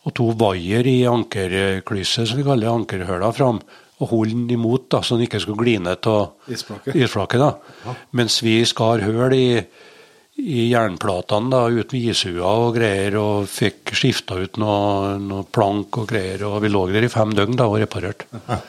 [0.07, 3.61] og tok vaier i ankerklyset, som vi kaller ankerhøla, fram.
[3.99, 7.41] Og holdt den imot, da, så den ikke skulle gli ned av isflaket.
[7.41, 7.49] da.
[7.83, 7.95] Ja.
[8.15, 9.49] Mens vi skar høl i
[10.39, 16.09] i jernplatene da, uten isua og greier, og fikk skifta ut noe, noe, plank og
[16.13, 16.45] greier.
[16.49, 18.29] Og vi lå der i fem døgn da og reparerte.
[18.47, 18.61] Ja.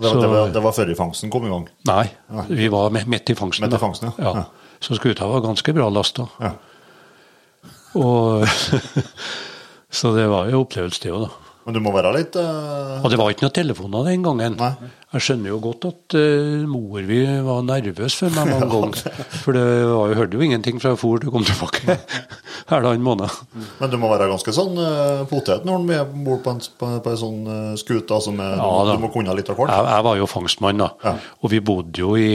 [0.00, 1.66] Det, det, det var før fangsten kom i gang?
[1.84, 2.06] Nei,
[2.48, 3.66] vi var midt i fangsten.
[3.66, 4.30] Midt i fangsten ja.
[4.32, 4.44] ja.
[4.80, 6.24] Så skuta var ganske bra lasta.
[6.40, 6.54] Ja.
[8.00, 8.46] Og
[9.90, 11.39] Så det var jo opplevelse, det òg, da.
[11.66, 13.02] Men du må være litt uh...
[13.04, 14.56] Og det var ikke noen telefoner den gangen.
[14.56, 14.90] Nei.
[15.12, 19.26] Jeg skjønner jo godt at uh, mor vi var nervøs for meg mange ganger.
[19.42, 21.98] For det var, jeg hørte jo ingenting fra for til kom tilbake
[22.70, 23.40] halvannen måned.
[23.82, 26.62] Men du må være ganske sånn uh, potet når du er om bord på en,
[26.80, 28.08] på, på en sånn uh, skute?
[28.16, 29.74] Altså med, ja, du, du, må kunne litt av hvert?
[29.74, 30.92] Jeg, jeg, var jo fangstmann, da.
[31.04, 31.16] Ja.
[31.44, 32.30] Og vi bodde jo i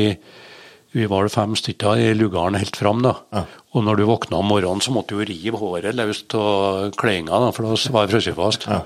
[0.95, 3.01] vi var fem stykker i lugaren helt fram.
[3.03, 3.17] da.
[3.35, 3.41] Ja.
[3.75, 7.67] Og når du våkna om morgenen, så måtte du rive håret løs av kleinga, for
[7.67, 8.69] da var det frosset fast.
[8.69, 8.85] Ja.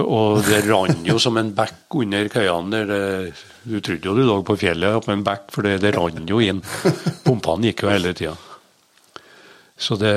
[0.00, 2.70] Og det rant jo som en bekk under køyene.
[2.72, 3.32] der
[3.62, 6.40] Du trodde jo du lå på fjellet oppe en bekk, for det, det rant jo
[6.40, 6.62] inn.
[7.26, 8.34] Pumpene gikk jo hele tida.
[9.76, 10.14] Så det,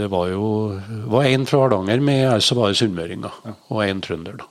[0.00, 0.76] det, var jo
[1.12, 3.36] var én fra Hardanger med, altså var det sunnmøringer,
[3.70, 4.40] og én trønder.
[4.40, 4.48] da.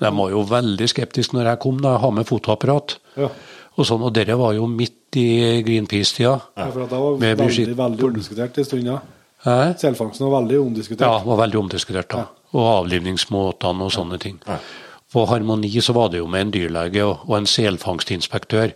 [0.00, 2.96] De var jo veldig skeptiske når jeg kom, da jeg har med fotoapparat.
[3.20, 3.28] Ja.
[3.74, 5.26] Og sånn, og dere var jo midt i
[5.66, 6.34] Greenpeace-tida.
[6.58, 8.98] Ja, for da var Med veldig, veldig omdiskutert en stund, ja.
[9.78, 11.04] Selfangsten var veldig Ja, omdiskutert.
[11.06, 12.24] Ja, var veldig omdiskutert da.
[12.54, 14.38] Og avlivningsmåtene og sånne ting.
[15.14, 18.72] På Harmoni så var det jo med en dyrlege og, og en selfangstinspektør.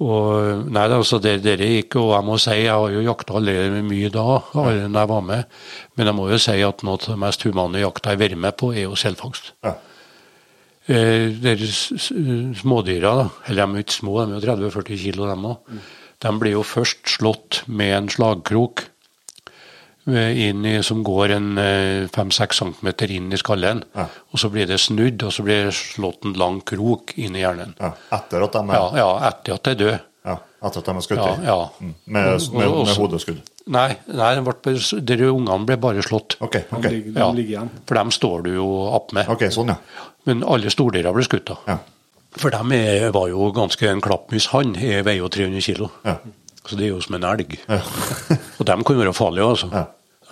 [0.00, 3.82] Og nei, altså det, dere gikk, og jeg må si, jeg har jo jakta allerede
[3.84, 4.22] mye da,
[4.54, 5.58] allerede da jeg var med.
[5.96, 8.40] Men jeg må jo si at noe av det mest humane jakta jeg har vært
[8.46, 9.52] med på, er jo selfangst.
[9.66, 9.74] Ja.
[10.90, 12.08] Eh, s-
[12.62, 15.76] smådyra, da, eller de er jo ikke små, de er jo 30-40 kilo dem òg,
[16.20, 18.86] de blir jo først slått med en slagkrok
[20.08, 21.48] i, som går en
[22.08, 23.82] 5-6 cm inn i skallen.
[23.94, 24.06] Ja.
[24.32, 27.42] Og så blir det snudd, og så blir det slått en lang krok inn i
[27.44, 27.74] hjernen.
[27.80, 27.92] Ja.
[28.16, 30.00] Etter at de er, Ja, ja, etter at de er døde.
[30.24, 30.36] ja.
[30.62, 31.68] etter at de er skutt Ja, ja.
[31.80, 31.94] Mm.
[32.06, 33.40] Med, med, med hodeskudd.
[33.70, 36.36] Nei, nei de ungene ble bare slått.
[36.40, 36.84] Ok, De, ok.
[36.90, 37.70] ligger, de ligger igjen.
[37.86, 39.28] for dem står du jo opp med.
[39.28, 39.76] Ok, sånn, ja.
[40.26, 41.46] Men alle stordyra ble skutt.
[41.52, 41.56] da.
[41.68, 41.78] Ja.
[42.36, 45.90] For dem er, var jo ganske En klappmus hann er- veier jo 300 kilo.
[46.04, 46.18] Ja.
[46.68, 47.56] Så det er jo som en elg.
[47.68, 47.80] Ja.
[48.58, 49.70] Og dem kan være farlige, altså.
[49.72, 49.86] Ja.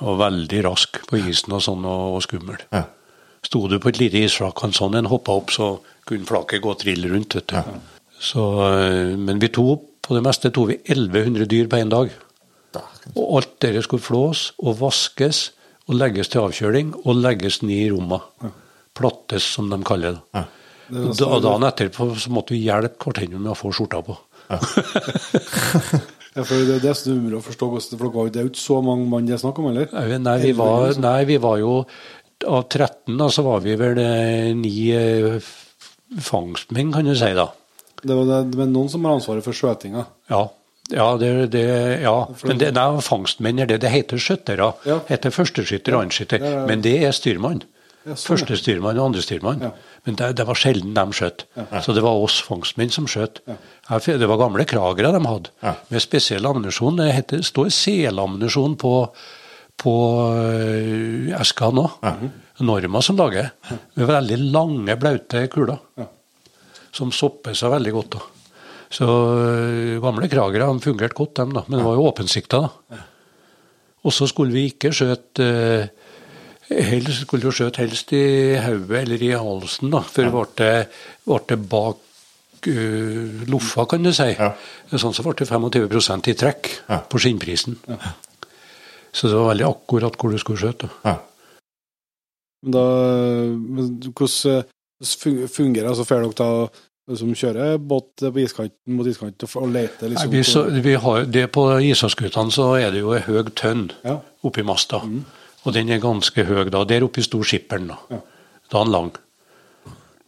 [0.04, 2.60] Og veldig rask på isen og sånn, og, og skummel.
[2.70, 2.84] Ja.
[3.42, 5.72] Sto du på et lite isflak, og sånn en hoppa opp, så
[6.06, 7.34] kunne flaket gå trill rundt.
[7.34, 7.80] vet du.
[8.22, 12.12] Så, eh, men vi tok på det meste tok vi 1100 dyr på én dag.
[13.14, 15.48] Og alt dette skulle flås og vaskes
[15.88, 18.20] og legges til avkjøling og legges ned i romma.
[18.96, 20.22] Plattes, som de kaller det.
[20.36, 20.44] Ja.
[20.88, 24.16] Og da, og dagen etterpå så måtte vi hjelpe hverandre med å få skjorta på.
[24.48, 24.60] Ja,
[26.46, 27.68] for det det er er umulig å forstå.
[27.72, 29.88] hvordan- For det er jo ikke så mange mann det er snakk om, eller?
[30.18, 31.84] Nei, vi var, nei, vi var jo
[32.46, 35.40] Av 13 da, så var vi vel eh, ni eh,
[36.22, 37.48] fangstmenn, kan du si, da.
[37.98, 40.04] Det var det, men noen som har ansvaret for skjøtinga.
[40.30, 40.44] Ja.
[40.88, 41.64] Ja, det, det,
[42.00, 42.14] ja.
[42.46, 43.80] Men det, nei, fangstmenn er det.
[43.82, 44.70] Det heter skjøttere.
[44.88, 45.00] Ja.
[45.10, 46.14] heter førsteskytter og.
[46.14, 46.62] Ja, ja, ja.
[46.70, 47.62] Men det er styrmann.
[48.08, 48.34] Ja, sånn, ja.
[48.34, 49.62] Første styrmann og andre styrmann.
[49.66, 49.70] Ja.
[50.06, 51.44] Men det, det var sjelden de skjøt.
[51.84, 53.42] Så det var oss fangstmenn som skjøt.
[53.48, 53.58] Ja.
[54.08, 55.74] Det var gamle kragere de hadde, Ja.
[55.92, 56.96] med spesiell ammunisjon.
[57.00, 58.94] Det heter, står selammunisjon på,
[59.78, 59.94] på
[60.38, 61.86] øh, eska nå.
[62.64, 63.52] Norma som lager.
[63.94, 65.78] Med veldig lange, blaute kuler.
[66.94, 68.16] Som sopper seg veldig godt.
[68.16, 68.24] da.
[68.90, 71.62] Så øh, gamle kragere fungerte godt, dem da.
[71.68, 72.62] Men det var jo åpensikta.
[72.64, 73.02] da.
[74.06, 75.86] Og så skulle vi ikke skjøte øh,
[76.68, 80.72] Helst skulle jo skjøtt helst i hodet eller i halsen, da, for det,
[81.24, 84.28] ble bak uh, loffa, kan du si.
[84.34, 84.50] Ja.
[84.92, 87.00] Sånn så ble det 25 i trekk Ja.
[87.08, 87.78] på skinnprisen.
[89.12, 90.90] Så det var veldig akkurat hvor du skulle skjøte.
[91.06, 91.16] Ja.
[92.62, 92.84] Men da,
[93.54, 96.34] men hvordan fungerer altså Får dere
[97.08, 100.94] da som kjører båt på iskanten mot iskanten og leter liksom Nei, vi, så, vi
[101.00, 104.18] har, det På Ishavsskutene så er det jo ei høg tønn Ja.
[104.44, 105.00] oppi masta.
[105.68, 106.84] Og den er ganske høy da.
[106.88, 107.90] Der oppe sto skipperen.
[107.92, 108.20] Da Ja.
[108.68, 109.10] Da er han lang.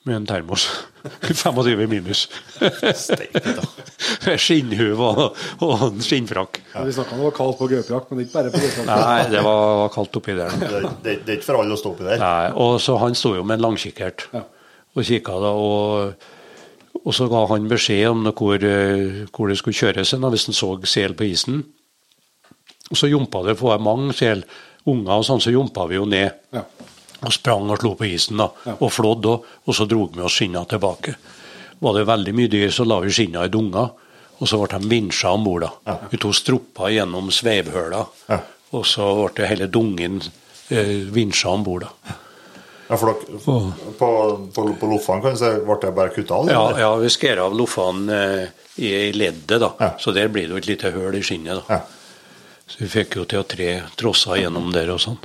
[0.08, 0.64] Med en termos.
[1.44, 2.26] 25 minus.
[2.60, 5.36] Med Skinnhuv og,
[5.86, 6.60] en skinnfrakk.
[6.86, 8.88] Vi snakka om det var kaldt på gaupejakt, men ikke bare på gaupejakt.
[8.88, 10.56] Nei, det var, kaldt oppi der.
[10.60, 12.20] Det, det, det er ikke for alle å stå oppi der.
[12.20, 14.44] Nei, og så Han sto jo med en langkikkert Ja.
[14.96, 15.52] og kikka, da.
[15.56, 16.24] Og,
[17.04, 20.48] og så ga han beskjed om det hvor, eh, hvor det skulle kjøres hen, hvis
[20.50, 21.62] han så sel på isen.
[22.90, 24.44] Og så jompa det, for mange sel,
[24.88, 26.30] unger og sånn, så jumpa vi jo ned.
[26.54, 26.64] Ja.
[27.20, 28.48] Og sprang og slo på isen, da.
[28.64, 28.76] Ja.
[28.80, 29.50] Og flådde òg.
[29.68, 31.16] Og så drog vi oss skinna tilbake.
[31.80, 33.90] Var det veldig mye dyr, så la vi skinna i dunger.
[34.40, 35.66] Og så ble de vinsja om bord.
[35.84, 35.98] da.
[36.08, 38.06] Vi tok stroppa gjennom sveivhøla.
[38.30, 38.40] Ja.
[38.72, 40.20] Og så ble det hele dungen
[40.70, 41.84] eh, vinsja om bord.
[42.90, 43.54] Ja, for dere, på,
[44.00, 46.48] på, på loffene kan du si, ble det bare kutta av?
[46.50, 49.74] Ja, ja, vi skar av loffene eh, i leddet, da.
[49.78, 49.90] Ja.
[50.00, 51.60] Så der blir det jo et lite høl i skinnet.
[51.68, 51.82] da.
[52.70, 52.76] Ja.
[52.76, 55.18] Så vi fikk jo til å tre trosser gjennom der og sånn.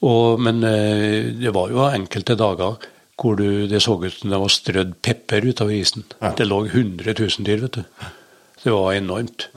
[0.00, 2.78] Og, men eh, det var jo enkelte dager
[3.20, 6.06] hvor du, det så ut som det var strødd pepper utover isen.
[6.22, 6.32] Ja.
[6.36, 8.06] Det lå 100 000 dyr, vet du.
[8.62, 9.50] Det var enormt.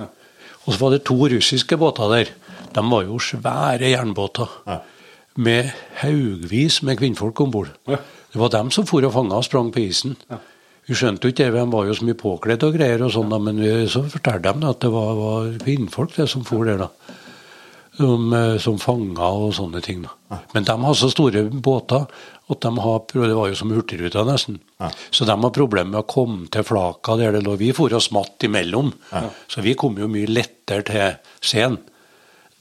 [0.65, 2.33] Og så var det to russiske båter der.
[2.75, 4.51] De var jo svære jernbåter.
[4.67, 4.81] Ja.
[5.39, 7.71] Med haugvis med kvinnfolk om bord.
[7.87, 8.01] Ja.
[8.33, 10.17] Det var dem som for og fanga og sprang på isen.
[10.87, 13.31] Vi skjønte jo ikke det, de var jo så mye påkledd og greier, og sånn,
[13.31, 16.83] da, men vi, så fortalte de at det var, var kvinnfolk det som for der.
[16.85, 17.19] da.
[17.93, 20.01] Som, eh, som fanga og sånne ting.
[20.01, 20.39] da.
[20.55, 22.07] Men de har så store båter
[22.51, 24.59] at de har, det var jo som Hurtigruta nesten.
[25.13, 27.55] Så de har problemer med å komme til flaka der det lå.
[27.61, 28.91] Vi for og smatt imellom,
[29.47, 31.79] så vi kom jo mye lettere til scenen.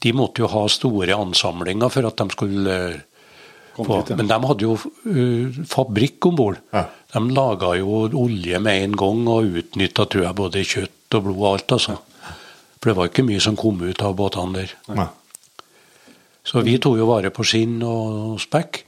[0.03, 3.03] De måtte jo ha store ansamlinger for at de skulle eh,
[3.77, 4.01] få.
[4.17, 6.59] Men de hadde jo uh, fabrikk om bord.
[6.75, 6.81] Ja.
[7.13, 11.41] De laga jo olje med en gang og utnytta tror jeg, både kjøtt og blod
[11.43, 11.75] og alt.
[11.77, 11.97] altså.
[12.79, 14.73] For det var ikke mye som kom ut av båtene der.
[14.97, 15.05] Nei.
[16.43, 18.81] Så vi tok jo vare på skinn og spekk.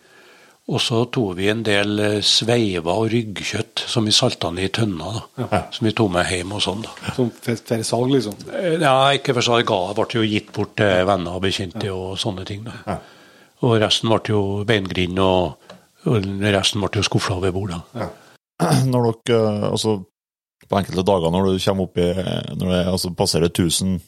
[0.65, 4.71] Og så tok vi en del eh, sveiver og ryggkjøtt som vi salta ned i
[4.73, 5.19] tønner.
[5.37, 6.81] da, Som vi tok med hjem og sånn.
[6.81, 7.11] da.
[7.13, 8.39] Som for, salg, liksom.
[8.81, 9.69] Ja, ikke for salg.
[9.69, 12.65] Det ble jo gitt bort til venner og bekjente og sånne ting.
[12.65, 12.97] da.
[13.61, 15.64] Og resten ble jo beingrind, og,
[16.05, 17.73] og resten ble jo skufla over bord.
[17.75, 18.09] da.
[18.91, 19.97] Når dere, eh, altså,
[20.69, 22.07] på enkelte dager når du kommer opp i
[22.57, 23.99] Når det altså, passerer 1000,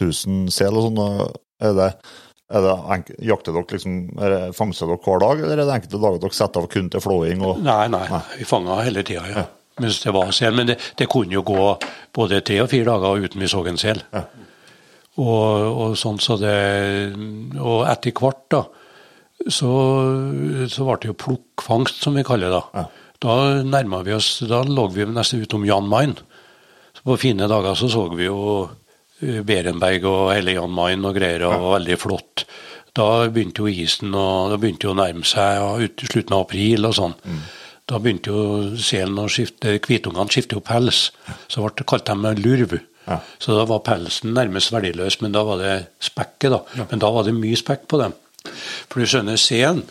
[0.00, 0.98] 1000 sel og sånn,
[1.62, 1.88] er det,
[2.50, 5.76] er det enke, jakter dere liksom, er det, fangster dere hver dag, eller er det
[5.76, 7.44] enkelte dager dere setter av kun til flåing?
[7.46, 8.04] Og, Nei, nei,
[8.38, 9.46] vi fanga hele tida, ja.
[9.80, 10.56] Mens det var sel.
[10.56, 11.66] Men det, det kunne jo gå
[12.16, 14.02] både tre og fire dager uten vi så en sel.
[15.20, 16.52] Og, og sånn så det
[17.58, 18.64] Og etter hvert, da,
[19.48, 19.70] så,
[20.68, 22.60] så ble det jo plukkfangst, som vi kaller det.
[22.74, 22.84] da.
[23.20, 23.34] Da
[23.68, 26.16] nærma vi oss Da lå vi nesten utom Jan Mayen.
[26.96, 28.40] Så på fine dager så så vi jo
[29.22, 32.44] eh, Berenberg og hele Jan Mayen og greier, og var veldig flott.
[32.96, 36.46] Da begynte jo isen og da begynte jo å nærme seg ja, ut slutten av
[36.48, 37.14] april og sånn.
[37.90, 41.10] Da begynte jo selen å skifte, hvitungene skifte jo pels.
[41.50, 42.76] Så ble det kalt dem lurv.
[43.42, 45.72] Så da var pelsen nærmest verdiløs, men da var det
[46.04, 46.60] spekket, da.
[46.90, 48.12] Men da var det mye spekk på dem.
[48.44, 49.84] For du skjønner, Sen,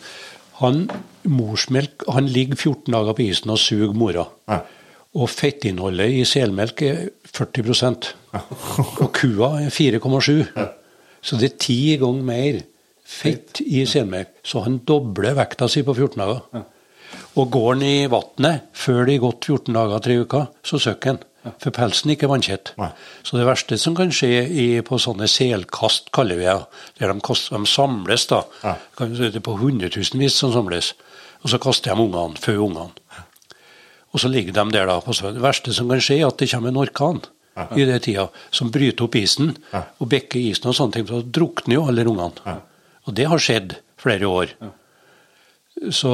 [0.60, 0.84] han
[1.24, 4.26] morsmelk, han ligger 14 dager på isen og suger mora.
[5.16, 8.42] Og fettinnholdet i selmelk er 40 ja.
[9.02, 10.44] Og kua er 4,7.
[11.20, 12.60] Så det er ti ganger mer
[13.04, 14.36] fett i selmelk.
[14.46, 16.68] Så han dobler vekta si på 14 dager.
[17.40, 21.14] Og går han i vannet før det er gått 14 dager, tre uker, så søkker
[21.14, 21.20] han.
[21.40, 22.72] For pelsen er ikke vanntett.
[23.24, 26.56] Så det verste som kan skje i, på sånne selkast, kaller vi det,
[27.00, 28.42] der de, kast, de samles da,
[28.98, 30.92] kan du si det på hundretusenvis som samles,
[31.40, 33.24] og så kaster de ungene, før ungene.
[34.10, 35.14] Og så ligger de der da på.
[35.14, 37.22] Det verste som kan skje, er at det kommer en orkan
[37.76, 41.08] i den tida, som bryter opp isen og bekker isen og sånne ting.
[41.08, 42.58] Så drukner jo alle ungene.
[43.06, 44.54] Og det har skjedd flere år.
[45.80, 46.10] Så,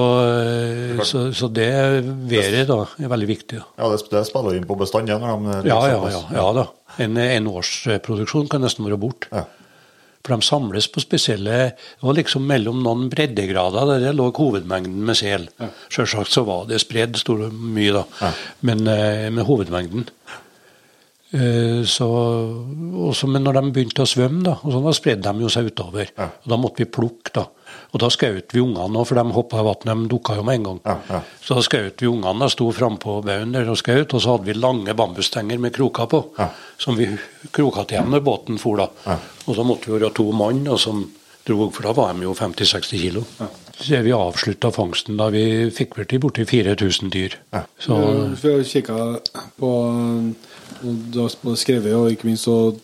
[1.03, 1.67] så, så det
[2.31, 3.59] været da er veldig viktig.
[3.75, 6.67] Ja, det, spiller inn på bestand, når de Ja, ja, ja, ja da.
[7.03, 9.27] En, en årsproduksjon kan nesten være borte.
[9.35, 9.43] Ja.
[10.27, 15.03] For de samles på spesielle Det var liksom mellom noen breddegrader der det lå hovedmengden
[15.07, 15.49] med sel.
[15.91, 18.33] Selvsagt så var det spredd sto mye, da.
[18.67, 20.07] Men eh, med hovedmengden.
[21.35, 22.07] Eh, Så,
[23.07, 25.71] også, men når de begynte å svømme, da, og sånn, da spredde de jo seg
[25.71, 26.11] utover.
[26.17, 27.35] Og da måtte vi plukke.
[27.35, 27.47] da.
[27.93, 29.87] Og da skjøt vi ungene òg, for de hoppa i vannet.
[29.87, 30.81] De dukka jo med en gang.
[31.43, 32.41] Så da skjøt vi ungene.
[32.41, 34.15] da, Sto frampå baugen der og skjøt.
[34.15, 36.21] Og så hadde vi lange bambusstenger med kroker på,
[36.79, 37.07] som vi
[37.53, 38.77] kroka til igjen når båten for.
[38.77, 38.87] da.
[39.47, 41.07] Og så måtte vi være to mann og som
[41.47, 43.23] dro, for da var de jo 50-60 kilo.
[43.77, 47.31] Så vi avslutta fangsten da vi fikk vel til borti 4000 dyr.
[47.79, 47.95] Så
[48.43, 49.21] Vi har kikka
[49.61, 49.71] på
[50.83, 52.75] Du har skrevet og ikke minst så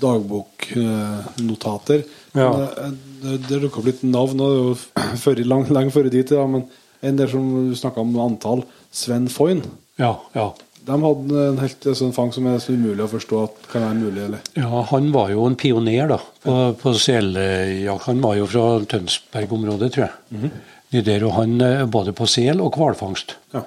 [0.00, 2.02] dagboknotater.
[2.34, 2.50] Ja.
[2.50, 2.90] Men, eh,
[3.22, 4.42] Det, dukka opp litt navn
[5.24, 6.66] før, lang, lenge før dit, ja, men
[7.02, 7.46] en del som
[7.78, 9.62] snakka om antall, Sven Foyn,
[10.00, 10.46] ja, ja.
[10.86, 13.98] de hadde en helt sånn fang som er så umulig å forstå at kan være
[14.00, 14.26] mulig.
[14.26, 18.08] eller Ja, han var jo en pioner da, på, på seljakt.
[18.08, 20.52] Han var jo fra Tønsberg-området, tror jeg.
[20.92, 23.36] De der, og han eh, Både på sel og hvalfangst.
[23.54, 23.62] Ja.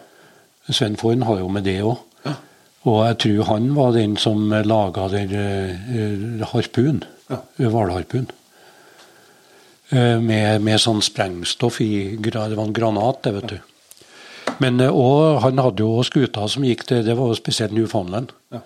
[0.70, 2.02] Sven Foyn har jo med det òg.
[2.86, 7.02] Og jeg tror han var den som laga den uh, harpun.
[7.32, 7.40] Ja.
[7.58, 8.28] Hvalharpun.
[9.94, 13.58] Eh, med, med sånn sprengstoff i Det var en granat, det, vet du.
[14.64, 18.34] Men eh, og han hadde jo skuta som gikk til Det var jo spesielt Newfoundland.
[18.54, 18.64] Ja.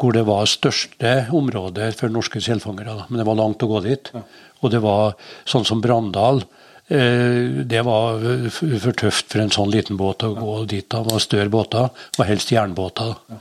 [0.00, 2.96] Hvor det var største området for norske selfangere.
[2.96, 3.08] da.
[3.08, 4.12] Men det var langt å gå dit.
[4.60, 5.16] Og det var
[5.48, 6.44] sånn som Brandal.
[6.88, 8.20] Eh, det var
[8.60, 10.88] for tøft for en sånn liten båt å gå dit.
[10.88, 11.02] da.
[11.04, 11.90] Det var større båter.
[12.18, 13.16] Og helst jernbåter.
[13.28, 13.40] da,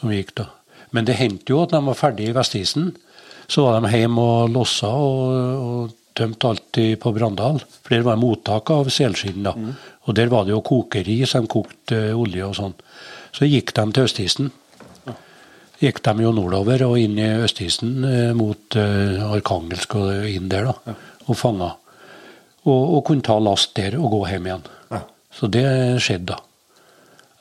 [0.00, 0.50] Som gikk da.
[0.90, 2.92] Men det hendte jo at de var ferdige i Vestisen.
[3.50, 7.60] Så var de hjemme og lossa og, og tømte alt på Brandal.
[7.80, 9.44] For der var mottak av selskinn.
[9.44, 9.74] Mm.
[10.06, 12.74] Og der var det jo kokeri, som kokte eh, olje og sånn.
[13.36, 14.50] Så gikk de til Østisen.
[15.80, 20.68] Gikk de jo nordover og inn i Østisen eh, mot eh, Arkangelsk og inn der,
[20.68, 20.96] da.
[21.26, 21.72] Og fanga.
[22.66, 24.68] Og, og kunne ta last der og gå hjem igjen.
[25.32, 25.64] Så det
[26.02, 26.40] skjedde, da.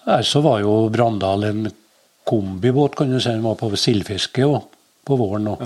[0.06, 1.68] Der så var jo Brandal en
[2.30, 3.34] kombibåt, kan du si.
[3.34, 4.48] Den var på sildfiske
[5.06, 5.66] på våren og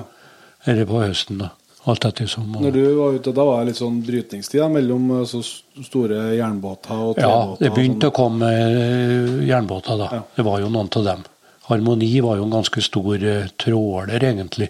[0.66, 1.44] eller på høsten.
[1.44, 1.52] da.
[1.84, 2.48] Alt etter som.
[2.48, 6.30] Når du var ute, da var det litt sånn brytningstid da, mellom eh, så store
[6.38, 7.28] jernbåter og trebåter?
[7.28, 8.14] Ja, det begynte sånn.
[8.14, 10.08] å komme eh, jernbåter da.
[10.16, 10.22] Ja.
[10.38, 11.26] Det var jo noen av dem.
[11.68, 14.70] Harmoni var jo en ganske stor eh, tråler, egentlig.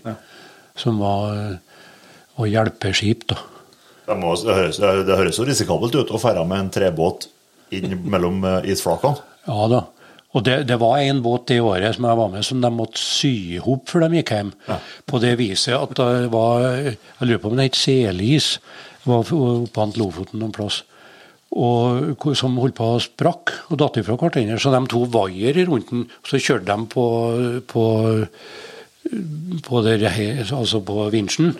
[0.80, 1.38] Som var,
[2.34, 3.38] å hjelpe hjelpeskip, da.
[4.07, 7.30] Det, må, det, høres, det høres jo risikabelt ut å ferde med en trebåt
[7.73, 9.22] inn mellom isflakene.
[9.45, 9.84] Ja da.
[10.34, 13.01] Og det, det var en båt det året som jeg var med, som de måtte
[13.01, 14.49] sy i hop før de gikk hjem.
[15.05, 18.55] På det viset at det var Jeg lurer på om det het selis.
[19.03, 20.81] Det var oppe ved Lofoten noen plass.
[21.53, 24.57] og, som holdt på å sprakk og datt ifra hverandre.
[24.57, 27.05] Så de to vaier rundt den, så kjørte de på,
[27.69, 27.84] på,
[29.68, 30.07] på, der,
[30.49, 31.53] altså på vinsjen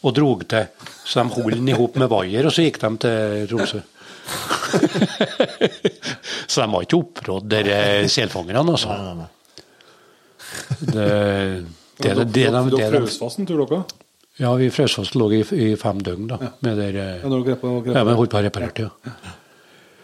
[0.00, 0.68] og drog til.
[1.02, 3.82] Så de holdt den i hop med vaier, og så gikk de til Tromsø.
[6.50, 7.54] så de har ikke opprådd
[8.10, 8.88] selfangerne, altså.
[10.80, 11.06] Det, det,
[12.00, 13.80] det, det, det, Dere det, frøs fast en tur, dere?
[14.40, 15.44] ja, vi frøs fast lå i, i
[15.80, 16.36] fem døgn, da.
[16.64, 18.92] Med der, Ja, når dere grep på- grep ja, men holdt på å reparere, ja.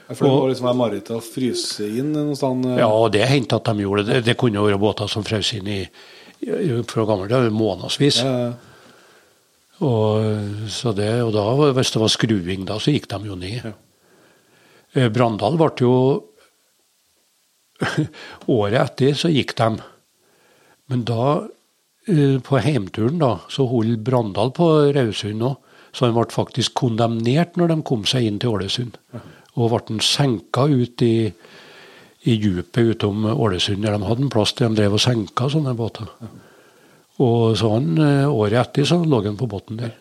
[0.07, 2.57] For det var liksom mareritt å fryse inn noe sted.
[2.71, 4.21] eh, Ja, og det hendte at de gjorde det.
[4.29, 5.81] Det kunne være båter som frøs inn i,
[6.47, 8.21] i fra gammelt av månedsvis.
[8.23, 8.53] Ja, ja.
[9.83, 10.23] Og,
[10.73, 11.43] så det, og da,
[11.75, 13.59] hvis det var skruing da, så gikk de jo ned.
[13.67, 13.73] Ja.
[14.97, 15.93] Eh, Brandal ble jo
[18.57, 19.75] Året etter så gikk de.
[20.89, 21.45] Men da,
[22.09, 25.59] eh, på heimturen, da, så holdt Brandal på Raudsund òg.
[25.97, 28.99] Så han ble faktisk kondemnert når de kom seg inn til Ålesund.
[29.57, 31.31] Og ble han senka ut i,
[32.29, 35.73] i djupet utom Ålesund, der de hadde en plass der de drev og senka sånne
[35.79, 36.11] båter.
[37.25, 39.95] Og så han, eh, året etter så lå han på bunnen der.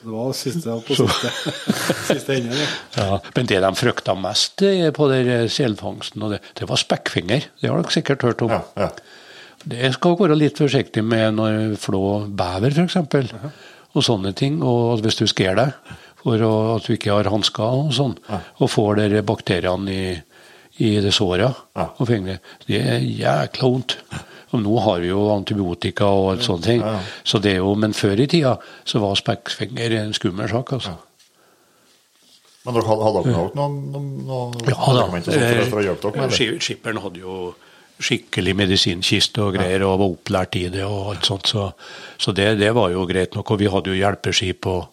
[0.00, 1.30] Det var siste på siste,
[2.08, 2.68] siste ende, Ja.
[2.96, 4.62] Ja, men det de frykta mest
[4.96, 7.50] på der eh, selfangsten, og det, det var spekkfinger.
[7.60, 8.54] Det har dere sikkert hørt om.
[8.54, 8.88] Ja, ja.
[9.60, 12.00] Det skal dere være litt forsiktig med når flå
[12.32, 12.96] bever, f.eks.
[13.90, 14.62] Og sånne ting.
[14.64, 15.76] Og hvis du sker deg
[16.22, 20.16] for å, at du ikke har hansker og sånn, og får der bakteriene i,
[20.80, 23.98] i det såret og fingre, det er jækla vondt.
[24.50, 26.82] Og nå har vi jo antibiotika og alt sånne ting.
[27.22, 28.56] Så det er jo, men før i tida
[28.88, 30.96] så var spekkfinger en skummel sak, altså.
[32.66, 35.30] Men dere hadde, hadde dere noen, noen, noen Ja og sånt
[35.70, 36.48] for, å hjelpe dere med det?
[36.60, 37.36] Skipperen hadde jo
[38.00, 41.66] skikkelig medisinkiste og greier, og var opplært i det og alt sånt, så,
[42.20, 43.52] så det, det var jo greit nok.
[43.52, 44.88] Og vi hadde jo hjelpeskip, og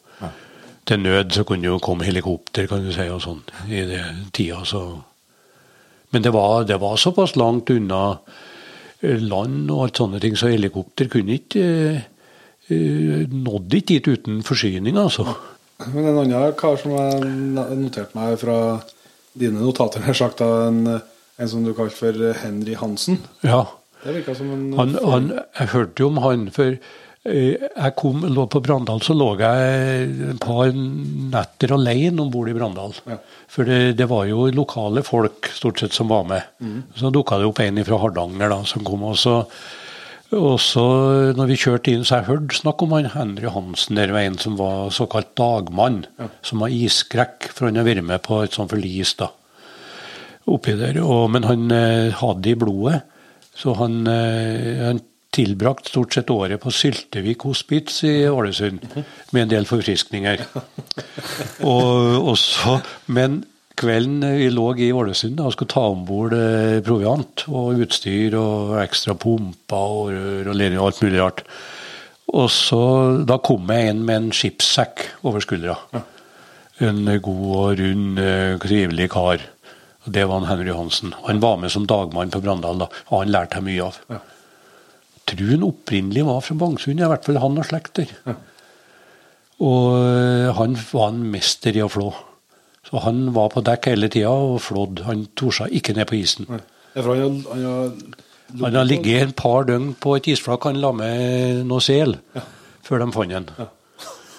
[0.87, 4.03] til nød så kunne jo komme helikopter, kan du si, og sånn, i det
[4.35, 4.87] tida, så
[6.15, 8.46] Men det var, det var såpass langt unna eh,
[9.01, 12.05] land og alt sånne ting, så helikopter kunne ikke eh,
[12.73, 15.27] eh, Nådde ikke dit uten forsyning, altså.
[15.93, 17.27] Men en annen kar som jeg
[17.77, 18.57] noterte meg fra
[19.37, 20.87] dine notater, har sagt, en,
[21.37, 23.19] en som du kalte for Henry Hansen.
[23.45, 23.67] Ja.
[24.01, 25.29] Det virka som en Han, han,
[25.59, 26.77] jeg hørte jo om han, for
[27.27, 32.55] jeg kom, lå på Brandal, så lå jeg et par netter alene om bord i
[32.55, 32.95] Brandal.
[33.09, 33.17] Ja.
[33.51, 36.47] For det, det var jo lokale folk stort sett som var med.
[36.95, 39.03] Så dukka det opp en fra Hardanger da, som kom.
[39.09, 39.35] Og så,
[40.37, 40.85] og så
[41.37, 44.39] når vi kjørte inn, så jeg hørte snakk om han Henry Hansen der var en
[44.41, 46.05] som var såkalt dagmann.
[46.45, 49.31] Som var isskrekk, for han har vært med på et sånt forlis da
[50.47, 50.99] oppi der.
[51.03, 53.01] Og, men han eh, hadde det i blodet,
[53.57, 55.01] så han, eh, han
[55.37, 58.81] tilbrakt stort sett året på Syltevik hospits i Ålesund
[59.31, 60.43] med en del forfriskninger.
[61.73, 62.79] og, så,
[63.13, 63.43] men
[63.77, 68.77] kvelden vi lå i Ålesund og skulle ta om bord eh, proviant og utstyr og
[68.81, 71.43] ekstra pumper og rør og ledninger og alt mulig rart.
[72.37, 72.83] Og så,
[73.23, 75.77] Da kom jeg inn med en skipssekk over skuldra.
[76.83, 79.45] En god og rund, eh, trivelig kar.
[80.07, 81.13] Det var han Henry Hansen.
[81.27, 84.27] Han var med som dagmann på Brandal, da, og han lærte jeg mye av.
[85.27, 88.13] Tror han opprinnelig var fra Bangsund, i hvert fall han og slekter.
[89.59, 92.11] Og eh, han var en mester i å flå.
[92.87, 95.03] Så han var på dekk hele tida og flådde.
[95.09, 96.47] Han torde ikke ned på isen.
[96.47, 96.61] Han,
[96.95, 98.13] har- han,
[98.61, 102.15] Han har ligget et par døgn på et isflak, han la med noe sel
[102.87, 103.49] før de fant han.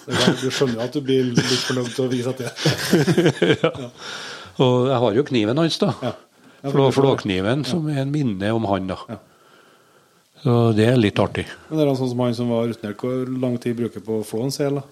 [0.09, 3.59] Du skjønner at du blir litt fornøyd til å vise at det
[4.65, 5.91] Og jeg har jo kniven hans, da.
[6.97, 8.97] Flåkniven, som er en minne om han, da.
[10.43, 11.45] Så det er litt artig.
[11.69, 14.25] Men det er sånn som han som var rutinert, hvor lang tid bruker på å
[14.25, 14.79] flå en sel?
[14.79, 14.83] da?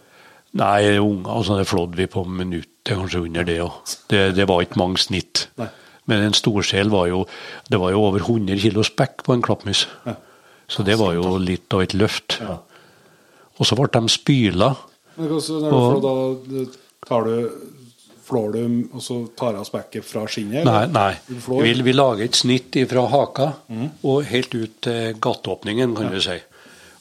[0.58, 3.72] Nei, unger og sånn, det flådde vi på minuttet, kanskje under det òg.
[4.12, 5.48] Det, det var ikke mange snitt.
[5.60, 5.68] Nei.
[6.08, 7.26] Men en storsel var jo
[7.68, 9.86] Det var jo over 100 kilo spekk på en klappmus.
[10.06, 10.14] Ja.
[10.72, 12.40] Så det var jo litt av et løft.
[13.60, 14.70] Og så ble de spyla.
[15.18, 16.66] Men også, når du Og- flår, da
[17.08, 17.52] tar du
[18.28, 20.66] Flår du, og så tar av spekket fra skinnet?
[20.68, 20.94] Nei, eller?
[20.94, 21.62] nei.
[21.64, 23.46] Vi, vi lager et snitt fra haka
[24.04, 26.36] og helt ut til gattåpningen, kan du si.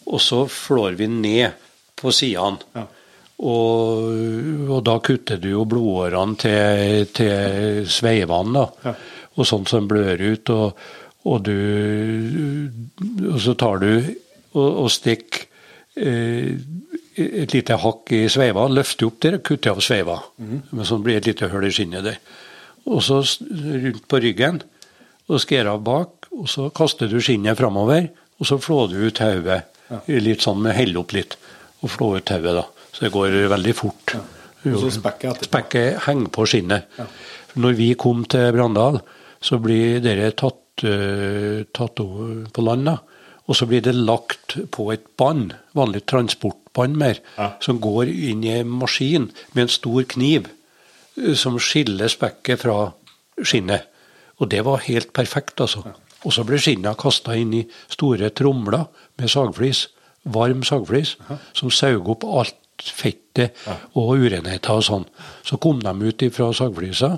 [0.06, 1.64] Og så flår vi ned
[1.98, 2.62] på sidene.
[2.76, 2.84] Ja.
[3.36, 8.64] Og, og da kutter du jo blodårene til, til sveivene, da.
[8.86, 8.94] Ja.
[9.36, 10.54] Og sånn som blør ut.
[10.54, 10.86] Og,
[11.26, 11.58] og du
[13.26, 13.90] Og så tar du
[14.56, 15.42] og, og stikker
[16.00, 16.54] eh,
[17.16, 20.18] et lite hakk i sveiva, løfte opp der og kutte av sveiva.
[20.38, 22.18] Men sånn blir et lite hull i skinnet der.
[22.86, 24.60] Og så rundt på ryggen,
[25.26, 29.22] og skjære av bak, og så kaster du skinnet framover, og så flår du ut
[29.24, 29.62] hodet.
[30.10, 31.38] Litt sånn med helle opp litt,
[31.82, 32.66] og flå ut hodet, da.
[32.92, 34.16] Så det går veldig fort.
[34.66, 35.50] Og så spekket etterpå.
[35.50, 36.86] Spekket henger på skinnet.
[36.98, 37.06] Ja.
[37.56, 39.00] Når vi kom til Brandal,
[39.40, 42.02] så blir dere tatt, eh, tatt
[42.52, 42.98] på land, da.
[43.46, 47.20] Og så blir det lagt på et bånd, vanlig transportbånd mer,
[47.62, 50.48] som går inn i en maskin med en stor kniv
[51.16, 52.90] eh, som skiller spekket fra
[53.42, 53.86] skinnet.
[54.40, 55.84] Og det var helt perfekt, altså.
[56.26, 58.88] Og så ble skinnet kasta inn i store tromler
[59.20, 59.86] med sagflis,
[60.26, 61.14] varm sagflis,
[61.54, 63.56] som saug opp alt fettet
[63.96, 65.06] og urenheter og sånn.
[65.46, 67.12] Så kom de ut fra sagflisa,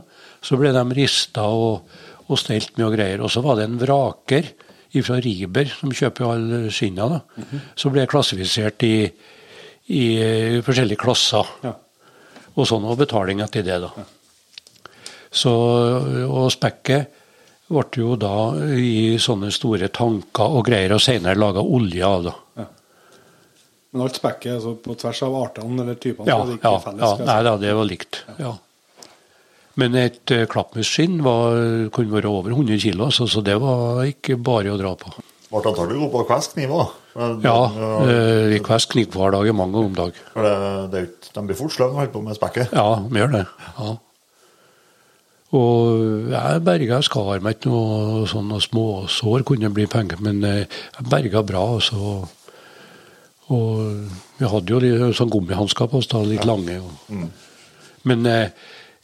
[0.44, 1.88] så ble de rista og,
[2.28, 3.24] og stelt med og greier.
[3.24, 4.52] Og så var det en vraker
[5.05, 7.20] fra Riber som kjøper alle skinna, da.
[7.78, 8.94] Så ble jeg klassifisert i,
[9.93, 10.05] i
[10.65, 11.47] forskjellige klasser.
[11.65, 11.74] Ja.
[12.59, 13.93] Og sånn, og betaling etter det, da.
[15.31, 15.52] Så,
[16.24, 17.12] og spekket
[17.69, 18.32] ble jo da
[18.81, 22.31] i sånne store tanker og greier, og senere laga olje av.
[22.31, 22.65] da.
[23.93, 27.05] Men alt spekket altså på tvers av artene eller typene Ja, er det ja, felles?
[27.20, 28.23] ja nei da, det var likt.
[28.40, 28.55] ja.
[29.78, 31.20] Men et uh, klappmusskinn
[31.94, 35.12] kunne være over 100 kg, så, så det var ikke bare å dra på.
[35.48, 39.48] Ble antagelig god på å kveste kniver, Ja, det- uh, vi kvest kniv hver dag,
[39.55, 40.18] mange ganger om dag.
[40.34, 40.56] Det,
[40.92, 42.74] det de blir fort sløve når de holder på med spekket.
[42.74, 43.46] Ja, de gjør det.
[43.78, 43.94] ja.
[45.56, 50.66] Og jeg berga, skar meg ikke noe sånne småsår, kunne bli penger, men eh,
[50.98, 51.62] jeg berga bra.
[51.78, 52.10] Også.
[53.48, 53.78] Og
[54.36, 56.76] vi hadde jo litt sånn gummihansker på oss, da, litt lange.
[56.84, 57.22] Og.
[58.09, 58.50] Men eh,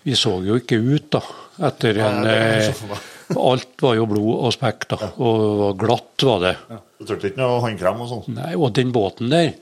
[0.05, 1.23] vi så jo ikke ut, da.
[1.71, 2.35] Etter en ja,
[2.69, 2.97] eh.
[3.41, 4.99] Alt var jo blod og spekk, da.
[5.25, 6.55] Og glatt var det.
[6.99, 8.37] Du trengte ikke noe håndkrem og sånn?
[8.37, 9.55] Nei, og den båten der,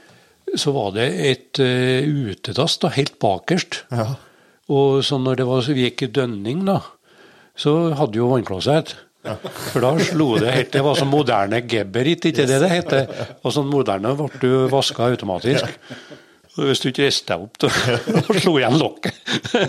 [0.58, 2.02] så var det et uh,
[2.32, 3.84] utedass da, helt bakerst.
[3.94, 4.08] Ja.
[4.72, 6.80] Og så når det var, så vi gikk i dønning, da,
[7.58, 8.96] så hadde jo vannklosett.
[9.22, 13.12] For da slo det helt Det var sånn moderne gebberit, ikke det det heter?
[13.46, 15.68] Og sånn moderne ble du vaska automatisk.
[15.68, 17.70] Og hvis du ikke reiste deg opp, da
[18.42, 19.18] slo igjen lokket.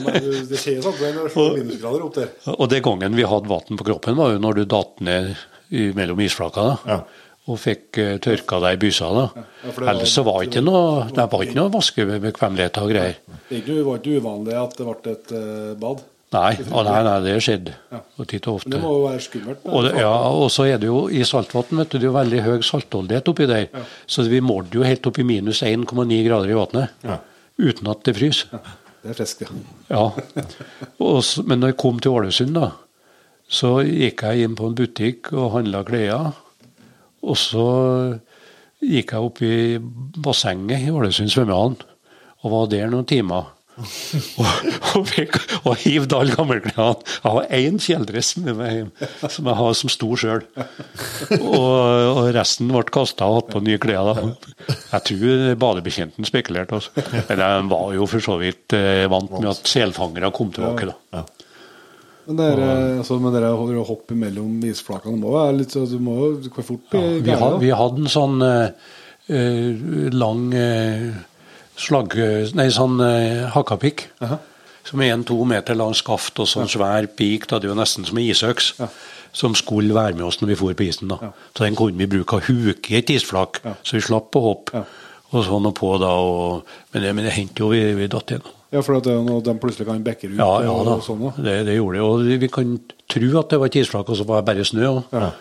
[0.04, 2.32] Men det- det skjer sånn når det er minusgrader opp der.
[2.58, 5.36] Og det gangen vi hadde vann på kroppen, var jo når du datt ned
[5.98, 6.98] mellom isflaka da, Ja.
[7.48, 9.08] og fikk uh, tørka deg i bysa.
[9.16, 9.24] da.
[9.64, 13.16] Ja, det Ellers så var ikke noe, det var ikke noe vaskebekvemmelighet og greier.
[13.50, 16.04] Det er det var ikke uvanlig at det ble et eh, bad.
[16.34, 17.74] Nei, å, nei, nei, det skjedde.
[18.18, 19.66] Og titt og Men det må jo være skummelt.
[19.70, 22.16] Og, det, ja, og så er det jo i saltvann vet du, det er jo
[22.16, 23.84] veldig høy saltholdighet oppi der.
[24.10, 27.04] Så vi målte jo helt opp i minus 1,9 grader i vannet.
[27.06, 27.20] Ja.
[27.62, 28.64] Uten at det fryser.
[29.04, 29.52] Det er friskt, ja.
[29.92, 30.06] Ja.
[31.04, 32.72] Og men når jeg kom til Ålesund, da,
[33.52, 36.32] så gikk jeg inn på en butikk og handla klær.
[37.24, 37.68] Og så
[38.84, 39.56] gikk jeg opp i
[40.24, 41.76] bassenget i Ålesund svømmehall
[42.44, 43.52] og var der noen timer.
[43.78, 47.02] Og, og, fikk, og hivde alle gammelklærne.
[47.24, 48.92] Jeg har én kjeledress med meg hjem,
[49.26, 50.44] som jeg har som stor sjøl.
[51.40, 51.70] Og,
[52.14, 54.14] og resten ble kasta og hatt på nye klær.
[54.14, 54.76] da.
[54.94, 56.80] Jeg tror badebetjenten spekulerte.
[56.80, 57.08] Altså.
[57.30, 60.94] Men jeg var jo for så vidt eh, vant med at selfangere kom tilbake.
[60.94, 61.26] da.
[62.24, 65.74] Men det er, eh, altså, men det er å hoppe mellom isflakene må være litt
[65.76, 68.92] så Du må jo fort bli Vi, had, vi hadde en sånn eh,
[69.28, 71.10] eh, lang eh,
[71.80, 72.16] slag...
[72.58, 74.08] Nei, sånn eh, hakkapikk.
[74.84, 77.48] Som er en to meter lang skaft og sånn svær pik.
[77.48, 78.74] Da, det er jo nesten som en isøks.
[79.34, 81.10] Som skulle være med oss når vi for på isen.
[81.10, 81.32] da.
[81.56, 84.84] Så den kunne vi bruke å huke et isflak, så vi slapp å hoppe.
[85.34, 88.30] Og sånn og på da, og, men det, men det hendte jo vi, vi datt
[88.36, 88.44] igjen.
[88.74, 91.00] Ja, for at de plutselig kan bekke ut Ja, ja da.
[91.02, 91.24] sånn.
[91.26, 91.32] Da.
[91.42, 92.04] Det, det gjorde det.
[92.06, 92.76] Og vi kan
[93.10, 94.92] tro at det var et isflak, og så var det bare snø.
[95.16, 95.32] ja.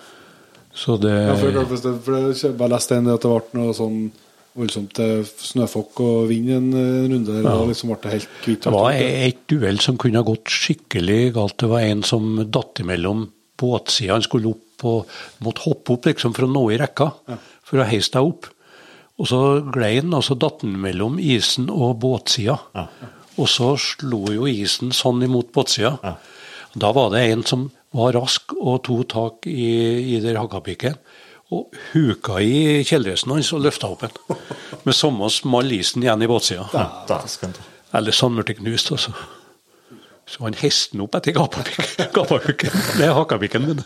[0.72, 3.60] Så det Ja, for, det for jeg, for jeg bare leste en at det ble
[3.60, 3.98] noe sånn
[4.58, 7.46] voldsomt eh, snøfokk og vind en runde der.
[7.46, 8.66] Da liksom ble det helt kvitt.
[8.66, 11.58] Det var et uhell som kunne ha gått skikkelig galt.
[11.62, 13.28] Det var en som datt imellom
[13.62, 14.16] båtsida.
[14.16, 15.14] Han skulle opp og
[15.46, 17.12] måtte hoppe opp liksom for å nå i rekka,
[17.62, 18.48] for å heise deg opp.
[19.22, 19.38] Og så
[19.70, 22.58] glei han, og så datt han mellom isen og båtsida.
[23.38, 26.16] Og så slo jo isen sånn imot båtsida.
[26.72, 30.96] Da var det en som var rask og tok tak i, i der hakkapikken.
[31.52, 34.40] Og huka i kjeledressen hans og løfta opp den.
[34.86, 36.66] Med samme small isen igjen i båtsida.
[37.92, 39.12] Eller sånn ble det knust, altså.
[40.32, 42.72] Så han hesten opp etter gapapikken.
[42.96, 43.82] Det er hakkapikken min.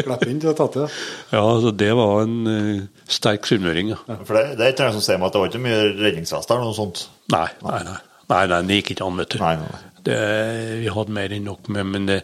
[0.00, 0.86] Klapp inn til å tatt til.
[1.30, 4.00] Ja, så det var en uh, sterk sunnmøring, ja.
[4.08, 6.50] For det, det er ikke noen som sier meg at det var ikke mye redningsvest
[6.50, 7.04] eller noe sånt.
[7.30, 7.98] Nei, nei, nei.
[8.30, 9.38] Nei, nei, det gikk ikke an, vet du.
[9.42, 9.84] Nei, nei.
[10.06, 10.18] Det,
[10.80, 12.18] vi hadde mer enn nok med, men det,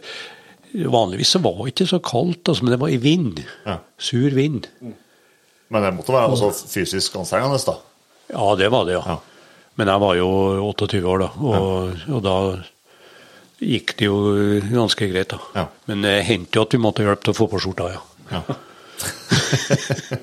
[0.73, 3.41] vanligvis så var det ikke så kaldt, altså, men det var i vind.
[3.65, 3.77] Ja.
[3.97, 4.67] Sur vind.
[5.69, 7.77] Men det måtte være også fysisk anstrengende, da.
[8.33, 9.03] Ja, det var det, ja.
[9.15, 9.17] Ja.
[9.77, 10.27] Men jeg var jo
[10.73, 12.35] 28 år da, og, og da
[13.61, 14.17] gikk det jo
[14.71, 15.39] ganske greit, da.
[15.55, 15.65] Ja.
[15.89, 18.01] Men det hendte jo at vi måtte hjelpe til å få på skjorta, ja.
[18.31, 18.41] Ja.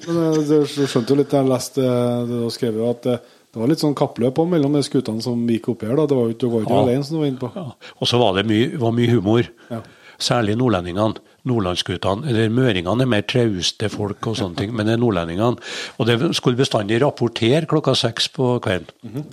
[0.07, 3.21] Men eh, du skjønte jo litt da jeg leste eh, det du skrev, at eh,
[3.55, 5.95] Det var litt sånn kappløp også mellom de skutene som gikk oppi her.
[6.01, 6.09] da.
[6.11, 6.81] Det var jo ikke, du var ikke Ja.
[6.83, 7.51] alene som du var inne på.
[7.55, 7.93] Ja.
[8.03, 9.47] Og så var det mye, var mye humor.
[9.71, 9.79] Ja.
[10.19, 11.21] Særlig nordlendingene.
[11.45, 12.29] Nordlandsguttene.
[12.31, 15.61] Eller møringene er mer trauste folk og sånne ting, men det er nordlendingene.
[15.99, 19.29] Og det skulle bestandig rapportere klokka seks på kvelden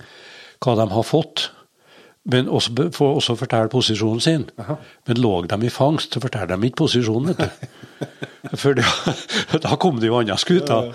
[0.62, 1.48] hva de har fått.
[2.30, 2.70] Men også,
[3.02, 4.44] også fortelle posisjonen sin.
[5.08, 7.66] Men lå de i fangst, så forteller de ikke posisjonen, vet du.
[8.58, 8.84] For det,
[9.62, 10.92] da kom det jo andre skuter.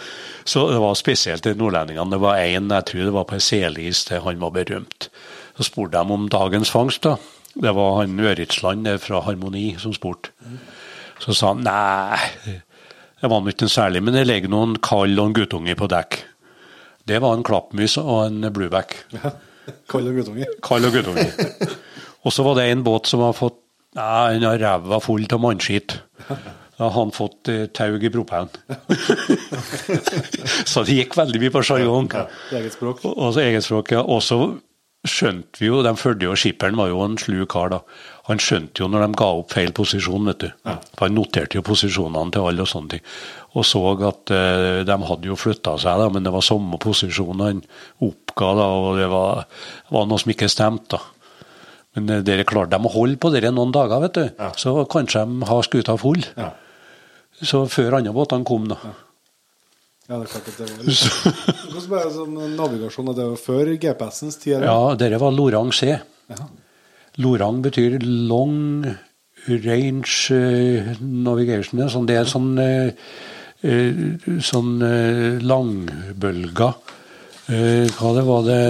[0.48, 2.16] Så det var spesielt de nordlendingene.
[2.16, 5.10] Det var én, jeg tror det var på ei selis, han var berømt.
[5.58, 7.18] Så spurte de om dagens fangst, da.
[7.58, 10.34] Det var han Øritsland fra Harmoni som spurte.
[11.24, 12.58] Så sa han nei,
[13.18, 16.20] det var nå ikke særlig, men det ligger noen kall og en guttunge på dekk.
[17.08, 18.94] Det var en klappmus og en blueback.
[19.90, 20.50] Kall og guttunge.
[20.64, 21.26] Kall og guttunge.
[22.28, 23.64] Og så var det en båt som har fått
[23.98, 25.96] Nei, han har ræva full av mannskitt.
[26.28, 28.52] Da har han fått eh, tau i propellen.
[30.70, 32.12] så det gikk veldig mye på sjargong.
[32.54, 33.02] Eget språk.
[33.08, 34.04] Og og så eget språk, ja.
[34.04, 34.38] Og så
[35.06, 37.82] skjønte vi jo, de fulgte jo, skipperen var jo en slu kar da.
[38.28, 40.48] Han skjønte jo når de ga opp feil posisjon, vet du.
[40.98, 43.04] For han noterte jo posisjonene til alle og sånne ting.
[43.58, 47.46] Og så at eh, de hadde jo flytta seg, da, men det var samme posisjon
[47.46, 47.62] han
[48.04, 49.46] oppga, da, og det var,
[49.96, 50.98] var noe som ikke stemte.
[50.98, 51.02] da.
[51.98, 54.48] Men eh, dere klarte dem å holde på dere noen dager, vet du.
[54.60, 56.22] Så kanskje de har skuta full.
[56.38, 56.52] Ja.
[57.38, 58.80] Så før andre båtene kom, da.
[58.84, 58.96] Ja,
[60.08, 60.86] det er klart at det var
[61.68, 63.10] Hvordan ble det sånn navigasjon?
[63.12, 64.54] Det var før GPS-ens tid?
[64.56, 64.68] eller?
[64.70, 65.98] ja, det var Lorang C.
[67.20, 68.86] Lorang betyr long
[69.48, 71.82] range eh, navigation.
[71.82, 71.90] ja.
[71.92, 72.94] Sånn, det er sånn, eh,
[73.68, 74.00] eh,
[74.44, 74.78] sånn
[75.44, 76.78] langbølger.
[77.48, 78.62] Eh, hva det var det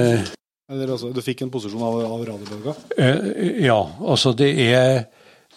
[0.69, 2.73] Eller altså, du fikk en posisjon av, av radiobølga?
[3.63, 5.05] Ja, altså det er,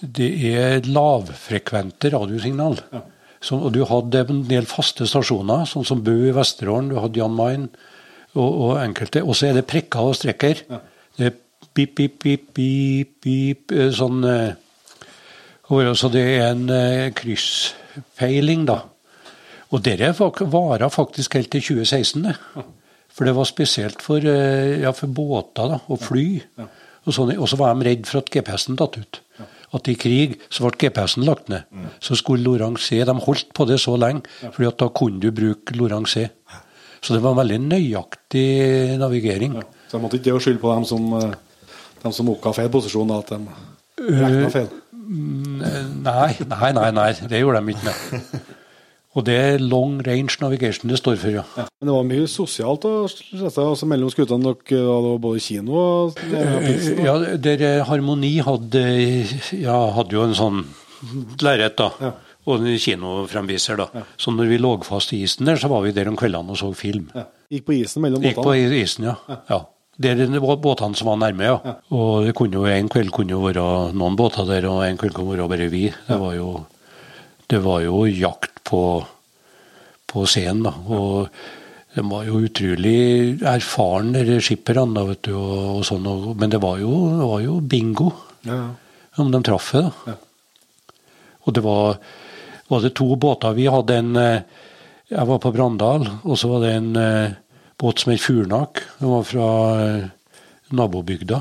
[0.00, 2.78] det er lavfrekvente radiosignal.
[3.40, 7.22] Så, og du hadde en del faste stasjoner, sånn som Bø i Vesterålen, du hadde
[7.22, 7.68] Jan Mayen
[8.36, 9.24] og, og enkelte.
[9.24, 10.60] Og så er det prikker og streker.
[11.16, 11.36] Det er
[11.72, 16.66] pip, pip, pip, pip, pip, eh, sånn eh, Så det er en
[17.16, 18.82] kryssfeiling, krysspeiling, da.
[19.70, 20.10] Og dette
[20.50, 22.36] varer faktisk helt til 2016, det.
[23.10, 26.42] For det var spesielt for, eh, ja, for båter da, og fly.
[27.06, 29.20] Og og så var de redd for at GPS-en datt ut.
[29.72, 31.62] At i krig så ble GPS-en lagt ned.
[32.02, 35.30] Så skulle Lorang C De holdt på det så lenge, fordi at da kunne du
[35.30, 36.26] bruke Lorang C.
[37.00, 39.54] Så det var en veldig nøyaktig navigering.
[39.88, 41.32] Så jeg måtte ikke skylde på dem som, eh,
[42.02, 43.40] dem som oppga feil posisjon, at de
[44.20, 44.68] regna feil.
[45.10, 47.84] Nei, nei, nei, nei, det gjorde de ikke.
[47.84, 48.40] Med.
[49.18, 51.42] Og det er long range navigation det står for, ja.
[51.58, 51.64] Ja.
[51.80, 54.52] Men det var mye sosialt altså, mellom skutene.
[54.70, 57.00] Dere hadde både kino og ja, pilsen.
[57.08, 57.16] Ja,
[57.48, 58.84] der eh, Harmoni hadde,
[59.58, 60.62] ja, hadde jo en sånn
[61.42, 61.90] lerret, da.
[61.98, 62.12] Ja.
[62.46, 64.06] Og en kinofremviser, da.
[64.20, 66.60] Så når vi lå fast i isen der, så var vi der om kveldene og
[66.62, 67.10] så film.
[67.16, 67.26] Ja.
[67.50, 68.30] Gikk på isen mellom båtene?
[68.30, 69.18] Gikk på isen, ja.
[69.50, 69.62] ja.
[70.00, 71.74] Det var båtene som var nærme, ja.
[71.92, 75.18] Og det kunne jo en kveld kunne jo være noen båter der, og en kveld
[75.18, 75.88] kunne være bare vi.
[76.06, 76.54] Det var jo,
[77.50, 78.82] det var jo jakt på,
[80.06, 80.72] på scenen, da.
[80.86, 86.06] Og de var jo utrolig erfarne, de skipperne, da, vet du, og, og sånn.
[86.06, 88.10] Og, men det var jo, det var jo bingo
[88.46, 88.62] Ja,
[89.20, 90.14] om de traff det, da.
[90.14, 90.18] Ja.
[91.48, 91.98] Og det var,
[92.70, 93.56] var det to båter.
[93.56, 94.42] Vi hadde en eh,
[95.10, 97.32] Jeg var på Brandal, og så var det en eh,
[97.80, 98.84] båt som het Furnak.
[99.00, 99.48] Den var fra
[99.82, 100.04] eh,
[100.70, 101.40] nabobygda.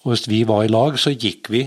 [0.00, 1.66] Og hvis vi var i lag, så gikk vi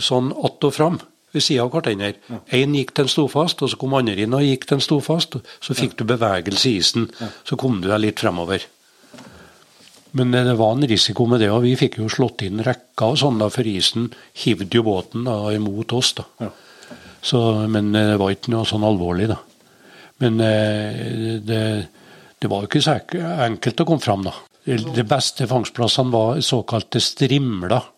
[0.00, 0.94] sånn att og fram
[1.34, 2.14] ved sida av hverandre.
[2.54, 4.86] Én gikk til en sto fast, og så kom andre inn og gikk til en
[4.86, 5.36] sto fast.
[5.60, 7.10] Så fikk du bevegelse i isen.
[7.44, 8.64] Så kom du deg litt fremover.
[10.16, 13.10] Men eh, det var en risiko med det, og vi fikk jo slått inn rekka
[13.12, 14.12] og sånn, da, for isen
[14.44, 16.14] hivde jo båten da, imot oss.
[16.20, 16.28] da.
[16.44, 16.52] Ja.
[17.24, 17.40] Så,
[17.70, 19.40] men eh, det var ikke noe sånn alvorlig, da.
[20.22, 21.62] Men eh, det,
[22.38, 22.98] det var jo ikke så
[23.48, 24.36] enkelt å komme fram, da.
[24.64, 27.90] De beste fangstplassene var såkalte strimler.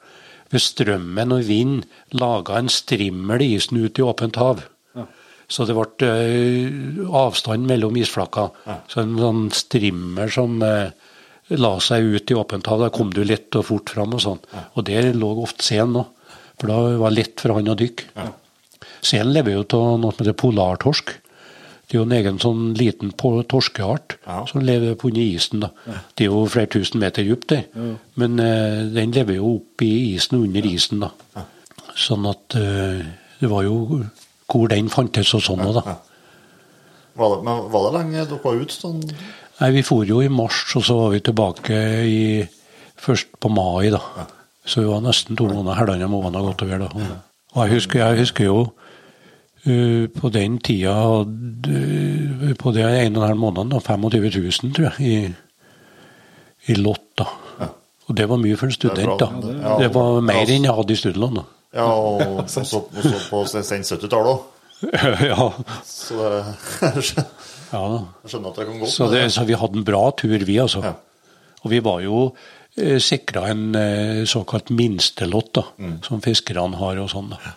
[0.52, 4.62] Ved strømmen og vind laga en strimmel i isen ut i åpent hav.
[5.48, 8.48] Så det ble eh, avstand mellom isflaka.
[8.90, 10.90] Så en sånn strimmer som eh,
[11.54, 12.82] la seg ut i åpent hav.
[12.82, 14.42] Da kom du lett og fort fram og sånn.
[14.74, 18.26] Og der lå ofte selen òg, for da var det lett for han å dykke.
[19.06, 21.14] Selen lever jo av noe som heter polartorsk.
[21.86, 24.40] Det er jo en egen sånn liten torskeart Ja.
[24.50, 25.60] som lever på under isen.
[25.60, 25.68] da.
[26.16, 27.64] Det er jo flere tusen meter dypt der,
[28.16, 31.00] men uh, den lever jo opp i isen og under isen.
[31.04, 31.10] da.
[31.94, 33.04] Sånn at uh,
[33.40, 34.02] det var jo
[34.50, 35.96] hvor den fantes og sånn òg, da.
[37.16, 38.74] Var det, men var det lenge dere var ute?
[38.74, 38.98] Sånn?
[39.60, 42.48] Nei, Vi for jo i mars, og så var vi tilbake i,
[43.00, 43.88] først på mai.
[43.94, 44.02] da.
[44.66, 46.78] Så vi var nesten to måneder, halvannen måned godt over.
[46.78, 46.88] da.
[47.54, 48.58] Og jeg husker, jeg husker jo
[49.66, 50.92] på den tida
[52.60, 54.30] På de en og en halv måneden, da, 25
[54.62, 55.06] 000, tror jeg,
[56.66, 57.26] i, i lott, da.
[58.06, 59.26] Og det var mye for en student, da.
[59.42, 59.76] Det ja.
[59.82, 61.44] Det var mer enn jeg hadde i studielån, da.
[61.76, 64.44] Ja, og også, også på sent 70-tallet òg.
[65.26, 65.48] ja,
[65.84, 66.44] Så det,
[67.72, 67.98] ja da.
[68.22, 68.90] jeg skjønner at det kan gå.
[68.92, 70.84] Så, det, så vi hadde en bra tur, vi, altså.
[70.86, 70.94] Ja.
[71.64, 72.20] Og vi var jo
[72.78, 75.96] eh, sikra en eh, såkalt minstelott, da, Mm.
[76.06, 77.32] som fiskerne har og sånn.
[77.34, 77.56] da.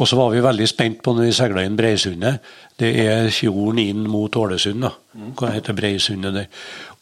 [0.00, 2.40] Og så var vi veldig spent på når vi seila inn Breisundet.
[2.80, 4.94] Det er fjorden inn mot Ålesund, da.
[5.12, 5.32] Mm.
[5.36, 6.46] Hva heter Breisundet der?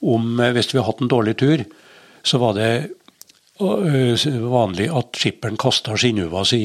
[0.02, 1.62] Om, eh, hvis vi hadde hatt en dårlig tur,
[2.26, 2.70] så var det
[3.62, 6.62] eh, vanlig at skipperen kasta skinnhuva si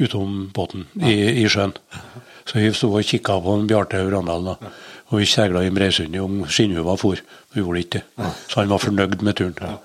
[0.00, 1.76] utom båten i, i sjøen.
[2.48, 4.72] Så vi sto og kikka på en Bjarte Randal, da.
[5.12, 7.20] Og vi seila inn Breisundet om skinnhuva for.
[7.52, 8.32] Vi gjorde ikke det.
[8.48, 9.76] Så han var fornøyd med turen.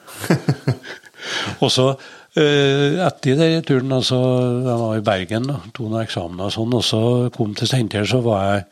[1.64, 1.92] og så
[2.38, 4.20] etter den turen, altså,
[4.66, 7.02] jeg var i Bergen, da, tok noen eksamener og sånn, og så
[7.36, 8.66] kom til Steinkjer, så var jeg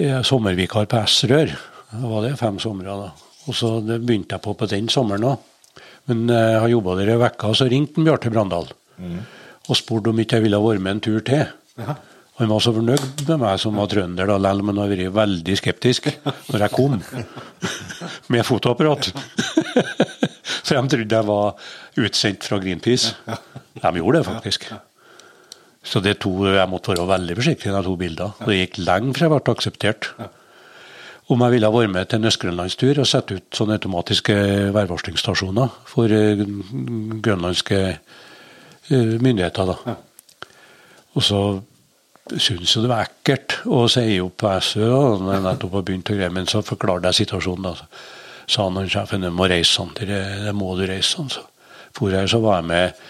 [0.00, 1.52] eh, sommervikar på S-rør.
[1.92, 3.10] Da var det fem somre da.
[3.44, 5.44] Og så det begynte jeg på på den sommeren òg.
[6.08, 8.72] Men eh, jeg har jobba der ei uke, og så ringte Bjarte Brandal
[9.64, 11.46] og spurte om ikke jeg ville være med en tur til.
[12.36, 15.14] Han var så fornøyd med meg som var trønder, da, lell, men han har vært
[15.14, 16.10] veldig skeptisk
[16.50, 16.98] når jeg kom
[18.34, 19.12] med fotoapparat.
[20.64, 21.54] For de trodde jeg var
[22.00, 23.14] utsendt fra Greenpeace.
[23.82, 24.70] De gjorde det faktisk.
[25.84, 28.46] Så det to, jeg måtte være veldig forsiktig når de to bildene.
[28.48, 30.08] Det gikk lenge før jeg ble akseptert.
[31.32, 34.34] Om jeg ville være med til en østgrønlandstur og sette ut sånne automatiske
[34.76, 36.42] værvarslingsstasjoner for eh,
[37.24, 39.72] grønlandske eh, myndigheter.
[39.72, 39.96] da.
[41.14, 41.40] Og så
[42.32, 46.32] syntes jo det var ekkelt å si opp SØ, og nettopp har begynt å greie,
[46.32, 47.72] men så forklarte jeg situasjonen.
[47.72, 47.88] da.
[48.46, 51.30] Så sa han sjefen du må reise sånn, det, det må du reise sånn.
[51.32, 51.44] Så
[51.94, 53.02] for jeg, så var jeg med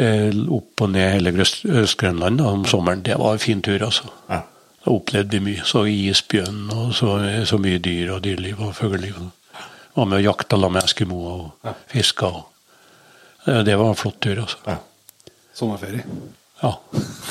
[0.00, 3.04] eh, opp og ned hele Øst-Grønland om sommeren.
[3.04, 4.08] Det var en fin tur, altså.
[4.30, 4.42] Ja.
[4.86, 5.66] Da opplevde vi mye.
[5.68, 9.20] Så isbjørn og så, så mye dyr og dyreliv og fugleliv.
[9.96, 12.32] Var med og jakta sammen med eskimoer og fiska.
[12.32, 12.44] Og,
[13.46, 14.58] Eh, det var en flott tur, altså.
[14.66, 14.76] Ja.
[15.54, 16.02] Sommerferie.
[16.62, 16.72] Ja.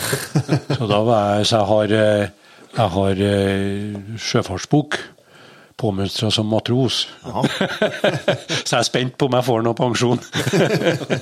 [0.78, 2.30] Så da var jeg Så jeg har, eh,
[2.78, 5.00] jeg har eh, sjøfartsbok.
[5.76, 7.02] Påmønstra som matros.
[7.26, 10.22] så jeg er spent på om jeg får noe pensjon.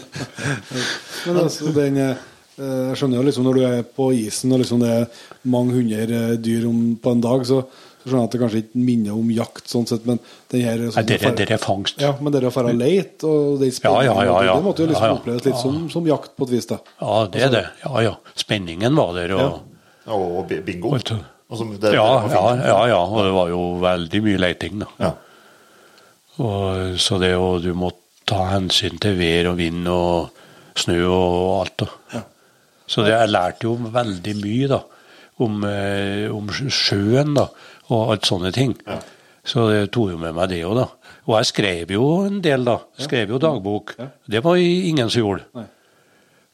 [1.26, 2.28] Men altså, den, eh,
[2.60, 6.06] jeg skjønner jo liksom når du er på isen og liksom det er mange hundre
[6.06, 9.18] eh, dyr om, på en dag, så, så skjønner jeg at det kanskje ikke minner
[9.18, 10.22] om jakt, sånn sett, men
[10.54, 11.98] den her Nei, dere, dere er fangst.
[12.06, 14.58] Ja, men dere har dra leit, og den Ja, ja, ja, ja.
[14.60, 15.20] det måtte jo liksom Ja, ja.
[15.22, 16.84] oppleves litt som, som jakt på et vis, da.
[17.02, 17.68] Ja, det er det.
[17.88, 18.18] Ja, ja.
[18.38, 19.34] Spenningen var der.
[19.40, 19.62] og...
[20.04, 20.94] Ja, og bingo.
[20.94, 24.80] Og som det- Ja, det ja, ja, ja, og det var jo veldig mye leiting,
[24.80, 24.88] da.
[25.00, 25.12] Ja.
[26.44, 27.92] Og, så det å du må
[28.26, 30.32] ta hensyn til vær og vind og
[30.80, 31.84] snø og alt.
[31.86, 32.24] da.
[32.88, 34.80] Så det, jeg lærte jo veldig mye da,
[35.44, 37.48] om, eh, om sjøen da,
[37.90, 38.74] og alt sånne ting.
[39.46, 40.88] Så det tok jo med meg det òg, da.
[41.28, 42.78] Og jeg skrev jo en del, da.
[43.00, 43.94] Skrev jo dagbok.
[44.28, 45.46] Det var ingen som gjorde.
[45.56, 45.66] Nei.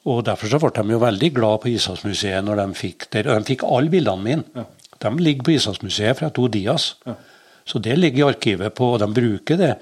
[0.10, 3.28] Og derfor så ble de jo veldig glad på Ishavsmuseet når de fikk der.
[3.30, 4.66] Og de fikk alle bildene mine.
[5.00, 6.92] De ligger på Ishavsmuseet fra to Dias.
[7.70, 9.74] Så det ligger i arkivet på, og de bruker det.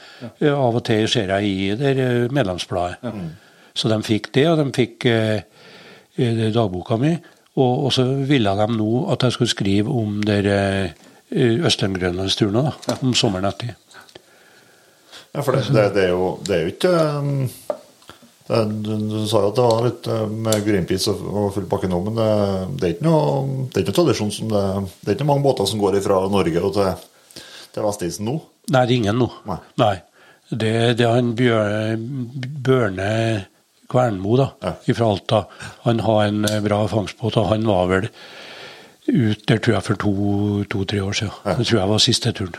[0.41, 0.53] ja.
[0.53, 2.97] Av og til ser jeg i der medlemsbladet.
[3.03, 3.35] medlemsbladet.
[3.77, 5.41] Så de fikk det, og de fikk eh,
[6.17, 7.13] eh, dagboka mi.
[7.57, 11.03] Og, og så ville de nå at jeg skulle skrive om der eh,
[11.67, 12.71] Østern-Grønlandsturen
[13.01, 13.75] om sommeren etter.
[15.33, 17.49] Ja, for det, det, det, er jo, det er jo ikke um,
[18.47, 21.89] du, du sa jo at det var litt uh, med Greenpeace og, og full pakke
[21.91, 22.27] nå, men det,
[22.77, 24.63] det, er ikke noe, det er ikke noe tradisjon som det
[25.01, 27.41] Det er ikke mange båter som går fra Norge og til,
[27.75, 28.37] til Vestisen nå.
[28.71, 29.27] Nei, det er ingen nå.
[29.81, 29.95] Nei.
[30.47, 31.97] Det, det er han Bjørne,
[32.63, 33.11] Børne
[33.91, 34.73] Kvernmo da, Ja.
[34.95, 35.45] fra Alta.
[35.83, 38.09] Han har en eh, bra fangstbåt, og han var vel
[39.07, 41.35] ut der tror jeg for to-tre to, år siden.
[41.45, 41.55] Ja.
[41.55, 42.55] Det tror jeg var siste turen.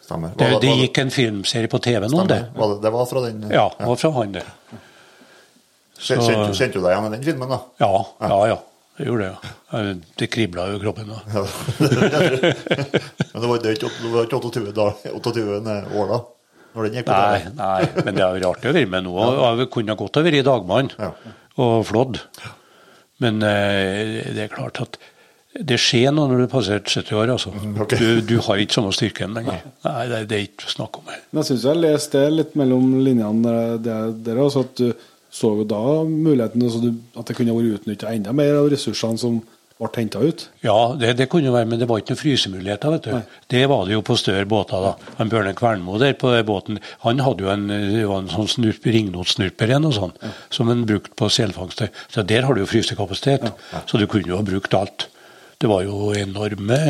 [0.00, 0.32] Stemmer.
[0.36, 2.40] Det, Var det gikk en filmserie på TV nå om det.
[2.56, 4.48] Var det, det var fra den Ja, det var fra han der.
[5.98, 7.58] Kjente, du deg igjen i den filmen, da?
[7.82, 7.92] Ja,
[8.22, 8.58] ja, ja.
[8.98, 9.50] Det gjorde det.
[9.72, 9.82] ja.
[10.18, 11.18] Det kribla jo i kroppen da.
[11.34, 11.42] Ja.
[13.32, 15.44] Men det var, ikke det var ikke 28, da, 28
[15.98, 16.18] år da?
[16.74, 19.12] Når den gikk på Nei, nei, men det er jo rart å være med nå.
[19.58, 21.08] Jeg kunne godt ha vært dagmann Ja.
[21.64, 22.18] og flådd.
[23.24, 24.98] Men eh, det er klart at
[25.58, 27.32] det skjer noe når du har passert 70 år.
[27.34, 27.50] altså.
[27.82, 27.98] Okay.
[27.98, 29.64] Du, du har ikke samme styrken lenger.
[29.86, 31.22] Nei, det, det er ikke snakk om her.
[31.32, 34.92] Men jeg syns jeg leste det litt mellom linjene der, der også, at du
[35.38, 39.38] så jo da muligheten altså at det kunne vært utnytta enda mer av ressursene som
[39.78, 40.44] ble henta ut.
[40.64, 42.94] Ja, det, det kunne være, men det var ikke noen frysemuligheter.
[42.96, 43.36] vet du.
[43.54, 44.82] Det var det jo på større båter.
[44.82, 45.12] da.
[45.20, 49.70] Han Bjørne Kvernmo der på den båten, han hadde jo en, en sånn snurp, ringnotsnurper
[49.70, 50.16] igjen og sånn,
[50.54, 51.86] som han brukte på selfangst.
[52.10, 53.46] Så der har du jo frysekapasitet.
[53.86, 55.08] Så du kunne jo ha brukt alt.
[55.58, 56.82] Det var jo enorme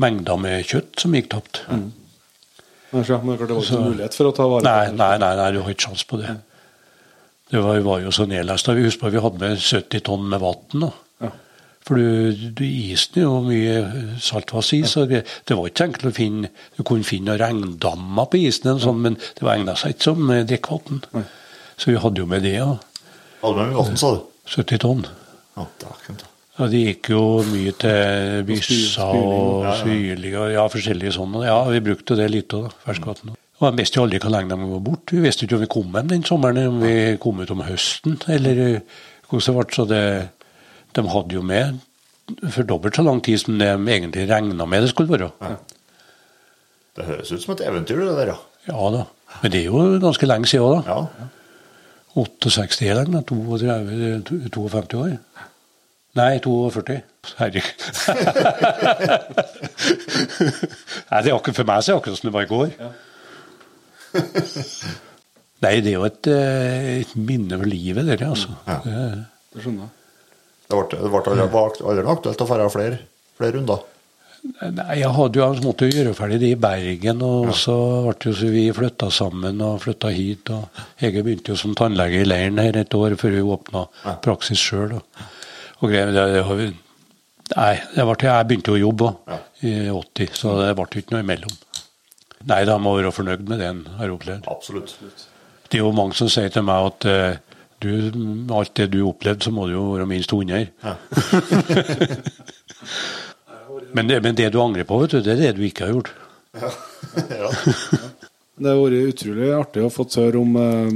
[0.00, 1.64] mengder med kjøtt som gikk tapt.
[1.68, 1.90] Mm.
[3.04, 4.96] så, men det var ikke mulighet for å ta vare på det.
[4.96, 6.40] nei, nei, nei, du har ikke sjans på det.
[7.50, 8.76] Det var, var jo så nedlasta.
[8.78, 10.90] Vi husker på vi hadde med 70 tonn med vann.
[11.20, 11.30] Ja.
[11.86, 13.76] For du, du, isen er jo mye
[14.22, 18.28] saltvanns i, så det, det var ikke enkelt å finne Du kunne finne noen regndammer
[18.30, 21.02] på isen, sånn, men det var egna seg ikke som drikkevann.
[21.80, 22.58] Så vi hadde jo med det.
[22.60, 22.74] Ja.
[23.42, 24.26] Hadde med vann, sa du?
[24.50, 25.08] 70 tonn.
[25.56, 26.30] Ja, dæken ta.
[26.60, 29.76] Ja, Det gikk jo mye til byssa og ja, ja.
[29.80, 31.46] syrlig og ja, forskjellige sånne.
[31.48, 33.32] Ja, vi brukte det litt òg, ferskvann.
[33.60, 35.16] Og Jeg visste jo aldri hvor lenge de var borte.
[35.16, 38.16] Vi visste ikke om vi kom hjem den sommeren, om vi kom ut om høsten,
[38.32, 38.80] eller eh,
[39.28, 39.74] hvordan det ble.
[39.76, 40.04] Så det,
[40.96, 41.66] de hadde jo med
[42.54, 45.30] for dobbelt så lang tid som de egentlig regna med det skulle være.
[46.96, 48.36] Det høres ut som et eventyr, det der, ja.
[48.70, 49.02] Ja da.
[49.42, 50.94] Men det er jo ganske lenge siden da.
[50.94, 51.00] Ja.
[52.20, 55.10] 68 er den, 32, 52 år.
[56.18, 57.00] Nei, 42.
[57.38, 57.70] Herregud.
[61.10, 62.68] Nei, det er akkurat for meg så er det akkurat som det var i går.
[65.60, 68.54] Nei, det er jo et, eh, et minne for livet, det, altså.
[68.66, 68.78] Ja.
[68.84, 69.96] Det- Det skjønner jeg.
[70.70, 72.98] Det ble, det ble aldri, var aktuelt å dra flere,
[73.36, 73.80] flere runder.
[74.72, 77.74] Nei, jeg hadde jo, jeg måtte jo gjøre ferdig det i Bergen, og så
[78.06, 80.48] ble det jo så vi flytta sammen og flytta hit.
[80.54, 80.68] og
[81.02, 83.82] Hege begynte jo som tannlege i leiren her et år før hun åpna
[84.22, 84.94] praksis sjøl.
[84.96, 85.02] Og,
[85.82, 86.70] og greier, det, det, har vi-
[87.56, 89.38] nei, det ble, jeg begynte jo å jobbe ja.
[89.60, 91.58] i 80, så det ble ikke noe imellom.
[92.48, 94.46] Nei, da må være fornøyd med det en har opplevd.
[94.48, 94.94] Absolutt.
[95.70, 97.36] Det er jo mange som sier til meg at uh,
[97.84, 100.66] du, med alt det du opplevde, så må du jo være minst 100.
[100.84, 100.94] Ja.
[103.96, 105.92] men, det, men det du angrer på, vet du, det er det du ikke har
[105.98, 106.10] gjort.
[107.36, 107.48] ja.
[108.60, 110.92] Det har vært utrolig artig å få høre om, uh,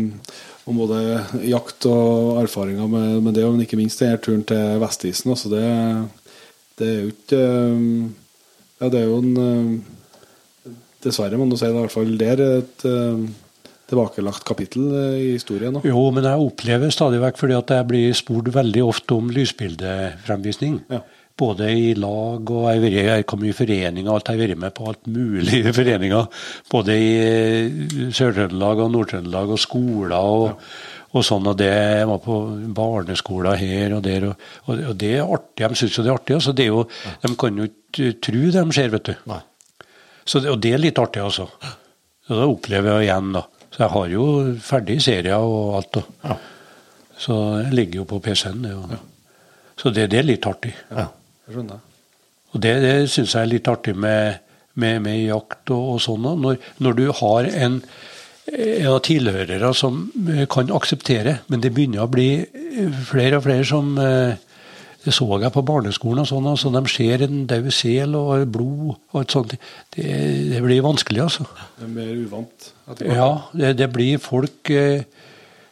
[0.69, 0.99] om både
[1.49, 5.33] jakt og erfaringer med, med det, men ikke minst denne turen til Vestisen.
[5.33, 5.65] Altså det,
[6.77, 7.81] det er jo ikke eh,
[8.83, 9.33] Ja, det er jo en
[11.05, 13.25] Dessverre, må du si det, i hvert fall der et eh,
[13.91, 15.77] tilbakelagt kapittel eh, i historien.
[15.77, 15.85] Da.
[15.89, 20.81] Jo, men jeg opplever stadig vekk fordi at jeg blir spurt veldig ofte om lysbildefremvisning.
[20.93, 21.03] Ja.
[21.35, 24.85] Både i lag og jeg jeg kom i foreninger, alt jeg har vært med på
[24.87, 26.43] alt mulig i foreninger.
[26.71, 30.69] Både i eh, Sør-Trøndelag og Nord-Trøndelag og skoler og,
[31.13, 31.49] og sånn.
[31.51, 32.39] Og det jeg var på
[32.77, 34.31] barneskoler her og der.
[34.31, 35.67] Og, og, og det er artig.
[35.67, 36.39] De syns jo det er artig.
[36.39, 36.87] Altså, det er jo,
[37.25, 39.19] De kan jo ikke tro det de ser, vet du.
[39.35, 39.43] Nei.
[40.25, 41.49] Så det, og det er litt artig, altså.
[42.29, 43.45] Og da opplever jeg igjen, da.
[43.75, 44.27] Så jeg har jo
[44.63, 45.99] ferdig serier og alt.
[45.99, 46.31] Da.
[46.31, 46.37] Ja.
[47.19, 48.65] Så jeg ligger jo på PC-en.
[48.71, 49.01] Ja.
[49.81, 50.73] Så det, det er litt artig.
[50.95, 51.09] Ja.
[51.51, 51.83] Skjønner.
[52.55, 54.39] Og det, det syns jeg er litt artig med,
[54.79, 56.29] med, med jakt og, og sånn.
[56.41, 57.81] Når, når du har en,
[58.55, 60.05] en av tilhørere som
[60.53, 62.29] kan akseptere, men det begynner å bli
[63.11, 64.39] flere og flere som eh,
[65.05, 66.47] Det så jeg på barneskolen og sånn.
[66.49, 69.53] altså De ser en død sel og blod og et sånt.
[69.93, 70.07] Det,
[70.53, 71.45] det blir vanskelig, altså.
[71.77, 72.71] Det er mer uvant.
[73.05, 75.05] Ja, det, det blir folk eh,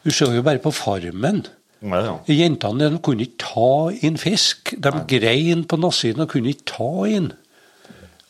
[0.02, 1.44] Du ser jo bare på Farmen.
[1.82, 2.16] Ja, ja.
[2.30, 3.72] Jentene de kunne ikke ta
[4.06, 4.74] inn fisk.
[4.78, 7.32] De grein på nassiden og kunne ikke ta inn.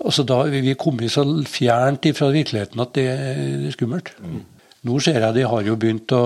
[0.03, 4.15] Altså da, vi vi kommet så fjernt fra virkeligheten at det er skummelt.
[4.83, 6.25] Nå ser jeg de har jo begynt å,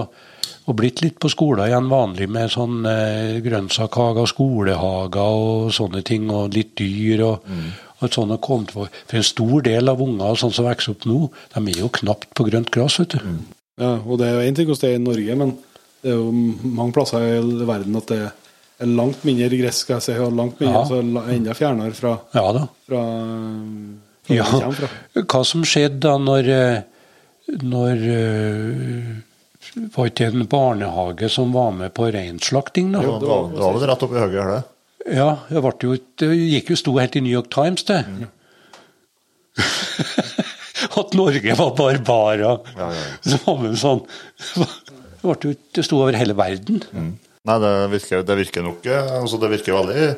[0.66, 6.28] å blitt litt på skolen igjen vanlig med sånn eh, grønnsakhager, skolehager og sånne ting,
[6.34, 7.22] og litt dyr.
[7.28, 7.51] og,
[8.02, 11.20] og sånne kommet for, for en stor del av unger sånn som vokser opp nå,
[11.55, 12.98] de er jo knapt på grønt gress.
[13.01, 13.36] vet du.
[13.80, 15.55] Ja, og det er jo én ting hvordan det er i Norge, men
[16.02, 16.32] det er jo
[16.76, 20.59] mange plasser i verden at det er langt mindre gress, skal jeg si, og langt
[20.60, 20.82] mindre, Ja.
[20.82, 22.66] altså enda fjernere fra, Ja da.
[22.88, 23.05] fra,
[24.26, 24.44] fra Ja,
[24.76, 24.90] fra.
[25.22, 26.82] hva som skjedde da når, eh,
[27.62, 29.14] når eh,
[29.76, 32.94] Var ikke det en barnehage som var med på reinslakting?
[32.94, 33.02] da?
[33.04, 34.62] Jo, det var, det var vel rett oppi høyre her, det.
[35.16, 38.00] Ja, det, jo, det gikk jo sto helt i New York Times, det.
[41.00, 42.72] At Norge var barbarer.
[42.76, 43.04] Ja, ja.
[43.28, 43.38] ja.
[43.46, 44.02] var sånn
[45.44, 46.82] Det, det sto over hele verden.
[47.46, 50.08] Nei, det virker, det virker nok eh, altså Det virker veldig,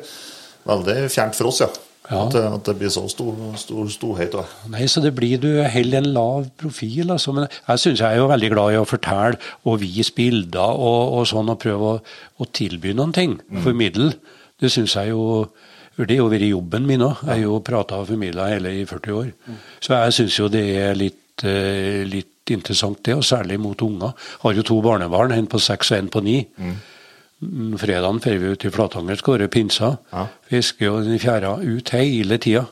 [0.69, 1.69] veldig fjernt for oss, ja.
[2.09, 2.23] Ja.
[2.25, 4.33] At, at det blir så stor, stor storhet.
[4.33, 4.43] da.
[4.73, 7.11] Nei, så det blir du heller en lav profil.
[7.13, 7.33] Altså.
[7.37, 9.37] Men jeg syns jeg er jo veldig glad i å fortelle
[9.69, 12.01] og vise bilder og, og sånn, og prøve å,
[12.41, 13.37] å tilby noen ting.
[13.63, 14.13] Formidle.
[14.59, 15.47] Det syns jeg jo
[15.99, 17.21] Det har jo vært jobben min òg.
[17.27, 19.31] Jeg har jo prata og formidla hele i 40 år.
[19.83, 24.13] Så jeg syns jo det er litt, eh, litt interessant, det, og særlig mot unger.
[24.41, 26.37] Har jo to barnebarn, en på seks og en på ni.
[26.57, 26.77] Mm,
[27.39, 29.93] Fredagen drar vi ut i Flatanger, skal være pinsa.
[30.11, 30.25] Ja.
[30.49, 32.65] Fisker jo den fjæra ut hele tida.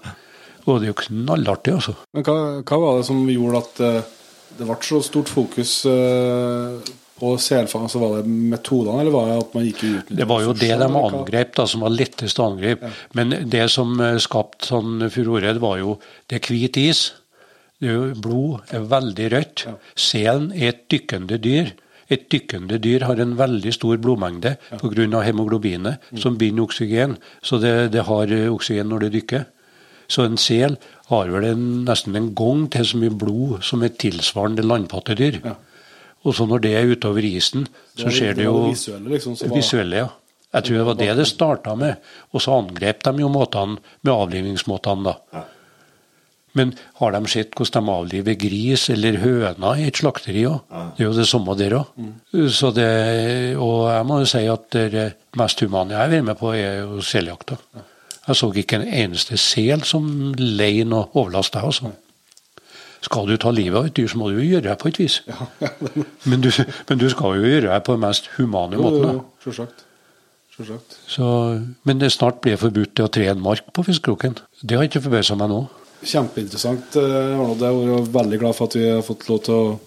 [0.67, 1.95] Og det er jo knallartig, altså.
[2.15, 2.37] Men hva,
[2.67, 4.15] hva var det som gjorde at eh,
[4.57, 7.85] det ble så stort fokus eh, på selfang?
[7.87, 10.11] Altså, var det metodene, eller var det at man gikk ut?
[10.19, 12.91] Det var jo det de angrep, da, som var lettest å angripe.
[13.15, 15.95] Men det som eh, skapte sånn furore, det var jo
[16.27, 17.07] det er hvit is.
[17.79, 19.67] Det er jo, blod er veldig rødt.
[19.95, 21.71] Selen er et dykkende dyr.
[22.09, 24.77] Et dykkende dyr har en veldig stor blodmengde Ja.
[24.77, 25.21] pga.
[25.23, 27.17] hemoglobinet, som binder oksygen.
[27.43, 29.45] Så det, det har eh, oksygen når det dykker.
[30.07, 30.77] Så en sel
[31.09, 35.41] har vel en, nesten en gang til så mye blod som et tilsvarende landpattedyr.
[35.43, 35.55] Ja.
[36.23, 39.57] Og så når det er utover isen, så skjer det jo visuelle, liksom, som var-
[39.57, 40.07] Visuelle, ja.
[40.53, 41.97] Jeg tror det var det det starta med.
[42.33, 45.15] Og så angrep de jo måtene med avlivningsmåtene, da.
[45.33, 45.43] Ja.
[46.57, 50.63] Men har de sett hvordan de avliver gris eller høna i et slakteri òg?
[50.97, 51.91] Det er jo det samme der òg.
[53.61, 55.05] Og jeg må jo si at det
[55.37, 57.59] mest humane jeg har vært med på, er jo seljakta.
[58.27, 61.93] Jeg så ikke en eneste sel som lei noe overlast, jeg, altså.
[63.05, 64.97] Skal du ta livet av et dyr, så må du jo gjøre det på et
[64.99, 65.19] vis.
[66.29, 66.49] Men du,
[66.89, 69.21] men du skal jo gjøre det på den mest humane måten.
[69.45, 69.53] jo,
[70.73, 70.79] jo.
[71.07, 71.25] Så,
[71.85, 74.39] men det snart blir forbudt å tre en mark på fiskekroken.
[74.65, 75.59] Det har ikke forbausa meg nå.
[76.03, 76.95] Kjempeinteressant.
[76.95, 77.63] eh, Arnold.
[77.63, 79.79] Jeg er jo veldig glad for at vi har fått lov til å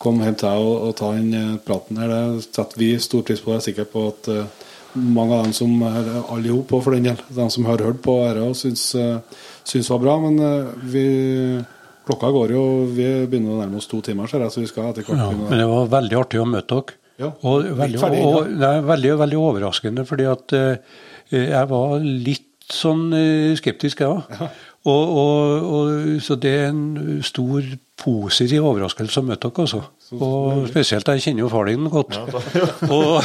[0.00, 2.08] komme hjem til deg og, og ta den eh, praten her.
[2.14, 3.52] Det setter vi stor pris på.
[3.52, 4.66] Jeg er sikker på at eh,
[4.96, 8.00] mange av dem som er alle i hop, for den del, de som har hørt
[8.02, 10.14] på dette, syns, uh, syns var bra.
[10.24, 10.38] Men
[10.90, 11.02] vi,
[12.08, 12.62] klokka går jo,
[12.96, 15.28] vi begynner å nærme oss to timer, ser jeg, så vi skal etter hvert Ja,
[15.36, 16.96] men det var veldig artig å møte dere.
[17.20, 18.32] Ja, Og veldig, ferdig ennå.
[18.40, 20.56] og, nei, veldig, veldig overraskende, fordi at
[21.36, 23.06] jeg var litt sånn
[23.60, 24.50] skeptisk, jeg òg.
[24.86, 27.64] Og, og, og, så det er en stor
[27.98, 29.80] positiv overraskelse å møte dere, altså.
[30.14, 32.14] Og spesielt, jeg kjenner jo far din godt.
[32.94, 33.18] og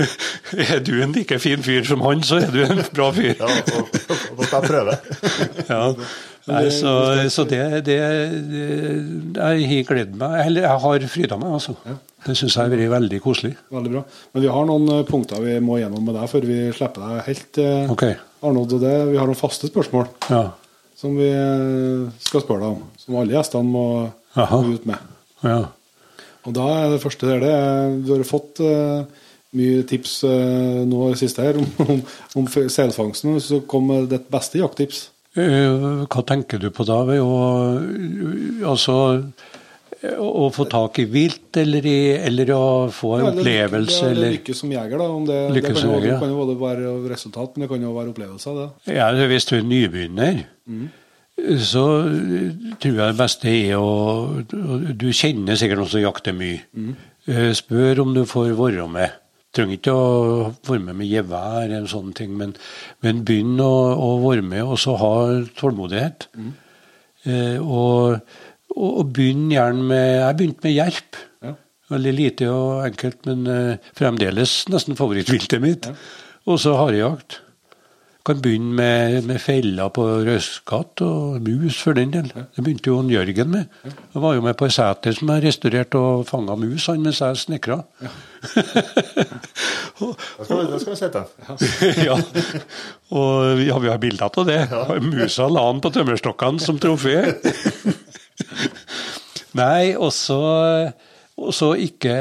[0.66, 3.38] er du en like fin fyr som han, så er du en bra fyr.
[3.38, 3.46] Ja,
[3.78, 3.94] og,
[4.34, 4.98] og da skal jeg prøve.
[5.68, 5.84] Ja.
[6.48, 6.90] Nei, så,
[7.28, 7.96] så det, det,
[8.48, 8.68] det
[9.36, 10.38] Jeg har gledet meg.
[10.46, 11.74] Eller jeg har fryda meg, altså.
[12.24, 13.50] Det syns jeg har vært veldig koselig.
[13.68, 14.02] Veldig bra.
[14.32, 17.20] Men vi har noen eh, punkter vi må gjennom med deg før vi slipper deg
[17.28, 17.60] helt.
[17.92, 18.16] okay.
[18.40, 20.46] Arnold, og det, vi har noen faste spørsmål Ja.
[20.98, 22.86] Som vi eh, skal spørre deg om.
[22.98, 23.86] Som alle gjestene må,
[24.38, 24.62] Aha.
[24.66, 25.10] ut med.
[25.46, 25.64] ja.
[26.46, 27.56] Og da er det første der det
[28.06, 29.02] Du har fått uh,
[29.58, 31.98] mye tips uh, nå i siste her om, om,
[32.40, 33.36] om selfangsten.
[33.42, 35.08] Så kom ditt beste jakttips.
[35.36, 37.02] Hva tenker du på da?
[38.66, 38.94] Altså
[40.04, 42.60] å få tak i vilt, eller, i, eller å
[42.94, 45.08] få en Ja, eller- opplevelse, lykke, eller lykke som jeger, da.
[45.10, 47.82] Om det, Lykke det, kan jo, det kan jo både være resultat, men det kan
[47.82, 48.54] jo være opplevelser.
[48.86, 48.94] Det.
[48.94, 50.44] Ja, Hvis du er nybegynner,
[51.58, 54.44] så eh, tror jeg det beste er å
[54.98, 56.60] Du kjenner sikkert noen som jakter mye.
[56.74, 56.94] Mm.
[57.54, 59.10] Spør om du får være med.
[59.54, 62.54] Trenger ikke å være med med gevær eller sånne ting, men,
[63.02, 65.12] men begynn å, å være med og så ha
[65.58, 66.28] tålmodighet.
[67.26, 68.20] Eh, og,
[68.78, 71.18] og, og begynn gjerne med Jeg begynte med jerp.
[71.44, 71.52] Ja.
[71.90, 75.90] Veldig lite og enkelt, men uh, fremdeles nesten favorittviltet mitt.
[76.48, 77.40] Og så harejakt.
[78.28, 82.26] Kan begynne med, med feller på røskatt og mus, for den del.
[82.28, 83.70] Det begynte jo Jørgen med.
[84.12, 87.22] Han var jo med på ei seter som jeg restaurerte og fanga mus han mens
[87.24, 87.78] jeg snekra.
[89.98, 91.24] Skal, vi- det skal vi se til.
[92.08, 92.18] ja.
[93.16, 94.60] Og ja, vi har bilder av det.
[95.08, 97.16] Musa la han på tømmerstokkene som trofé.
[99.58, 100.38] Nei, også,
[101.40, 102.14] også ikke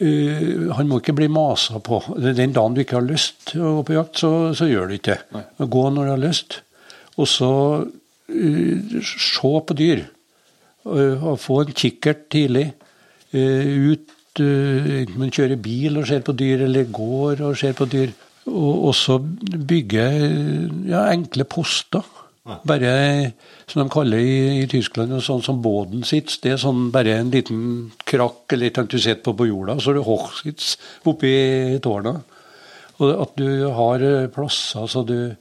[0.00, 2.00] uh, Han må ikke bli masa på.
[2.18, 4.96] Den dagen du ikke har lyst til å gå på jakt, så, så gjør du
[4.98, 5.44] ikke det.
[5.58, 6.58] Gå når du har lyst.
[7.20, 7.52] Og så
[7.84, 10.04] uh, se på dyr.
[10.84, 12.72] Uh, få en kikkert tidlig.
[13.34, 18.10] Ut Enten man kjører bil og ser på dyr, eller går og ser på dyr.
[18.50, 20.06] Og også bygge
[20.90, 22.02] ja, enkle poster.
[22.66, 22.94] Bare
[23.70, 26.36] som de kaller i, i Tyskland, og sånn som Bodensitz.
[26.42, 27.62] Det er sånn bare en liten
[28.08, 30.74] krakk eller et eller annet du sitter på på jorda, så er det Hochsitz
[31.08, 31.34] oppi
[31.84, 32.18] tårna.
[33.02, 35.34] Og at du har eh, plasser så du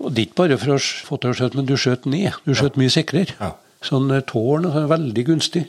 [0.00, 2.34] Og det er ikke bare for å få til å skjøte, men du skjøt ned.
[2.44, 3.36] Du skjøt mye sikrere.
[3.38, 3.52] Ja.
[3.84, 5.62] Sånn eh, tårn er veldig gunstig.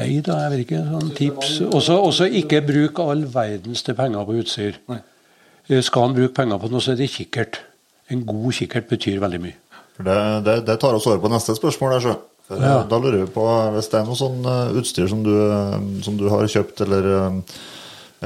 [0.00, 0.80] Nei da, jeg vet ikke.
[0.88, 1.52] Sånn tips.
[1.68, 4.80] Også, ikke bruk all verdens til penger på utstyr.
[4.90, 7.60] Eh, Skal han bruke penger på noe, så er det kikkert.
[8.08, 9.56] En god kikkert betyr veldig mye.
[9.98, 10.16] Det,
[10.46, 11.96] det, det tar oss over på neste spørsmål.
[11.98, 12.18] Der.
[12.48, 12.78] For, Ja.
[12.88, 13.42] Da lurer vi på,
[13.74, 15.74] Hvis det er noe sånn eh, utstyr som du, eh,
[16.06, 17.58] som du har kjøpt eller, eh,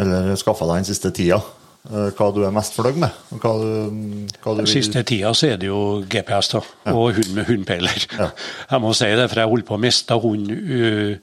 [0.05, 1.41] eller skaffa deg den siste tida,
[1.91, 3.11] eh, hva du er mest fornøyd med?
[3.43, 6.61] Hva du, hva du vil- Siste tida så er det jo GPS da,
[6.93, 8.07] og hund med hundpeiler.
[8.19, 8.31] Ja.
[8.71, 11.19] Jeg må si det, for jeg holdt på å miste hund.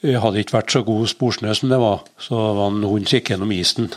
[0.00, 3.50] Hadde ikke vært så god sporsnø som det var, så var en hund gikk gjennom
[3.52, 3.90] isen,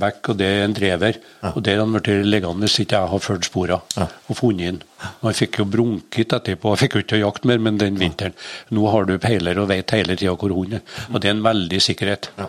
[0.00, 1.18] back, og det er en drever.
[1.52, 4.06] Og der hadde han blitt liggende hvis ikke jeg har fulgt sporene Ja.
[4.28, 4.82] og funnet den.
[5.20, 8.32] Og Han fikk jo brunket etterpå, jeg fikk jo ikke jakte mer, men den vinteren.
[8.70, 10.82] Nå har du peiler og vet hele tida hvor hunden er.
[11.12, 12.30] Og det er en veldig sikkerhet.
[12.38, 12.46] Ja.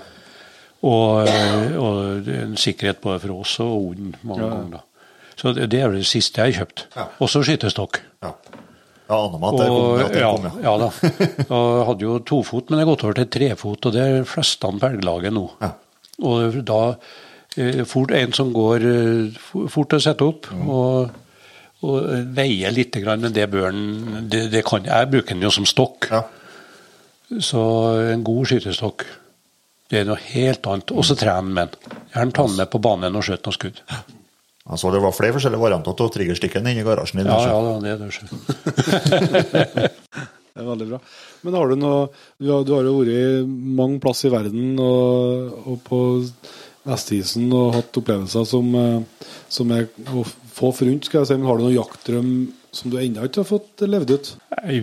[0.83, 1.27] Og,
[1.79, 4.83] og en sikkerhet både for oss og hunden mange ganger.
[5.35, 6.87] Så det, er det siste jeg har kjøpt.
[6.95, 7.05] Ja.
[7.19, 8.01] Også skytestokk.
[9.03, 9.13] Ja.
[9.13, 10.53] Ja, aner meg at det kom, ja, kom, ja.
[10.63, 10.89] ja da.
[11.43, 14.69] Jeg hadde jo tofot, men jeg har gått over til trefot, og det er fleste
[14.79, 15.43] på elglaget nå.
[15.63, 15.71] Ja.
[16.23, 16.79] Og da
[17.57, 19.41] eh, fort en som går eh,
[19.73, 21.11] fort å sette opp, og,
[21.83, 22.07] og
[22.37, 23.83] veier litt, men det bør han
[24.31, 26.07] det, det kan, Jeg bruker den jo som stokk.
[26.13, 26.23] Ja.
[27.43, 27.61] Så
[28.13, 29.07] en god skytestokk,
[29.91, 30.95] det er noe helt annet.
[30.95, 32.03] Og så trene med den.
[32.13, 33.83] Gjerne ta den med på banen og skjøte noen skudd.
[34.63, 37.27] Altså, det var flere forskjellige varianter av triggerstikken inni garasjen din.
[37.27, 38.11] Ja, ja, det var det.
[38.15, 39.89] sjø.
[40.53, 40.99] Det er veldig bra.
[41.41, 42.01] Men har du noe
[42.37, 46.01] Du har, du har jo vært mange plass i verden og, og på
[46.85, 51.37] Vestisen og hatt opplevelser som, eh, som er å få forunt, skal jeg si.
[51.39, 52.29] Men har du noen jaktdrøm
[52.75, 54.31] som du ennå ikke har fått levd ut?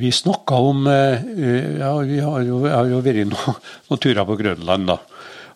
[0.00, 1.22] Vi snakka om eh,
[1.78, 4.98] ja, Vi har jo, har jo vært noen, noen turer på Grønland, da.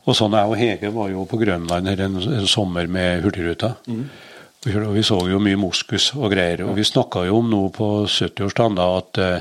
[0.06, 3.74] Og sånn jeg og Hege var jo på Grønland her en, en sommer med Hurtigruta.
[3.88, 6.62] Og vi- Og vi så jo mye moskus og greier.
[6.68, 9.40] Og vi snakka jo om nå på 70-årsdagen da at uh,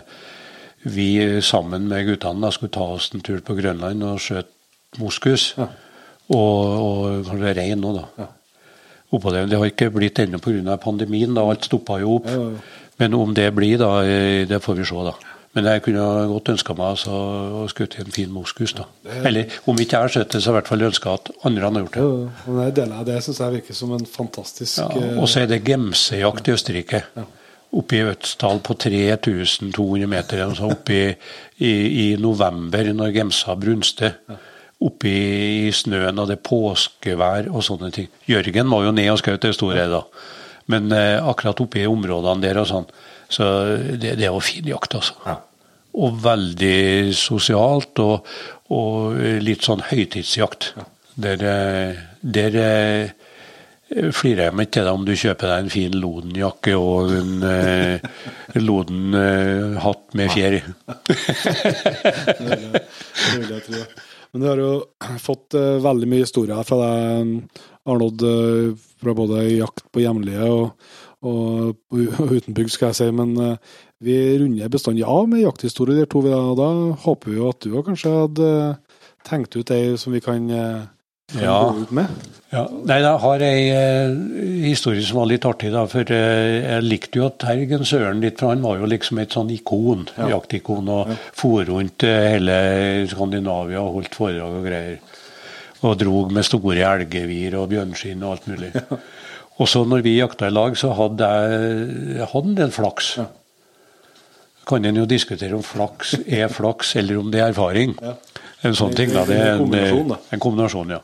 [0.85, 5.53] vi sammen med guttene da skulle ta oss en tur på Grønland og skjøte moskus.
[5.57, 8.27] Og, og kanskje rein nå, da.
[9.13, 9.45] Oppå det.
[9.51, 10.77] Det har ikke blitt ennå pga.
[10.77, 11.33] pandemien.
[11.35, 12.27] da Alt stoppa jo opp.
[12.27, 12.57] Ja, ja, ja.
[12.99, 15.13] Men om det blir, da, eh, det får vi se, da.
[15.53, 18.87] Men jeg kunne godt ønska meg altså, å skutt en fin moskus, da.
[19.21, 21.83] Eller om ikke jeg har sett det, så i hvert fall ønska at andre har
[21.83, 22.05] gjort det.
[22.47, 23.07] Ja, det deler jeg.
[23.11, 26.55] Det syns jeg virker som en fantastisk Ja, eh, og så er det gemsejakt i
[26.55, 27.03] Østerrike.
[27.73, 30.41] Oppe i Øtsdal på 3200 meter.
[30.47, 31.05] altså oppe i,
[31.61, 31.73] i,
[32.05, 34.17] i november, når gemsa brunster.
[34.83, 38.09] Oppe i, snøen, og det er påskevær og sånne ting.
[38.25, 40.01] Jørgen var jo ned og skjøt det store da.
[40.73, 42.89] Men eh, akkurat oppe i områdene der og sånn,
[43.33, 43.47] så
[43.97, 45.17] det, det var fin jakt, altså.
[45.25, 45.37] Ja.
[45.93, 48.25] Og veldig sosialt, og,
[48.73, 50.71] og litt sånn høytidsjakt.
[51.21, 53.11] Der, eh, der eh,
[54.17, 58.07] flirer jeg meg til deg om du kjøper deg en fin Loden-jakke og en eh,
[58.57, 60.57] Loden-hatt med fjær.
[62.39, 63.83] Det vil jeg- tro.
[64.33, 64.71] Men du har jo
[65.21, 67.35] fått eh, veldig mye historier fra deg,
[67.85, 68.73] Arnold, eh,
[69.03, 70.71] fra både jakt på hjemlige og,
[71.23, 71.75] og
[72.35, 73.09] uten bygg, skal jeg si.
[73.15, 76.69] Men eh, vi runder bestandig av med jakthistorie, der to, vi da, og da
[77.05, 80.81] håper vi jo at du kanskje hadde eh, tenkt ut ei som vi kan, eh,
[81.33, 81.53] kan Ja.
[81.71, 82.07] gå ut med.
[82.53, 84.11] Ja, nei, jeg har ei eh,
[84.67, 85.85] historie som var litt artig, da.
[85.89, 89.49] For eh, jeg likte jo Tergen Søren litt, for han var jo liksom et sånn
[89.55, 92.59] ikon, jaktikon, og for rundt eh, hele
[93.09, 94.99] Skandinavia og holdt foredrag og greier.
[95.83, 98.69] Og drog med store elgevir og bjørnskinn og alt mulig.
[99.61, 103.13] Og så når vi jakta i lag, så hadde jeg, jeg hadde en del flaks.
[104.67, 107.93] Kan en jo diskutere om flaks er flaks, eller om det er erfaring.
[108.63, 109.25] En sånn ting, da.
[109.27, 111.01] Det er En en kombinasjon, ja.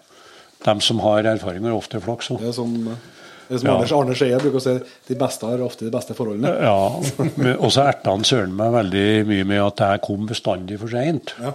[0.66, 2.38] De som har erfaring, har ofte flaks Så.
[2.40, 3.08] Det er sånn eh,
[3.50, 3.76] det er som Ja.
[3.76, 4.76] Anders Arne Skeie bruker å si,
[5.08, 6.52] de beste har ofte de beste forholdene.
[6.62, 10.92] Ja, og så erta han søren meg veldig mye med at jeg kom bestandig for
[10.94, 11.34] seint.
[11.42, 11.54] Ja.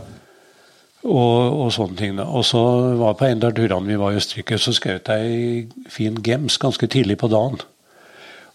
[1.04, 2.20] Og, og sånne ting.
[2.22, 2.62] Og så
[2.96, 6.56] var på en av turene vi var i Østerrike, så skjøt jeg ei fin gems
[6.62, 7.60] ganske tidlig på dagen.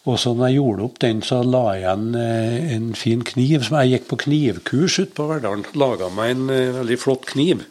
[0.07, 3.65] Og så når jeg gjorde opp den, så la jeg igjen eh, en fin kniv.
[3.67, 5.65] som Jeg gikk på knivkurs ute på Verdalen.
[5.77, 7.65] Laga meg en eh, veldig flott kniv.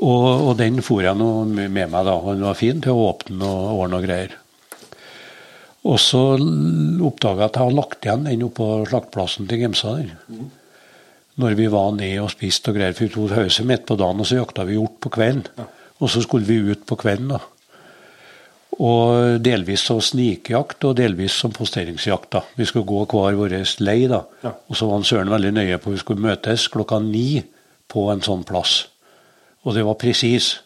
[0.00, 2.16] Og, og den for jeg nå med meg, da.
[2.16, 4.38] og Den var fin til å åpne og ordne og greier.
[5.82, 10.12] Og så oppdaga jeg at jeg hadde lagt igjen den oppå slaktplassen til Gemsa der.
[11.40, 14.20] Når vi var ned og spiste og greier, for vi tok pause midt på dagen,
[14.20, 15.66] og så jakta vi hjort på kvelden.
[16.02, 17.40] Og så skulle vi ut på kvelden, da.
[18.82, 22.30] Og delvis så snikjakt, og delvis som posteringsjakt.
[22.32, 22.42] da.
[22.56, 24.24] Vi skulle gå hver vår lei, da.
[24.68, 27.42] Og så var han Søren veldig nøye på at vi skulle møtes klokka ni
[27.88, 28.86] på en sånn plass.
[29.64, 30.60] Og det var presis,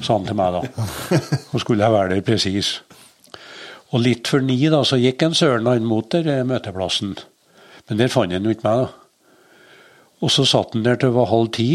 [0.00, 0.86] sa han til meg da.
[1.52, 2.78] Og skulle jeg være der presis.
[3.92, 7.16] Og litt før ni da, så gikk en Søren han mot der eh, møteplassen.
[7.88, 9.07] Men der fant han jo ikke meg, da.
[10.18, 11.68] Og så satt han der til det var halv ti.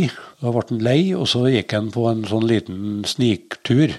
[0.43, 3.95] Da ble han lei, og så gikk han på en sånn liten sniktur.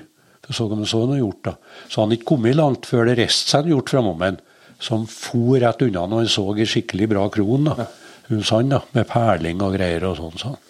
[0.51, 1.55] Så om han så noe gjort, da.
[1.89, 4.41] Så han ikke kommet langt før det reiste seg en hjort framom ham,
[4.83, 7.71] som for rett unna når han så en skikkelig bra kron.
[7.71, 7.89] da.
[8.29, 10.39] Hos han, da, med perling og greier og sånn.
[10.41, 10.61] sånn.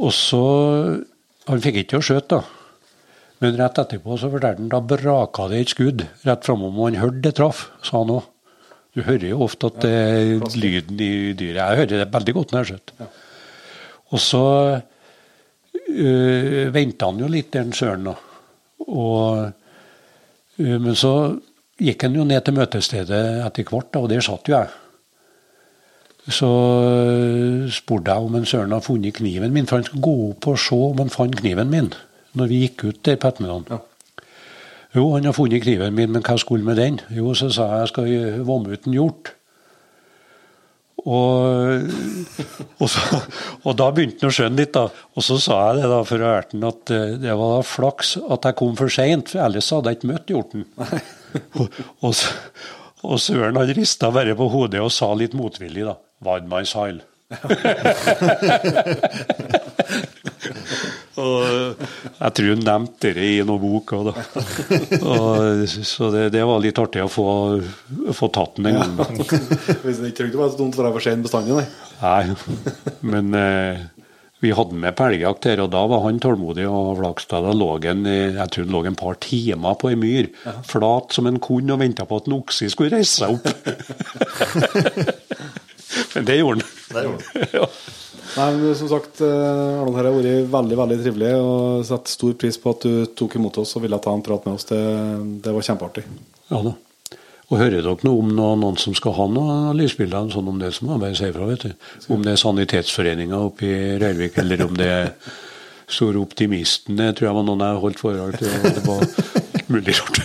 [0.00, 0.44] Og så
[1.50, 2.42] Han fikk ikke å skjøte, da.
[3.40, 7.00] Men rett etterpå så fortalte han da braka det et skudd rett framom, og han
[7.00, 8.26] hørte det traff, sa han òg.
[8.94, 11.60] Du hører jo ofte at det er lyden i dyret.
[11.60, 13.12] Jeg hører det veldig godt når jeg skjøter.
[14.10, 14.44] Og så
[15.88, 18.08] øh, venta han jo litt, den søren.
[18.10, 18.16] da.
[18.88, 19.52] Og,
[20.58, 21.14] øh, men så
[21.80, 24.72] gikk han jo ned til møtestedet etter hvert, da, og der satt jo jeg.
[26.30, 30.16] Så øh, spurte jeg om en søren hadde funnet kniven min, for han skulle gå
[30.32, 31.94] opp og se om han fant kniven min.
[32.34, 33.86] Når vi gikk ut der på ettermiddagen.
[34.94, 36.96] Jo, han har funnet kniven min, men hva skulle med den?
[37.14, 38.08] Jo, så sa jeg jeg skal
[38.48, 39.30] vomme ut en hjort.
[41.00, 41.86] Og,
[42.80, 43.20] og, så,
[43.64, 44.88] og, da begynte han å skjønne litt, da.
[45.16, 48.48] Og så sa jeg det da for høre at eh, det var da flaks at
[48.48, 50.66] jeg kom for seint, for ellers hadde jeg ikke møtt hjorten.
[51.60, 52.12] og, og,
[53.06, 55.94] og Søren han rista bare på hodet og sa litt motvillig, da.
[56.26, 56.98] Vadmannshall.
[61.18, 64.24] og jeg tror hun nevnte det i noen bok òg, da.
[65.10, 67.28] Og, så det, det, var litt artig å få,
[68.14, 69.18] få tatt den en gang.
[69.84, 71.66] Hvis han ikke trengte å være så dumt for deg for sein bestandig, nei.
[72.00, 72.70] Nei,
[73.10, 73.82] men eh,
[74.40, 76.64] vi hadde med pelgjakt her, og da var han tålmodig.
[76.70, 80.54] Og Flakstad lå en, jeg tror han lå en par timer på ei myr, ja.
[80.64, 83.50] flat som en kunne, og venta på at en okse skulle reise seg opp.
[86.14, 86.70] men det gjorde han.
[86.94, 87.50] Det gjorde han.
[87.58, 87.68] ja.
[88.36, 91.32] Nei, men Som sagt, eh, Arnold, her har vært veldig veldig trivelig.
[91.40, 94.46] og Setter stor pris på at du tok imot oss og ville ta en prat
[94.46, 94.68] med oss.
[94.70, 94.78] Det,
[95.42, 96.04] det var kjempeartig.
[96.50, 96.76] Ja da.
[97.50, 100.70] Og Hører dere noe om noen, noen som skal ha noen lysbilder sånn om det,
[100.76, 101.72] som må bare si fra, vet du.
[102.14, 105.10] Om det er Sanitetsforeninga oppe i Røyrvik, eller om det er
[105.90, 106.94] Store Optimisten.
[106.94, 108.54] Det tror jeg var noen jeg holdt foredrag til.
[108.54, 109.02] og Det var
[109.74, 110.22] mulig rart.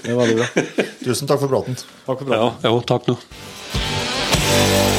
[0.00, 0.48] Det var veldig bra.
[1.04, 1.76] Tusen takk for praten.
[1.76, 2.40] Takk for praten.
[2.40, 4.93] Ja, jo, takk nå.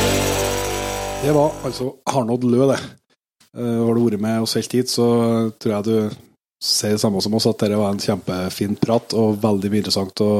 [1.25, 2.77] Det var altså Arnold Lø, det.
[3.57, 5.05] Uh, har du vært med oss helt hit, så
[5.57, 6.25] tror jeg du
[6.61, 10.21] sier det samme som oss, at dette var en kjempefin prat og veldig interessant.
[10.21, 10.35] å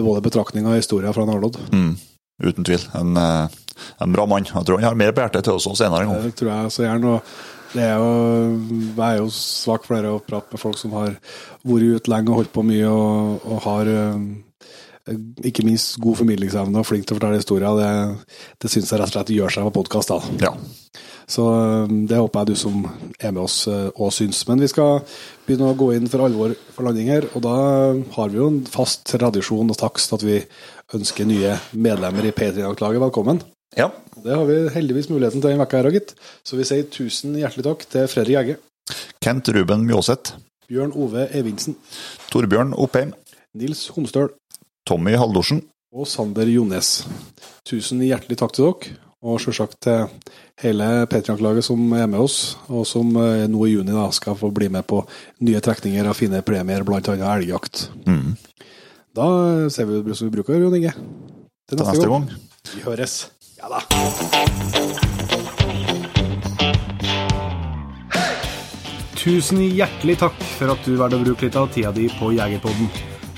[0.00, 1.60] både betraktninger og historier fra Arnold.
[1.70, 1.94] Mm,
[2.42, 2.82] uten tvil.
[2.98, 3.56] En, eh,
[4.02, 4.48] en, bra mann.
[4.48, 6.22] Jeg tror han har mer på hjertet til oss senere en gang.
[6.26, 7.20] Det tror jeg så gjerne.
[7.72, 8.12] det er jo,
[8.96, 11.14] jeg er jo svak for det å prate med folk som har
[11.62, 14.18] vært ute lenge og holdt på mye, og, og har eh,
[15.42, 17.78] ikke minst god formidlingsevne og flink til å fortelle historier.
[17.78, 20.12] Det, det syns jeg rett og slett gjør seg på podkast.
[20.42, 20.52] Ja.
[21.30, 22.84] Så eh, det håper jeg du som
[23.18, 24.44] er med oss òg syns.
[24.50, 25.00] Men vi skal
[25.46, 27.26] begynne å gå inn for alvor for landing her.
[27.32, 27.56] Og da
[28.18, 30.38] har vi jo en fast tradisjon og takst at vi
[30.94, 33.42] ønsker nye medlemmer i P3-laget velkommen.
[33.76, 33.88] Ja.
[34.22, 36.14] Det har vi heldigvis muligheten til denne uka her, gitt.
[36.44, 38.58] Så vi sier tusen hjertelig takk til Fredrik Egge.
[39.22, 40.36] Kent Ruben Mjåseth.
[40.68, 41.76] Bjørn Ove Evinsen.
[42.32, 43.14] Torbjørn Oppheim.
[43.58, 44.30] Nils Homstøl.
[44.88, 45.62] Tommy Haldorsen.
[45.92, 47.02] Og Sander Jones.
[47.68, 48.98] Tusen hjertelig takk til dere.
[49.22, 50.08] Og selvsagt til
[50.64, 54.50] hele Patriank-laget som er med oss, og som eh, nå i juni da skal få
[54.50, 54.98] bli med på
[55.46, 56.98] nye trekninger av fine premier, bl.a.
[57.36, 57.84] elgjakt.
[58.02, 58.34] Mm.
[59.14, 59.28] Da
[59.70, 60.90] ser vi det som vi bruker, Jon Inge.
[61.70, 62.26] Til neste, neste gang.
[62.26, 62.74] gang.
[62.74, 63.30] Vi høres.
[63.62, 63.78] Ja da.
[69.22, 73.11] Tusen hjertelig takk for at du valgte å bruke litt av tida di på Jegerpodden.